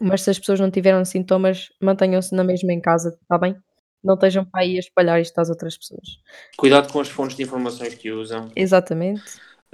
mas 0.00 0.22
se 0.22 0.30
as 0.30 0.38
pessoas 0.38 0.60
não 0.60 0.70
tiveram 0.70 1.04
sintomas, 1.04 1.68
mantenham-se 1.80 2.34
na 2.34 2.44
mesma 2.44 2.72
em 2.72 2.80
casa, 2.80 3.16
está 3.22 3.38
bem? 3.38 3.56
Não 4.02 4.14
estejam 4.14 4.44
para 4.44 4.62
aí 4.62 4.76
a 4.76 4.80
espalhar 4.80 5.20
isto 5.20 5.38
às 5.38 5.50
outras 5.50 5.76
pessoas. 5.76 6.20
Cuidado 6.56 6.92
com 6.92 7.00
as 7.00 7.08
fontes 7.08 7.36
de 7.36 7.42
informações 7.42 7.94
que 7.94 8.10
usam. 8.10 8.50
Exatamente. 8.54 9.22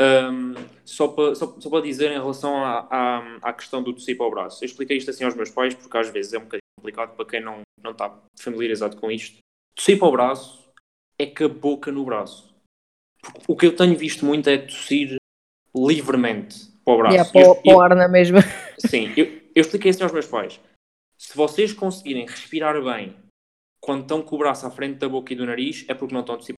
Um, 0.01 0.55
só 0.84 1.09
para 1.09 1.34
só, 1.34 1.55
só 1.61 1.70
para 1.70 1.82
dizer 1.82 2.11
em 2.11 2.14
relação 2.20 2.57
à, 2.64 2.86
à, 2.90 3.36
à 3.43 3.53
questão 3.53 3.82
do 3.82 3.93
tossir 3.93 4.16
para 4.16 4.26
o 4.26 4.30
braço. 4.30 4.64
Eu 4.64 4.66
expliquei 4.66 4.97
isto 4.97 5.11
assim 5.11 5.24
aos 5.24 5.34
meus 5.34 5.51
pais, 5.51 5.74
porque 5.74 5.97
às 5.97 6.09
vezes 6.09 6.32
é 6.32 6.38
um 6.38 6.43
bocadinho 6.43 6.62
complicado 6.78 7.14
para 7.14 7.26
quem 7.26 7.40
não, 7.40 7.61
não 7.82 7.93
está 7.93 8.18
familiarizado 8.40 8.97
com 8.97 9.11
isto. 9.11 9.38
Tossir 9.74 9.99
para 9.99 10.09
o 10.09 10.12
braço 10.12 10.62
é 11.18 11.26
com 11.26 11.45
a 11.45 11.49
boca 11.49 11.93
no 11.93 12.05
braço. 12.05 12.53
Porque 13.22 13.53
o 13.53 13.57
que 13.57 13.66
eu 13.66 13.76
tenho 13.76 13.97
visto 13.97 14.24
muito 14.24 14.49
é 14.49 14.59
tossir 14.59 15.16
livremente 15.74 16.66
para 16.84 16.95
o 16.95 16.99
braço. 16.99 17.14
Yeah, 17.14 17.30
para, 17.32 17.43
Eu- 17.43 17.55
para 17.57 17.72
eu- 17.72 17.76
o 17.76 17.80
ar 17.80 17.95
na 17.95 18.09
mesma. 18.09 18.38
Sim, 18.78 19.12
eu, 19.16 19.26
eu 19.55 19.61
expliquei 19.61 19.90
assim 19.90 20.03
aos 20.03 20.12
meus 20.12 20.26
pais. 20.26 20.61
Se 21.18 21.36
vocês 21.36 21.72
conseguirem 21.72 22.26
respirar 22.26 22.82
bem 22.82 23.14
quando 23.80 24.03
estão 24.03 24.22
com 24.22 24.34
o 24.36 24.38
braço 24.38 24.66
à 24.66 24.70
frente 24.70 24.99
da 24.99 25.09
boca 25.09 25.32
e 25.32 25.36
do 25.36 25.47
nariz, 25.47 25.84
é 25.88 25.95
porque 25.95 26.12
não 26.14 26.20
estão 26.22 26.34
a 26.34 26.38
tossir. 26.38 26.55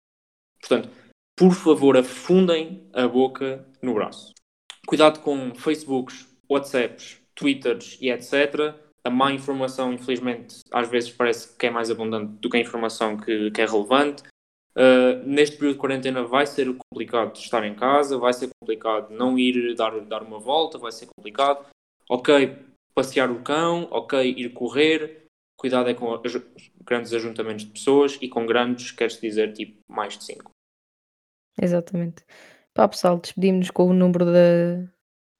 Portanto, 0.60 0.88
por 1.36 1.52
favor, 1.54 1.96
afundem 1.96 2.88
a 2.92 3.08
boca 3.08 3.66
no 3.82 3.94
braço. 3.94 4.32
Cuidado 4.86 5.20
com 5.20 5.54
Facebooks, 5.54 6.28
WhatsApps, 6.48 7.18
Twitters 7.34 7.98
e 8.00 8.10
etc. 8.10 8.74
A 9.04 9.10
má 9.10 9.32
informação, 9.32 9.92
infelizmente, 9.92 10.60
às 10.70 10.88
vezes 10.88 11.10
parece 11.10 11.56
que 11.56 11.66
é 11.66 11.70
mais 11.70 11.90
abundante 11.90 12.32
do 12.40 12.48
que 12.48 12.56
a 12.56 12.60
informação 12.60 13.16
que, 13.16 13.50
que 13.50 13.60
é 13.60 13.66
relevante. 13.66 14.22
Uh, 14.76 15.24
neste 15.24 15.56
período 15.56 15.74
de 15.74 15.80
quarentena 15.80 16.24
vai 16.24 16.46
ser 16.46 16.74
complicado 16.90 17.36
estar 17.36 17.64
em 17.64 17.74
casa, 17.74 18.18
vai 18.18 18.32
ser 18.32 18.48
complicado 18.60 19.14
não 19.14 19.38
ir 19.38 19.74
dar, 19.76 20.00
dar 20.00 20.22
uma 20.22 20.38
volta, 20.38 20.78
vai 20.78 20.90
ser 20.90 21.06
complicado. 21.06 21.66
Ok, 22.08 22.56
passear 22.94 23.30
o 23.30 23.42
cão, 23.42 23.88
ok, 23.90 24.34
ir 24.36 24.50
correr. 24.50 25.24
Cuidado 25.56 25.88
é 25.88 25.94
com 25.94 26.20
grandes 26.84 27.12
ajuntamentos 27.12 27.64
de 27.64 27.70
pessoas 27.70 28.18
e 28.20 28.28
com 28.28 28.44
grandes, 28.44 28.90
queres 28.90 29.20
dizer, 29.20 29.52
tipo, 29.52 29.78
mais 29.88 30.18
de 30.18 30.24
5. 30.24 30.53
Exatamente. 31.60 32.24
Pá, 32.72 32.88
pessoal, 32.88 33.18
despedimos-nos 33.18 33.70
com 33.70 33.84
o 33.88 33.92
número 33.94 34.24
da, 34.26 34.84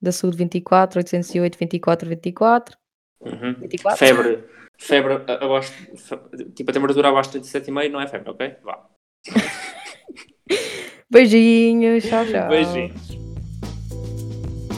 da 0.01 0.13
Saúde 0.13 0.37
24, 0.37 0.99
808 1.01 1.59
24 1.59 2.09
24. 2.09 2.77
Uhum. 3.21 3.55
24. 3.61 3.99
Febre, 3.99 4.45
febre 4.79 5.15
a- 5.27 5.45
abaixo, 5.45 5.73
fe- 5.97 6.19
tipo, 6.55 6.71
a 6.71 6.75
temperatura 6.75 7.09
abaixo 7.09 7.31
de 7.33 7.41
37,5 7.41 7.91
não 7.91 8.01
é 8.01 8.07
febre, 8.07 8.31
ok? 8.31 8.57
Vá. 8.63 8.87
Beijinhos, 11.11 12.05
tchau, 12.05 12.25
tchau. 12.27 12.49
Beijinhos. 12.49 13.09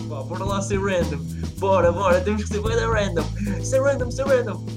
Pá, 0.08 0.22
bora 0.22 0.44
lá 0.44 0.62
ser 0.62 0.78
random. 0.78 1.18
Bora, 1.58 1.90
bora, 1.92 2.20
temos 2.20 2.42
que 2.44 2.48
ser 2.48 2.62
bem 2.62 2.76
random. 2.76 3.24
Ser 3.62 3.80
random, 3.82 4.10
ser 4.10 4.26
random. 4.26 4.75